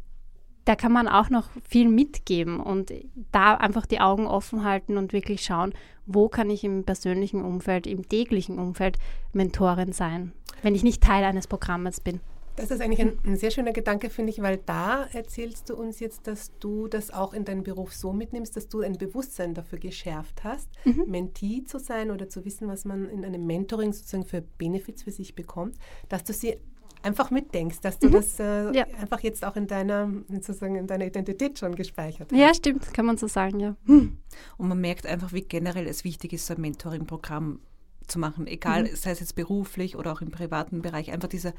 da 0.67 0.75
kann 0.75 0.93
man 0.93 1.09
auch 1.09 1.31
noch 1.31 1.49
viel 1.67 1.89
mitgeben 1.89 2.61
und 2.61 2.93
da 3.33 3.55
einfach 3.55 3.87
die 3.87 4.01
Augen 4.01 4.27
offen 4.27 4.65
halten 4.65 4.99
und 4.99 5.13
wirklich 5.13 5.43
schauen, 5.43 5.73
wo 6.07 6.29
kann 6.29 6.51
ich 6.51 6.65
im 6.65 6.85
persönlichen 6.85 7.43
Umfeld, 7.43 7.87
im 7.87 8.09
täglichen 8.09 8.59
Umfeld 8.59 8.99
Mentorin 9.33 9.93
sein, 9.93 10.33
wenn 10.63 10.75
ich 10.75 10.83
nicht 10.83 11.03
Teil 11.03 11.25
eines 11.25 11.47
Programmes 11.47 12.01
bin. 12.01 12.21
Das 12.57 12.71
ist 12.71 12.81
eigentlich 12.81 13.01
ein, 13.01 13.19
ein 13.25 13.37
sehr 13.37 13.51
schöner 13.51 13.73
Gedanke, 13.73 14.09
finde 14.09 14.33
ich, 14.33 14.41
weil 14.41 14.57
da 14.57 15.05
erzählst 15.13 15.69
du 15.69 15.77
uns 15.77 16.01
jetzt, 16.01 16.27
dass 16.27 16.53
du 16.59 16.89
das 16.89 17.13
auch 17.13 17.35
in 17.35 17.45
deinen 17.45 17.63
Beruf 17.63 17.93
so 17.95 18.15
mitnimmst, 18.15 18.57
dass 18.57 18.67
du 18.69 18.81
ein 18.81 18.95
Bewusstsein 18.95 19.53
dafür 19.55 19.79
geschärft 19.79 20.43
hast, 20.43 20.69
Mhm. 20.85 21.05
Mentee 21.07 21.65
zu 21.65 21.79
sein 21.79 22.11
oder 22.11 22.29
zu 22.29 22.45
wissen, 22.45 22.67
was 22.67 22.85
man 22.85 23.11
in 23.11 23.25
einem 23.25 23.47
Mentoring 23.47 23.93
sozusagen 23.93 24.25
für 24.25 24.41
Benefits 24.41 25.03
für 25.03 25.11
sich 25.11 25.35
bekommt, 25.35 25.77
dass 26.09 26.25
du 26.25 26.33
sie 26.33 26.57
einfach 27.03 27.31
mitdenkst, 27.31 27.81
dass 27.81 27.99
du 27.99 28.09
das 28.11 28.39
äh, 28.41 28.65
Mhm. 28.65 28.75
Ja. 28.75 28.85
einfach 29.01 29.21
jetzt 29.21 29.45
auch 29.45 29.57
in 29.57 29.67
deiner, 29.67 30.11
sozusagen 30.29 30.77
in 30.77 30.87
deiner 30.87 31.07
Identität 31.07 31.59
schon 31.59 31.75
gespeichert 31.75 32.33
hast. 32.33 32.39
Ja, 32.39 32.53
stimmt, 32.55 32.93
kann 32.95 33.07
man 33.07 33.17
so 33.17 33.27
sagen, 33.27 33.61
ja. 33.61 33.77
Und 33.87 34.19
man 34.59 34.81
merkt 34.81 35.07
einfach, 35.07 35.33
wie 35.33 35.43
generell 35.43 35.87
es 35.87 36.05
wichtig 36.05 36.33
ist, 36.33 36.47
so 36.47 36.55
ein 36.55 36.61
Mentoring-Programm 36.61 37.61
zu 38.07 38.19
machen. 38.19 38.47
Egal, 38.47 38.85
Mhm. 38.85 38.97
sei 38.97 39.11
es 39.11 39.21
jetzt 39.21 39.35
beruflich 39.35 39.97
oder 39.97 40.13
auch 40.13 40.21
im 40.21 40.31
privaten 40.31 40.83
Bereich. 40.83 41.11
Einfach 41.13 41.29
dieser 41.29 41.53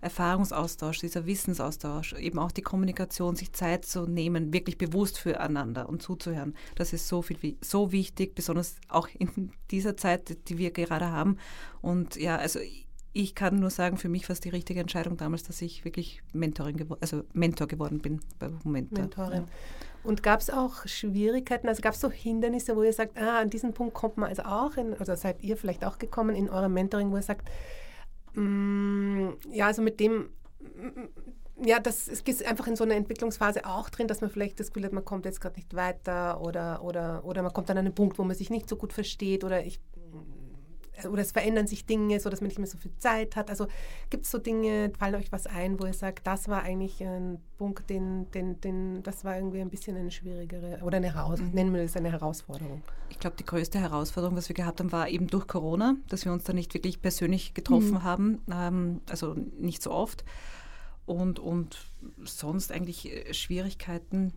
Erfahrungsaustausch, 0.00 0.98
dieser 1.00 1.24
Wissensaustausch, 1.24 2.12
eben 2.14 2.38
auch 2.38 2.52
die 2.52 2.60
Kommunikation, 2.62 3.36
sich 3.36 3.52
Zeit 3.54 3.86
zu 3.86 4.06
nehmen, 4.06 4.52
wirklich 4.52 4.76
bewusst 4.76 5.18
füreinander 5.18 5.88
und 5.88 6.02
zuzuhören. 6.02 6.54
Das 6.74 6.92
ist 6.92 7.08
so 7.08 7.22
viel, 7.22 7.56
so 7.62 7.90
wichtig, 7.90 8.34
besonders 8.34 8.76
auch 8.88 9.08
in 9.18 9.50
dieser 9.70 9.96
Zeit, 9.96 10.48
die 10.48 10.58
wir 10.58 10.72
gerade 10.72 11.10
haben. 11.10 11.38
Und 11.80 12.16
ja, 12.16 12.36
also 12.36 12.58
ich 13.16 13.36
kann 13.36 13.60
nur 13.60 13.70
sagen, 13.70 13.96
für 13.96 14.08
mich 14.08 14.28
war 14.28 14.34
es 14.34 14.40
die 14.40 14.48
richtige 14.48 14.80
Entscheidung 14.80 15.16
damals, 15.16 15.44
dass 15.44 15.62
ich 15.62 15.84
wirklich 15.84 16.20
Mentorin 16.32 16.76
geworden, 16.76 16.98
also 17.00 17.22
Mentor 17.32 17.68
geworden 17.68 18.00
bin 18.00 18.20
bei 18.40 18.48
Moment. 18.64 18.90
Mentorin. 18.90 19.44
Und 20.02 20.24
gab 20.24 20.40
es 20.40 20.50
auch 20.50 20.86
Schwierigkeiten, 20.86 21.68
also 21.68 21.80
gab 21.80 21.94
es 21.94 22.00
so 22.00 22.10
Hindernisse, 22.10 22.76
wo 22.76 22.82
ihr 22.82 22.92
sagt, 22.92 23.16
ah, 23.16 23.38
an 23.38 23.50
diesen 23.50 23.72
Punkt 23.72 23.94
kommt 23.94 24.16
man 24.16 24.28
also 24.28 24.42
auch, 24.42 24.76
in, 24.76 24.94
oder 24.94 25.16
seid 25.16 25.42
ihr 25.42 25.56
vielleicht 25.56 25.84
auch 25.84 25.98
gekommen 25.98 26.34
in 26.34 26.50
eurem 26.50 26.74
Mentoring, 26.74 27.12
wo 27.12 27.16
ihr 27.16 27.22
sagt, 27.22 27.48
mm, 28.34 29.28
ja, 29.52 29.66
also 29.66 29.80
mit 29.80 30.00
dem, 30.00 30.30
mm, 30.60 31.66
ja, 31.66 31.78
das 31.78 32.08
es 32.08 32.20
ist 32.20 32.44
einfach 32.44 32.66
in 32.66 32.74
so 32.74 32.82
einer 32.82 32.96
Entwicklungsphase 32.96 33.64
auch 33.64 33.90
drin, 33.90 34.08
dass 34.08 34.20
man 34.22 34.28
vielleicht 34.28 34.58
das 34.58 34.72
Gefühl 34.72 34.86
hat, 34.86 34.92
man 34.92 35.04
kommt 35.04 35.24
jetzt 35.24 35.40
gerade 35.40 35.54
nicht 35.54 35.74
weiter 35.74 36.40
oder, 36.40 36.82
oder, 36.82 37.24
oder 37.24 37.42
man 37.42 37.52
kommt 37.52 37.70
an 37.70 37.78
einen 37.78 37.94
Punkt, 37.94 38.18
wo 38.18 38.24
man 38.24 38.34
sich 38.34 38.50
nicht 38.50 38.68
so 38.68 38.74
gut 38.74 38.92
versteht 38.92 39.44
oder 39.44 39.64
ich 39.64 39.78
oder 41.10 41.22
es 41.22 41.32
verändern 41.32 41.66
sich 41.66 41.86
Dinge, 41.86 42.20
so 42.20 42.30
dass 42.30 42.40
man 42.40 42.48
nicht 42.48 42.58
mehr 42.58 42.66
so 42.66 42.78
viel 42.78 42.92
Zeit 42.98 43.36
hat. 43.36 43.50
Also 43.50 43.66
gibt 44.10 44.24
es 44.24 44.30
so 44.30 44.38
Dinge, 44.38 44.92
fallen 44.98 45.14
euch 45.16 45.32
was 45.32 45.46
ein, 45.46 45.78
wo 45.80 45.86
ihr 45.86 45.92
sagt, 45.94 46.26
das 46.26 46.48
war 46.48 46.62
eigentlich 46.62 47.02
ein 47.02 47.38
Punkt, 47.58 47.90
den, 47.90 48.30
den, 48.32 48.60
den, 48.60 49.02
das 49.02 49.24
war 49.24 49.36
irgendwie 49.36 49.60
ein 49.60 49.70
bisschen 49.70 49.96
eine 49.96 50.10
schwierigere 50.10 50.80
oder 50.82 50.96
eine 50.98 51.12
Heraus 51.14 51.40
Mhm. 51.40 51.50
nennen 51.52 51.74
wir 51.74 51.82
das 51.82 51.96
eine 51.96 52.12
Herausforderung. 52.12 52.82
Ich 53.10 53.18
glaube, 53.18 53.36
die 53.38 53.44
größte 53.44 53.78
Herausforderung, 53.78 54.36
was 54.36 54.48
wir 54.48 54.54
gehabt 54.54 54.80
haben, 54.80 54.92
war 54.92 55.08
eben 55.08 55.26
durch 55.26 55.46
Corona, 55.46 55.96
dass 56.08 56.24
wir 56.24 56.32
uns 56.32 56.44
da 56.44 56.52
nicht 56.52 56.74
wirklich 56.74 57.00
persönlich 57.02 57.54
getroffen 57.54 58.02
haben, 58.02 58.40
ähm, 58.50 59.00
also 59.08 59.34
nicht 59.58 59.82
so 59.82 59.90
oft. 59.90 60.24
Und, 61.06 61.38
und 61.38 61.76
sonst 62.24 62.72
eigentlich 62.72 63.12
äh, 63.12 63.34
Schwierigkeiten. 63.34 64.32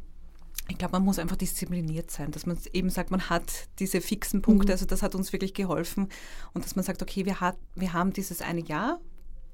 Ich 0.70 0.78
glaube, 0.78 0.94
man 0.94 1.04
muss 1.04 1.20
einfach 1.20 1.38
diszipliniert 1.38 2.12
sein, 2.12 2.32
dass 2.32 2.46
man 2.46 2.58
eben 2.74 2.90
sagt, 2.90 3.10
man 3.10 3.30
hat 3.30 3.70
diese 3.80 4.02
fixen 4.02 4.42
Punkte, 4.42 4.74
also 4.74 4.86
das 4.86 5.02
hat 5.02 5.16
uns 5.16 5.32
wirklich 5.32 5.54
geholfen 5.54 6.10
und 6.54 6.66
dass 6.66 6.76
man 6.76 6.84
sagt, 6.84 7.02
okay, 7.02 7.26
wir, 7.26 7.40
hat, 7.40 7.58
wir 7.76 7.94
haben 7.94 8.12
dieses 8.12 8.42
eine 8.42 8.62
Jahr 8.62 9.00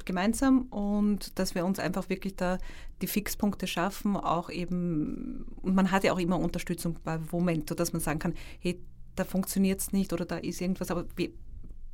gemeinsam 0.06 0.64
und 0.64 1.38
dass 1.40 1.56
wir 1.56 1.66
uns 1.66 1.80
einfach 1.80 2.10
wirklich 2.10 2.36
da 2.36 2.58
die 3.02 3.08
Fixpunkte 3.08 3.68
schaffen, 3.68 4.18
auch 4.18 4.50
eben, 4.50 5.46
und 5.62 5.76
man 5.76 5.92
hat 5.92 6.04
ja 6.04 6.14
auch 6.14 6.20
immer 6.20 6.40
Unterstützung 6.40 6.98
bei 7.04 7.20
Momento, 7.32 7.76
dass 7.76 7.94
man 7.94 8.02
sagen 8.02 8.20
kann, 8.20 8.34
hey, 8.60 8.80
da 9.16 9.24
funktioniert 9.24 9.80
es 9.80 9.94
nicht 9.94 10.14
oder 10.14 10.26
da 10.26 10.38
ist 10.38 10.62
irgendwas, 10.62 10.90
aber 10.90 11.06
wir, 11.16 11.30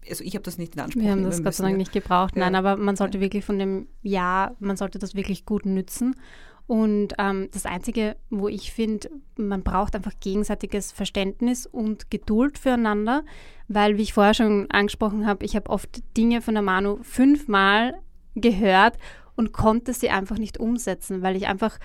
also 0.08 0.24
ich 0.24 0.34
habe 0.36 0.44
das 0.44 0.58
nicht 0.58 0.76
in 0.76 0.82
Anspruch 0.82 1.02
Wir 1.02 1.12
haben 1.12 1.24
das 1.24 1.44
Gott 1.44 1.54
sei 1.54 1.64
Dank 1.64 1.74
ja. 1.74 1.78
nicht 1.78 1.92
gebraucht. 1.92 2.36
Nein, 2.36 2.54
Ja. 2.54 2.60
aber 2.60 2.78
man 2.78 2.96
sollte 2.96 3.20
wirklich 3.20 3.44
von 3.44 3.60
dem 3.60 3.88
Jahr, 4.02 4.56
man 4.60 4.78
sollte 4.78 4.98
das 4.98 5.16
wirklich 5.16 5.46
gut 5.46 5.66
nützen 5.66 6.16
Und 6.70 7.16
ähm, 7.18 7.50
das 7.52 7.66
Einzige, 7.66 8.16
wo 8.30 8.48
ich 8.48 8.72
finde, 8.72 9.10
man 9.38 9.64
braucht 9.64 9.96
einfach 9.96 10.14
gegenseitiges 10.20 10.92
Verständnis 10.92 11.66
und 11.66 12.12
Geduld 12.12 12.60
füreinander, 12.60 13.24
weil, 13.68 13.98
wie 13.98 14.04
ich 14.04 14.14
vorher 14.14 14.36
schon 14.36 14.70
angesprochen 14.70 15.26
habe, 15.26 15.44
ich 15.46 15.56
habe 15.56 15.72
oft 15.72 16.04
Dinge 16.16 16.44
von 16.44 16.54
der 16.54 16.62
Manu 16.62 17.00
fünfmal 17.02 17.96
gehört 18.36 19.00
und 19.36 19.52
konnte 19.52 19.94
sie 19.94 20.12
einfach 20.12 20.38
nicht 20.38 20.60
umsetzen, 20.60 21.24
weil 21.24 21.36
ich 21.36 21.48
einfach 21.48 21.80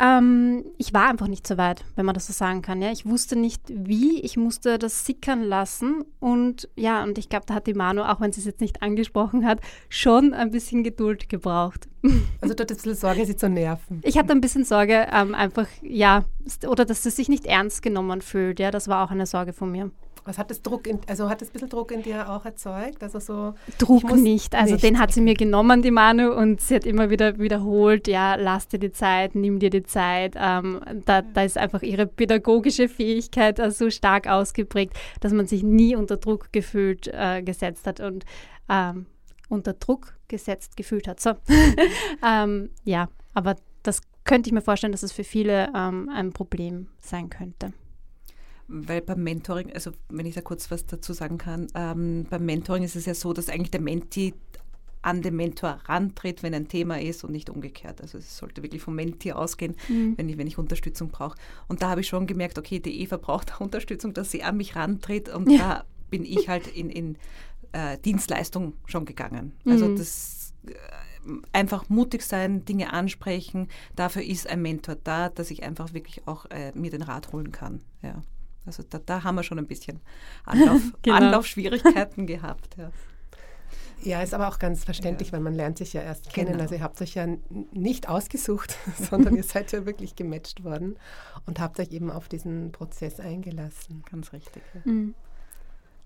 ähm, 0.00 0.64
ich 0.76 0.94
war 0.94 1.08
einfach 1.08 1.26
nicht 1.26 1.46
so 1.46 1.58
weit, 1.58 1.84
wenn 1.96 2.06
man 2.06 2.14
das 2.14 2.28
so 2.28 2.32
sagen 2.32 2.62
kann. 2.62 2.80
Ja? 2.80 2.92
Ich 2.92 3.04
wusste 3.04 3.36
nicht 3.36 3.62
wie, 3.68 4.20
ich 4.20 4.36
musste 4.36 4.78
das 4.78 5.04
sickern 5.04 5.42
lassen. 5.42 6.04
Und 6.20 6.68
ja, 6.76 7.02
und 7.02 7.18
ich 7.18 7.28
glaube, 7.28 7.46
da 7.46 7.54
hat 7.54 7.66
die 7.66 7.74
Manu, 7.74 8.02
auch 8.02 8.20
wenn 8.20 8.32
sie 8.32 8.40
es 8.40 8.46
jetzt 8.46 8.60
nicht 8.60 8.82
angesprochen 8.82 9.44
hat, 9.44 9.60
schon 9.88 10.34
ein 10.34 10.50
bisschen 10.50 10.84
Geduld 10.84 11.28
gebraucht. 11.28 11.88
Also 12.40 12.54
du 12.54 12.62
hattest 12.62 12.86
ein 12.86 12.90
bisschen 12.90 13.08
Sorge, 13.08 13.26
sie 13.26 13.34
zu 13.34 13.48
nerven. 13.48 14.00
Ich 14.04 14.16
hatte 14.16 14.30
ein 14.30 14.40
bisschen 14.40 14.64
Sorge, 14.64 15.08
ähm, 15.12 15.34
einfach, 15.34 15.66
ja, 15.82 16.24
oder 16.68 16.84
dass 16.84 17.02
sie 17.02 17.10
sich 17.10 17.28
nicht 17.28 17.44
ernst 17.44 17.82
genommen 17.82 18.20
fühlt. 18.22 18.60
Ja, 18.60 18.70
das 18.70 18.86
war 18.86 19.04
auch 19.04 19.10
eine 19.10 19.26
Sorge 19.26 19.52
von 19.52 19.72
mir. 19.72 19.90
Was 20.28 20.36
hat 20.36 20.50
das 20.50 20.60
Druck, 20.60 20.86
in, 20.86 21.00
also 21.06 21.30
hat 21.30 21.40
das 21.40 21.48
ein 21.48 21.52
bisschen 21.52 21.70
Druck 21.70 21.90
in 21.90 22.02
dir 22.02 22.28
auch 22.28 22.44
erzeugt? 22.44 23.02
Also 23.02 23.18
so, 23.18 23.54
Druck 23.78 24.14
nicht, 24.14 24.54
also 24.54 24.74
nicht. 24.74 24.84
den 24.84 24.98
hat 24.98 25.10
sie 25.10 25.22
mir 25.22 25.32
genommen, 25.32 25.80
die 25.80 25.90
Manu, 25.90 26.34
und 26.34 26.60
sie 26.60 26.74
hat 26.74 26.84
immer 26.84 27.08
wieder 27.08 27.38
wiederholt, 27.38 28.06
ja, 28.06 28.34
lass 28.34 28.68
dir 28.68 28.78
die 28.78 28.92
Zeit, 28.92 29.34
nimm 29.34 29.58
dir 29.58 29.70
die 29.70 29.84
Zeit. 29.84 30.34
Ähm, 30.36 30.82
da, 31.06 31.22
da 31.22 31.44
ist 31.44 31.56
einfach 31.56 31.80
ihre 31.80 32.06
pädagogische 32.06 32.90
Fähigkeit 32.90 33.58
äh, 33.58 33.70
so 33.70 33.88
stark 33.88 34.26
ausgeprägt, 34.28 34.92
dass 35.20 35.32
man 35.32 35.46
sich 35.46 35.62
nie 35.62 35.96
unter 35.96 36.18
Druck 36.18 36.52
gefühlt 36.52 37.08
äh, 37.08 37.42
gesetzt 37.42 37.86
hat 37.86 38.00
und 38.00 38.26
ähm, 38.68 39.06
unter 39.48 39.72
Druck 39.72 40.12
gesetzt 40.28 40.76
gefühlt 40.76 41.08
hat. 41.08 41.20
So. 41.20 41.32
ähm, 42.22 42.68
ja, 42.84 43.08
aber 43.32 43.56
das 43.82 44.02
könnte 44.24 44.50
ich 44.50 44.52
mir 44.52 44.60
vorstellen, 44.60 44.92
dass 44.92 45.02
es 45.02 45.12
für 45.12 45.24
viele 45.24 45.72
ähm, 45.74 46.10
ein 46.14 46.34
Problem 46.34 46.88
sein 47.00 47.30
könnte 47.30 47.72
weil 48.68 49.00
beim 49.00 49.22
Mentoring, 49.22 49.72
also 49.72 49.92
wenn 50.10 50.26
ich 50.26 50.34
da 50.34 50.42
kurz 50.42 50.70
was 50.70 50.86
dazu 50.86 51.12
sagen 51.12 51.38
kann, 51.38 51.68
ähm, 51.74 52.26
beim 52.28 52.44
Mentoring 52.44 52.82
ist 52.82 52.96
es 52.96 53.06
ja 53.06 53.14
so, 53.14 53.32
dass 53.32 53.48
eigentlich 53.48 53.70
der 53.70 53.80
Menti 53.80 54.34
an 55.00 55.22
den 55.22 55.36
Mentor 55.36 55.80
rantritt, 55.86 56.42
wenn 56.42 56.54
ein 56.54 56.68
Thema 56.68 57.00
ist 57.00 57.24
und 57.24 57.32
nicht 57.32 57.50
umgekehrt. 57.50 58.02
Also 58.02 58.18
es 58.18 58.36
sollte 58.36 58.62
wirklich 58.62 58.82
vom 58.82 58.94
Menti 58.94 59.32
ausgehen, 59.32 59.74
mhm. 59.88 60.18
wenn, 60.18 60.28
ich, 60.28 60.38
wenn 60.38 60.46
ich 60.46 60.58
Unterstützung 60.58 61.08
brauche. 61.08 61.38
Und 61.68 61.82
da 61.82 61.90
habe 61.90 62.02
ich 62.02 62.08
schon 62.08 62.26
gemerkt, 62.26 62.58
okay, 62.58 62.78
die 62.78 63.00
Eva 63.00 63.16
braucht 63.16 63.60
Unterstützung, 63.60 64.12
dass 64.12 64.30
sie 64.30 64.42
an 64.42 64.56
mich 64.56 64.76
rantritt 64.76 65.28
und 65.28 65.50
ja. 65.50 65.58
da 65.58 65.84
bin 66.10 66.24
ich 66.24 66.48
halt 66.48 66.66
in, 66.66 66.90
in 66.90 67.16
äh, 67.72 67.98
Dienstleistung 67.98 68.74
schon 68.86 69.04
gegangen. 69.04 69.52
Also 69.64 69.88
mhm. 69.88 69.96
das 69.96 70.52
äh, 70.66 70.72
einfach 71.52 71.88
mutig 71.88 72.22
sein, 72.22 72.64
Dinge 72.64 72.92
ansprechen, 72.92 73.68
dafür 73.94 74.22
ist 74.22 74.48
ein 74.48 74.62
Mentor 74.62 74.96
da, 74.96 75.28
dass 75.28 75.50
ich 75.50 75.62
einfach 75.62 75.92
wirklich 75.94 76.26
auch 76.26 76.46
äh, 76.46 76.72
mir 76.74 76.90
den 76.90 77.02
Rat 77.02 77.32
holen 77.32 77.52
kann. 77.52 77.82
Ja. 78.02 78.22
Also 78.68 78.84
da, 78.88 79.00
da 79.04 79.24
haben 79.24 79.34
wir 79.34 79.42
schon 79.42 79.58
ein 79.58 79.66
bisschen 79.66 80.00
Anlauf, 80.44 80.80
genau. 81.02 81.16
Anlaufschwierigkeiten 81.16 82.26
gehabt. 82.26 82.76
Ja. 82.76 82.90
Ja, 84.02 84.22
ist 84.22 84.32
aber 84.32 84.48
auch 84.48 84.58
ganz 84.58 84.84
verständlich, 84.84 85.28
ja. 85.28 85.32
weil 85.32 85.40
man 85.40 85.54
lernt 85.54 85.78
sich 85.78 85.92
ja 85.92 86.02
erst 86.02 86.32
kennen. 86.32 86.52
Genau. 86.52 86.62
Also 86.62 86.76
ihr 86.76 86.82
habt 86.82 87.00
euch 87.02 87.14
ja 87.14 87.26
nicht 87.72 88.08
ausgesucht, 88.08 88.76
sondern 89.10 89.34
ihr 89.34 89.42
seid 89.42 89.72
ja 89.72 89.86
wirklich 89.86 90.14
gematcht 90.14 90.62
worden 90.64 90.96
und 91.46 91.58
habt 91.58 91.80
euch 91.80 91.90
eben 91.90 92.10
auf 92.10 92.28
diesen 92.28 92.70
Prozess 92.70 93.18
eingelassen. 93.18 94.04
Ganz 94.10 94.32
richtig. 94.32 94.62
Ja. 94.74 94.80
Mhm. 94.84 95.14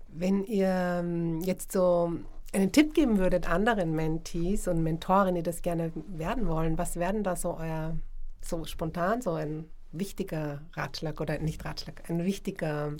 Wenn 0.07 0.43
ihr 0.45 0.99
ähm, 0.99 1.41
jetzt 1.41 1.71
so 1.71 2.13
einen 2.53 2.71
Tipp 2.71 2.93
geben 2.93 3.17
würdet 3.17 3.49
anderen 3.49 3.95
Mentees 3.95 4.67
und 4.67 4.83
Mentorinnen, 4.83 5.35
die 5.35 5.43
das 5.43 5.61
gerne 5.61 5.91
werden 6.07 6.47
wollen, 6.47 6.77
was 6.77 6.97
werden 6.97 7.23
da 7.23 7.35
so 7.35 7.57
euer, 7.57 7.97
so 8.41 8.63
spontan 8.65 9.21
so 9.21 9.33
ein 9.33 9.65
wichtiger 9.93 10.61
Ratschlag 10.73 11.21
oder 11.21 11.39
nicht 11.39 11.63
Ratschlag, 11.63 12.09
ein 12.09 12.25
wichtiger, 12.25 12.93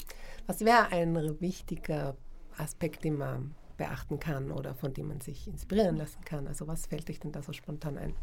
was 0.48 0.62
wäre 0.62 0.88
ein 0.92 1.40
wichtiger 1.42 2.16
Aspekt, 2.58 3.04
den 3.04 3.18
man 3.18 3.56
beachten 3.78 4.20
kann 4.20 4.52
oder 4.52 4.76
von 4.76 4.94
dem 4.94 5.08
man 5.08 5.22
sich 5.22 5.48
inspirieren 5.48 5.98
lassen 5.98 6.24
kann? 6.26 6.48
Also 6.48 6.68
was 6.68 6.86
fällt 6.86 7.10
euch 7.10 7.20
denn 7.20 7.32
da 7.32 7.42
so 7.42 7.54
spontan 7.54 7.98
ein? 7.98 8.14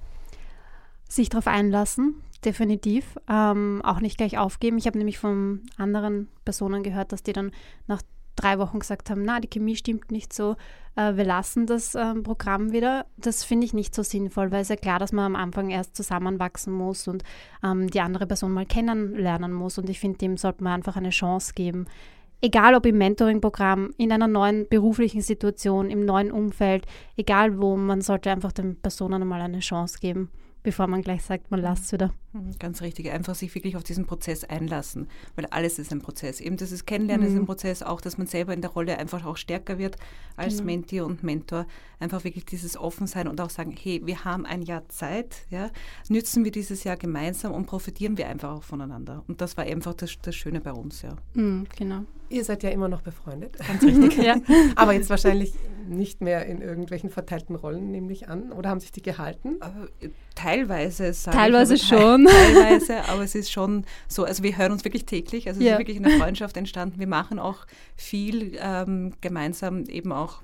Sich 1.09 1.29
darauf 1.29 1.49
einlassen, 1.49 2.23
definitiv. 2.45 3.19
Ähm, 3.29 3.83
auch 3.85 4.01
nicht 4.01 4.17
gleich 4.17 4.39
aufgeben. 4.39 4.79
Ich 4.79 4.87
habe 4.87 4.97
nämlich 4.97 5.19
von 5.19 5.63
anderen 5.77 6.29
Personen 6.45 6.85
gehört, 6.85 7.11
dass 7.11 7.25
die 7.25 7.33
dann 7.33 7.51
nach 7.89 8.01
drei 8.37 8.59
Wochen 8.59 8.79
gesagt 8.79 9.11
haben, 9.11 9.23
na, 9.23 9.41
die 9.41 9.49
Chemie 9.49 9.77
stimmt 9.77 10.11
nicht 10.11 10.33
so, 10.33 10.57
äh, 10.97 11.17
wir 11.17 11.25
lassen 11.25 11.67
das 11.67 11.95
ähm, 11.95 12.23
Programm 12.23 12.73
wieder. 12.73 13.07
Das 13.17 13.45
finde 13.45 13.67
ich 13.67 13.75
nicht 13.75 13.95
so 13.95 14.03
sinnvoll, 14.03 14.51
weil 14.51 14.63
es 14.63 14.69
ja 14.69 14.77
klar, 14.77 14.99
dass 14.99 15.13
man 15.13 15.27
am 15.27 15.37
Anfang 15.37 15.71
erst 15.71 15.97
zusammenwachsen 15.97 16.73
muss 16.73 17.09
und 17.09 17.23
ähm, 17.65 17.89
die 17.91 18.01
andere 18.01 18.27
Person 18.27 18.53
mal 18.53 18.67
kennenlernen 18.67 19.53
muss. 19.53 19.79
Und 19.79 19.89
ich 19.89 20.01
finde, 20.01 20.19
dem 20.19 20.37
sollte 20.37 20.65
man 20.65 20.75
einfach 20.75 20.97
eine 20.97 21.11
Chance 21.11 21.53
geben. 21.55 21.87
Egal 22.43 22.75
ob 22.75 22.87
im 22.87 22.97
Mentoring-Programm, 22.97 23.91
in 23.99 24.13
einer 24.13 24.27
neuen 24.27 24.67
beruflichen 24.69 25.21
Situation, 25.21 25.91
im 25.91 26.07
neuen 26.07 26.33
Umfeld, 26.33 26.87
egal 27.17 27.61
wo, 27.61 27.77
man 27.77 28.01
sollte 28.01 28.31
einfach 28.31 28.53
den 28.53 28.77
Personen 28.77 29.29
mal 29.29 29.43
eine 29.43 29.61
Chance 29.61 29.99
geben 30.01 30.31
bevor 30.63 30.87
man 30.87 31.03
gleich 31.03 31.23
sagt, 31.23 31.51
man 31.51 31.61
lasst 31.61 31.85
es 31.85 31.93
wieder. 31.93 32.13
Mhm, 32.33 32.59
ganz 32.59 32.83
richtig, 32.83 33.11
einfach 33.11 33.35
sich 33.35 33.55
wirklich 33.55 33.77
auf 33.77 33.83
diesen 33.83 34.07
Prozess 34.07 34.45
einlassen, 34.45 35.09
weil 35.35 35.47
alles 35.47 35.79
ist 35.79 35.93
ein 35.93 36.01
Prozess. 36.01 36.41
Eben 36.41 36.57
dieses 36.57 36.87
Kennenlernen 36.87 37.27
mhm. 37.27 37.35
ist 37.35 37.41
ein 37.41 37.47
Prozess, 37.47 37.83
auch 37.83 38.01
dass 38.01 38.19
man 38.19 38.27
selber 38.27 38.55
in 38.55 38.61
der 38.61 38.71
Rolle 38.71 38.99
einfach 38.99 39.25
auch 39.25 39.37
stärker 39.37 39.79
wird 39.79 39.97
als 40.37 40.59
genau. 40.59 40.67
Mentee 40.67 41.01
und 41.01 41.23
Mentor. 41.23 41.67
Einfach 41.99 42.25
wirklich 42.25 42.45
dieses 42.45 42.77
Offensein 42.77 43.29
und 43.29 43.41
auch 43.41 43.51
sagen, 43.51 43.75
hey, 43.77 44.01
wir 44.05 44.25
haben 44.25 44.47
ein 44.47 44.63
Jahr 44.63 44.89
Zeit, 44.89 45.47
ja, 45.51 45.71
nützen 46.09 46.45
wir 46.45 46.53
dieses 46.53 46.85
Jahr 46.85 46.97
gemeinsam 46.97 47.53
und 47.53 47.67
profitieren 47.67 48.17
wir 48.17 48.29
einfach 48.29 48.53
auch 48.53 48.63
voneinander. 48.63 49.25
Und 49.27 49.41
das 49.41 49.57
war 49.57 49.65
einfach 49.65 49.95
das, 49.95 50.17
das 50.23 50.35
Schöne 50.35 50.61
bei 50.61 50.73
uns, 50.73 51.03
ja. 51.03 51.17
Mhm, 51.35 51.67
genau. 51.77 52.05
Ihr 52.31 52.45
seid 52.45 52.63
ja 52.63 52.71
immer 52.71 52.89
noch 52.89 53.03
befreundet. 53.03 53.59
Ganz 53.67 53.83
richtig, 53.83 54.17
ja. 54.23 54.37
Aber 54.77 54.93
jetzt 54.93 55.11
wahrscheinlich 55.11 55.53
nicht 55.89 56.21
mehr 56.21 56.47
in 56.47 56.63
irgendwelchen 56.63 57.11
verteilten 57.11 57.57
Rollen, 57.57 57.91
nehme 57.91 58.13
ich 58.13 58.29
an. 58.29 58.53
Oder 58.53 58.71
haben 58.71 58.79
sich 58.79 58.93
die 58.93 59.03
gehalten? 59.03 59.59
Äh, 60.01 60.09
teilweise, 60.51 61.31
Teilweise 61.31 61.75
ich, 61.75 61.83
schon. 61.83 62.27
Teilweise, 62.27 63.09
aber 63.09 63.23
es 63.23 63.35
ist 63.35 63.51
schon 63.51 63.85
so, 64.09 64.25
also 64.25 64.43
wir 64.43 64.57
hören 64.57 64.73
uns 64.73 64.85
wirklich 64.85 65.07
täglich. 65.07 65.49
Also 65.49 65.61
es 65.61 65.67
ja. 65.67 65.73
ist 65.73 65.79
wirklich 65.79 65.99
eine 65.99 66.11
Freundschaft 66.19 66.57
entstanden. 66.57 66.99
Wir 66.99 67.07
machen 67.07 67.39
auch 67.39 67.67
viel 67.97 68.59
ähm, 68.61 69.13
gemeinsam 69.21 69.85
eben 69.87 70.13
auch 70.13 70.43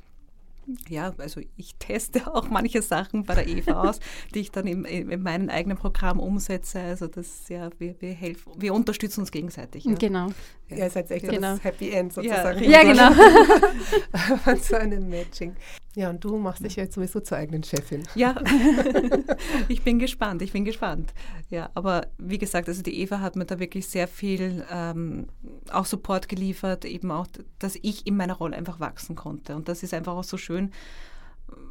ja, 0.88 1.14
also 1.18 1.40
ich 1.56 1.76
teste 1.76 2.26
auch 2.34 2.48
manche 2.50 2.82
Sachen 2.82 3.24
bei 3.24 3.34
der 3.34 3.46
Eva 3.46 3.88
aus, 3.88 4.00
die 4.34 4.40
ich 4.40 4.50
dann 4.50 4.66
in, 4.66 4.84
in 4.84 5.22
meinem 5.22 5.48
eigenen 5.48 5.76
Programm 5.76 6.18
umsetze. 6.18 6.80
Also 6.80 7.06
das, 7.06 7.48
ja, 7.48 7.70
wir, 7.78 7.94
wir 8.00 8.12
helfen, 8.12 8.52
wir 8.56 8.74
unterstützen 8.74 9.20
uns 9.20 9.30
gegenseitig. 9.30 9.84
Ja. 9.84 9.94
Genau. 9.94 10.28
Ja, 10.68 10.76
ihr 10.76 10.90
seid 10.90 11.10
echt 11.10 11.28
genau. 11.28 11.52
das 11.52 11.64
Happy 11.64 11.90
End 11.90 12.12
sozusagen. 12.12 12.64
Ja, 12.64 12.82
ja 12.82 12.82
genau. 12.82 13.12
Von 14.44 14.56
so 14.56 14.76
einem 14.76 15.08
Matching. 15.08 15.54
Ja, 15.96 16.10
und 16.10 16.22
du 16.22 16.36
machst 16.36 16.62
dich 16.62 16.76
jetzt 16.76 16.94
sowieso 16.94 17.20
zur 17.20 17.38
eigenen 17.38 17.62
Chefin. 17.62 18.02
Ja, 18.14 18.34
ich 19.68 19.82
bin 19.82 19.98
gespannt, 19.98 20.42
ich 20.42 20.52
bin 20.52 20.66
gespannt. 20.66 21.14
Ja, 21.48 21.70
aber 21.72 22.08
wie 22.18 22.36
gesagt, 22.36 22.68
also 22.68 22.82
die 22.82 23.00
Eva 23.00 23.20
hat 23.20 23.34
mir 23.34 23.46
da 23.46 23.58
wirklich 23.58 23.88
sehr 23.88 24.06
viel 24.06 24.62
ähm, 24.70 25.26
auch 25.70 25.86
Support 25.86 26.28
geliefert, 26.28 26.84
eben 26.84 27.10
auch, 27.10 27.26
dass 27.58 27.78
ich 27.80 28.06
in 28.06 28.14
meiner 28.14 28.34
Rolle 28.34 28.58
einfach 28.58 28.78
wachsen 28.78 29.16
konnte. 29.16 29.56
Und 29.56 29.70
das 29.70 29.82
ist 29.82 29.94
einfach 29.94 30.12
auch 30.12 30.24
so 30.24 30.36
schön, 30.36 30.70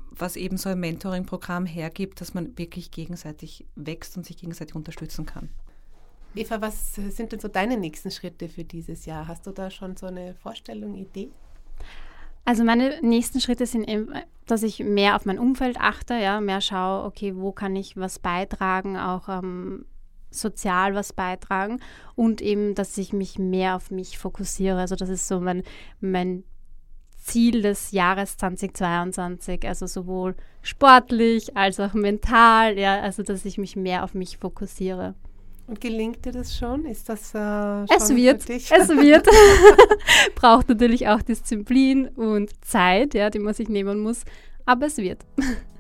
was 0.10 0.38
eben 0.38 0.58
so 0.58 0.70
ein 0.70 0.80
Mentoring-Programm 0.80 1.68
hergibt, 1.68 2.20
dass 2.20 2.34
man 2.34 2.58
wirklich 2.58 2.90
gegenseitig 2.90 3.68
wächst 3.76 4.18
und 4.18 4.26
sich 4.26 4.38
gegenseitig 4.38 4.74
unterstützen 4.74 5.28
kann. 5.28 5.50
Eva, 6.34 6.62
was 6.62 6.96
sind 6.96 7.32
denn 7.32 7.40
so 7.40 7.48
deine 7.48 7.78
nächsten 7.78 8.10
Schritte 8.10 8.50
für 8.50 8.64
dieses 8.64 9.06
Jahr? 9.06 9.28
Hast 9.28 9.46
du 9.46 9.52
da 9.52 9.70
schon 9.70 9.96
so 9.96 10.08
eine 10.08 10.34
Vorstellung, 10.34 10.96
Idee? 10.96 11.30
Also 12.45 12.63
meine 12.63 12.99
nächsten 13.01 13.41
Schritte 13.41 13.65
sind, 13.65 13.89
eben, 13.89 14.13
dass 14.45 14.62
ich 14.62 14.79
mehr 14.79 15.15
auf 15.15 15.25
mein 15.25 15.39
Umfeld 15.39 15.77
achte, 15.79 16.13
ja, 16.13 16.39
mehr 16.39 16.62
schaue, 16.62 17.03
okay, 17.03 17.36
wo 17.36 17.51
kann 17.51 17.75
ich 17.75 17.97
was 17.97 18.19
beitragen, 18.19 18.97
auch 18.97 19.27
ähm, 19.27 19.86
sozial 20.29 20.93
was 20.93 21.12
beitragen 21.12 21.79
und 22.15 22.41
eben, 22.41 22.75
dass 22.75 22.97
ich 22.97 23.13
mich 23.13 23.39
mehr 23.39 23.75
auf 23.75 23.89
mich 23.89 24.19
fokussiere. 24.19 24.79
Also 24.79 24.95
das 24.95 25.10
ist 25.10 25.27
so 25.27 25.39
mein, 25.39 25.63
mein 25.99 26.43
Ziel 27.17 27.63
des 27.63 27.91
Jahres 27.91 28.38
2022, 28.38 29.67
also 29.67 29.88
sowohl 29.88 30.36
sportlich 30.62 31.58
als 31.58 31.79
auch 31.79 31.95
mental, 31.95 32.77
ja, 32.77 33.01
also 33.01 33.23
dass 33.23 33.45
ich 33.45 33.58
mich 33.58 33.75
mehr 33.75 34.03
auf 34.03 34.13
mich 34.13 34.38
fokussiere. 34.38 35.15
Und 35.67 35.82
gelingt 35.82 36.23
dir 36.25 36.32
das 36.32 36.56
schon? 36.56 36.86
Ist 36.86 37.10
das 37.10 37.34
äh, 37.34 37.88
schon 37.88 37.88
es 37.97 38.15
wird, 38.15 38.43
für 38.43 38.54
dich? 38.54 38.71
Es 38.71 38.88
wird. 38.89 39.28
Braucht 40.36 40.69
natürlich 40.69 41.08
auch 41.08 41.21
Disziplin 41.21 42.08
und 42.10 42.51
Zeit, 42.63 43.13
ja, 43.15 43.30
die 43.30 43.39
man 43.39 43.54
sich 43.54 43.67
nehmen 43.67 43.99
muss. 43.99 44.21
Aber 44.65 44.86
es 44.86 44.97
wird. 44.97 45.25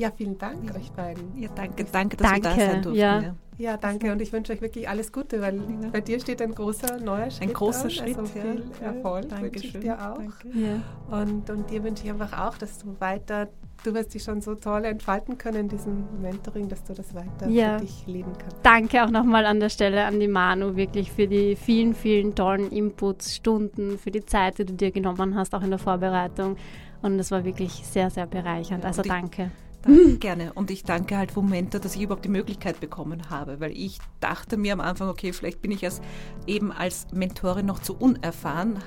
Ja, 0.00 0.10
vielen 0.10 0.38
Dank 0.38 0.64
ja. 0.64 0.76
euch 0.76 0.90
beiden. 0.92 1.38
Ja, 1.38 1.50
danke, 1.54 1.84
danke, 1.84 2.16
dass 2.16 2.30
danke. 2.30 2.48
wir 2.48 2.50
da 2.50 2.72
sein 2.72 2.82
durften. 2.82 2.98
Ja. 2.98 3.34
ja. 3.58 3.76
Danke 3.76 4.10
und 4.10 4.22
ich 4.22 4.32
wünsche 4.32 4.50
euch 4.54 4.62
wirklich 4.62 4.88
alles 4.88 5.12
Gute, 5.12 5.42
weil 5.42 5.56
ja. 5.56 5.90
bei 5.92 6.00
dir 6.00 6.18
steht 6.18 6.40
ein 6.40 6.54
großer 6.54 7.00
neuer 7.00 7.30
Schritt. 7.30 7.42
Ein 7.42 7.52
großer 7.52 7.84
an, 7.84 7.90
Schritt, 7.90 8.16
also 8.16 8.24
viel 8.24 8.64
ja. 8.80 8.86
Erfolg 8.86 9.26
ich 9.56 9.72
dir 9.78 9.98
auch. 9.98 10.22
Ja. 10.54 11.20
Und, 11.20 11.50
und 11.50 11.68
dir 11.68 11.84
wünsche 11.84 12.04
ich 12.04 12.10
einfach 12.10 12.32
auch, 12.48 12.56
dass 12.56 12.78
du 12.78 12.98
weiter, 12.98 13.50
du 13.84 13.92
wirst 13.92 14.14
dich 14.14 14.22
schon 14.22 14.40
so 14.40 14.54
toll 14.54 14.86
entfalten 14.86 15.36
können 15.36 15.58
in 15.58 15.68
diesem 15.68 16.06
Mentoring, 16.22 16.70
dass 16.70 16.82
du 16.82 16.94
das 16.94 17.14
weiter 17.14 17.50
ja. 17.50 17.76
für 17.76 17.84
dich 17.84 18.06
leben 18.06 18.32
kannst. 18.38 18.56
Danke 18.62 19.04
auch 19.04 19.10
nochmal 19.10 19.44
an 19.44 19.60
der 19.60 19.68
Stelle 19.68 20.06
an 20.06 20.18
die 20.18 20.28
Manu 20.28 20.76
wirklich 20.76 21.12
für 21.12 21.26
die 21.26 21.56
vielen, 21.56 21.92
vielen 21.92 22.34
tollen 22.34 22.70
Inputs, 22.70 23.36
Stunden, 23.36 23.98
für 23.98 24.10
die 24.10 24.24
Zeit, 24.24 24.56
die 24.60 24.64
du 24.64 24.72
dir 24.72 24.92
genommen 24.92 25.34
hast, 25.34 25.54
auch 25.54 25.62
in 25.62 25.68
der 25.68 25.78
Vorbereitung. 25.78 26.56
Und 27.02 27.18
das 27.18 27.30
war 27.30 27.44
wirklich 27.44 27.72
sehr, 27.84 28.08
sehr 28.08 28.26
bereichernd. 28.26 28.86
also 28.86 29.02
danke. 29.02 29.50
Danke, 29.82 30.18
gerne. 30.18 30.52
Und 30.52 30.70
ich 30.70 30.84
danke 30.84 31.16
halt 31.16 31.34
Momento, 31.34 31.78
dass 31.78 31.96
ich 31.96 32.02
überhaupt 32.02 32.24
die 32.24 32.30
Möglichkeit 32.30 32.80
bekommen 32.80 33.30
habe, 33.30 33.60
weil 33.60 33.72
ich 33.72 33.98
dachte 34.20 34.56
mir 34.56 34.74
am 34.74 34.80
Anfang, 34.80 35.08
okay, 35.08 35.32
vielleicht 35.32 35.62
bin 35.62 35.70
ich 35.70 35.84
als, 35.84 36.00
eben 36.46 36.70
als 36.70 37.06
Mentorin 37.12 37.66
noch 37.66 37.80
zu 37.80 37.96
unerfahren, 37.96 38.78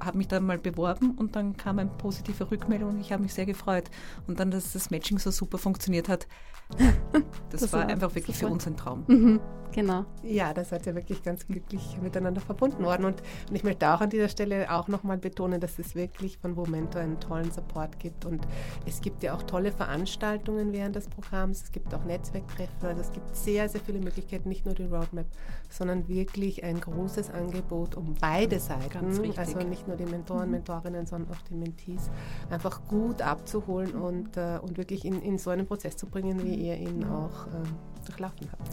habe 0.00 0.06
hab 0.06 0.14
mich 0.14 0.28
dann 0.28 0.44
mal 0.44 0.58
beworben 0.58 1.12
und 1.12 1.36
dann 1.36 1.56
kam 1.56 1.78
eine 1.78 1.90
positive 1.90 2.50
Rückmeldung 2.50 2.90
und 2.90 3.00
ich 3.00 3.12
habe 3.12 3.22
mich 3.22 3.34
sehr 3.34 3.46
gefreut. 3.46 3.84
Und 4.26 4.40
dann, 4.40 4.50
dass 4.50 4.72
das 4.72 4.90
Matching 4.90 5.18
so 5.18 5.30
super 5.30 5.58
funktioniert 5.58 6.08
hat, 6.08 6.26
das, 7.50 7.62
das 7.62 7.72
war, 7.72 7.80
war, 7.80 7.88
einfach 7.88 8.14
wirklich 8.14 8.36
für 8.36 8.46
uns 8.46 8.66
ein 8.66 8.76
Traum. 8.76 9.04
Mhm, 9.08 9.40
genau. 9.72 10.04
Ja, 10.22 10.54
da 10.54 10.64
seid 10.64 10.86
ihr 10.86 10.94
wirklich 10.94 11.22
ganz 11.22 11.46
glücklich 11.46 11.98
miteinander 12.00 12.40
verbunden 12.40 12.84
worden. 12.84 13.04
Und, 13.04 13.22
und 13.48 13.56
ich 13.56 13.64
möchte 13.64 13.88
auch 13.90 14.00
an 14.00 14.10
dieser 14.10 14.28
Stelle 14.28 14.70
auch 14.72 14.88
nochmal 14.88 15.18
betonen, 15.18 15.60
dass 15.60 15.78
es 15.78 15.94
wirklich 15.94 16.38
von 16.38 16.54
Momento 16.54 16.98
einen 16.98 17.18
tollen 17.18 17.50
Support 17.50 17.98
gibt. 17.98 18.24
Und 18.24 18.46
es 18.86 19.00
gibt 19.00 19.22
ja 19.22 19.34
auch 19.34 19.42
tolle 19.42 19.72
Veranstaltungen 19.72 20.72
während 20.72 20.96
des 20.96 21.08
Programms. 21.08 21.62
Es 21.64 21.72
gibt 21.72 21.92
auch 21.94 22.04
Netzwerktreffen. 22.04 22.88
Also 22.88 23.00
es 23.00 23.12
gibt 23.12 23.34
sehr, 23.34 23.68
sehr 23.68 23.80
viele 23.80 23.98
Möglichkeiten, 23.98 24.48
nicht 24.48 24.64
nur 24.64 24.74
die 24.74 24.84
Roadmap, 24.84 25.26
sondern 25.68 26.08
wirklich 26.08 26.62
ein 26.62 26.80
großes 26.80 27.30
Angebot 27.30 27.96
um 27.96 28.14
beide 28.20 28.60
Seiten. 28.60 29.06
Also 29.36 29.58
nicht 29.58 29.88
nur 29.90 29.96
die 29.96 30.10
Mentoren, 30.10 30.46
mhm. 30.46 30.52
Mentorinnen, 30.52 31.06
sondern 31.06 31.34
auch 31.34 31.42
die 31.42 31.54
Mentees 31.54 32.10
einfach 32.48 32.80
gut 32.88 33.20
abzuholen 33.20 33.92
und, 33.92 34.36
äh, 34.36 34.58
und 34.62 34.78
wirklich 34.78 35.04
in, 35.04 35.20
in 35.20 35.38
so 35.38 35.50
einen 35.50 35.66
Prozess 35.66 35.96
zu 35.96 36.06
bringen, 36.06 36.42
wie 36.44 36.54
ihr 36.54 36.76
ihn 36.76 37.04
auch 37.04 37.46
äh, 37.48 38.06
durchlaufen 38.06 38.48
habt. 38.50 38.70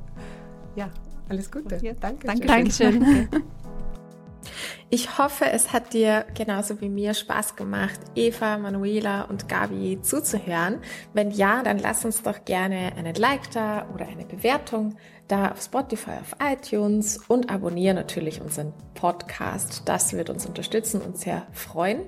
ja, 0.76 0.90
alles 1.28 1.50
Gute. 1.50 1.78
Ja, 1.82 1.94
danke. 1.94 2.26
Danke. 2.26 2.46
Dankeschön. 2.46 3.28
Ich 4.90 5.16
hoffe, 5.16 5.46
es 5.46 5.72
hat 5.72 5.94
dir 5.94 6.26
genauso 6.34 6.82
wie 6.82 6.90
mir 6.90 7.14
Spaß 7.14 7.56
gemacht, 7.56 7.98
Eva, 8.14 8.58
Manuela 8.58 9.22
und 9.22 9.48
Gabi 9.48 9.98
zuzuhören. 10.02 10.80
Wenn 11.14 11.30
ja, 11.30 11.62
dann 11.62 11.78
lass 11.78 12.04
uns 12.04 12.22
doch 12.22 12.44
gerne 12.44 12.92
einen 12.96 13.14
Like 13.14 13.50
da 13.52 13.88
oder 13.94 14.06
eine 14.06 14.26
Bewertung 14.26 14.96
da 15.32 15.50
auf 15.50 15.62
Spotify, 15.62 16.18
auf 16.20 16.36
iTunes 16.42 17.18
und 17.26 17.50
abonniere 17.50 17.94
natürlich 17.94 18.42
unseren 18.42 18.74
Podcast. 18.92 19.82
Das 19.86 20.12
wird 20.12 20.28
uns 20.28 20.44
unterstützen 20.44 21.00
und 21.00 21.16
sehr 21.16 21.46
freuen. 21.52 22.00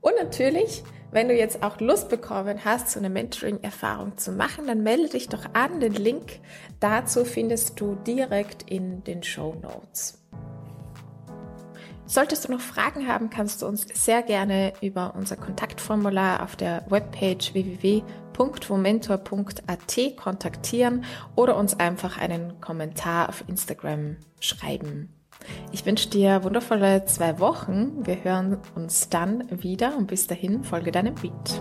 Und 0.00 0.14
natürlich, 0.18 0.82
wenn 1.10 1.28
du 1.28 1.34
jetzt 1.34 1.62
auch 1.62 1.78
Lust 1.80 2.08
bekommen 2.08 2.64
hast, 2.64 2.90
so 2.90 2.98
eine 2.98 3.10
Mentoring-Erfahrung 3.10 4.16
zu 4.16 4.32
machen, 4.32 4.66
dann 4.66 4.82
melde 4.82 5.10
dich 5.10 5.28
doch 5.28 5.44
an. 5.52 5.80
Den 5.80 5.92
Link 5.92 6.40
dazu 6.80 7.26
findest 7.26 7.78
du 7.78 7.96
direkt 7.96 8.70
in 8.70 9.04
den 9.04 9.22
Show 9.22 9.54
Notes. 9.62 10.24
Solltest 12.06 12.46
du 12.46 12.52
noch 12.52 12.60
Fragen 12.60 13.08
haben, 13.08 13.28
kannst 13.30 13.60
du 13.60 13.66
uns 13.66 13.86
sehr 13.92 14.22
gerne 14.22 14.72
über 14.80 15.14
unser 15.16 15.36
Kontaktformular 15.36 16.42
auf 16.42 16.56
der 16.56 16.84
Webpage 16.88 17.54
www.womentor.at 18.34 20.16
kontaktieren 20.16 21.04
oder 21.34 21.56
uns 21.56 21.78
einfach 21.78 22.18
einen 22.18 22.60
Kommentar 22.60 23.28
auf 23.28 23.44
Instagram 23.48 24.16
schreiben. 24.40 25.10
Ich 25.72 25.84
wünsche 25.84 26.08
dir 26.08 26.42
wundervolle 26.44 27.04
zwei 27.06 27.38
Wochen. 27.38 28.06
Wir 28.06 28.24
hören 28.24 28.58
uns 28.74 29.08
dann 29.08 29.44
wieder 29.50 29.96
und 29.96 30.06
bis 30.06 30.26
dahin 30.26 30.64
folge 30.64 30.92
deinem 30.92 31.14
Beat. 31.14 31.60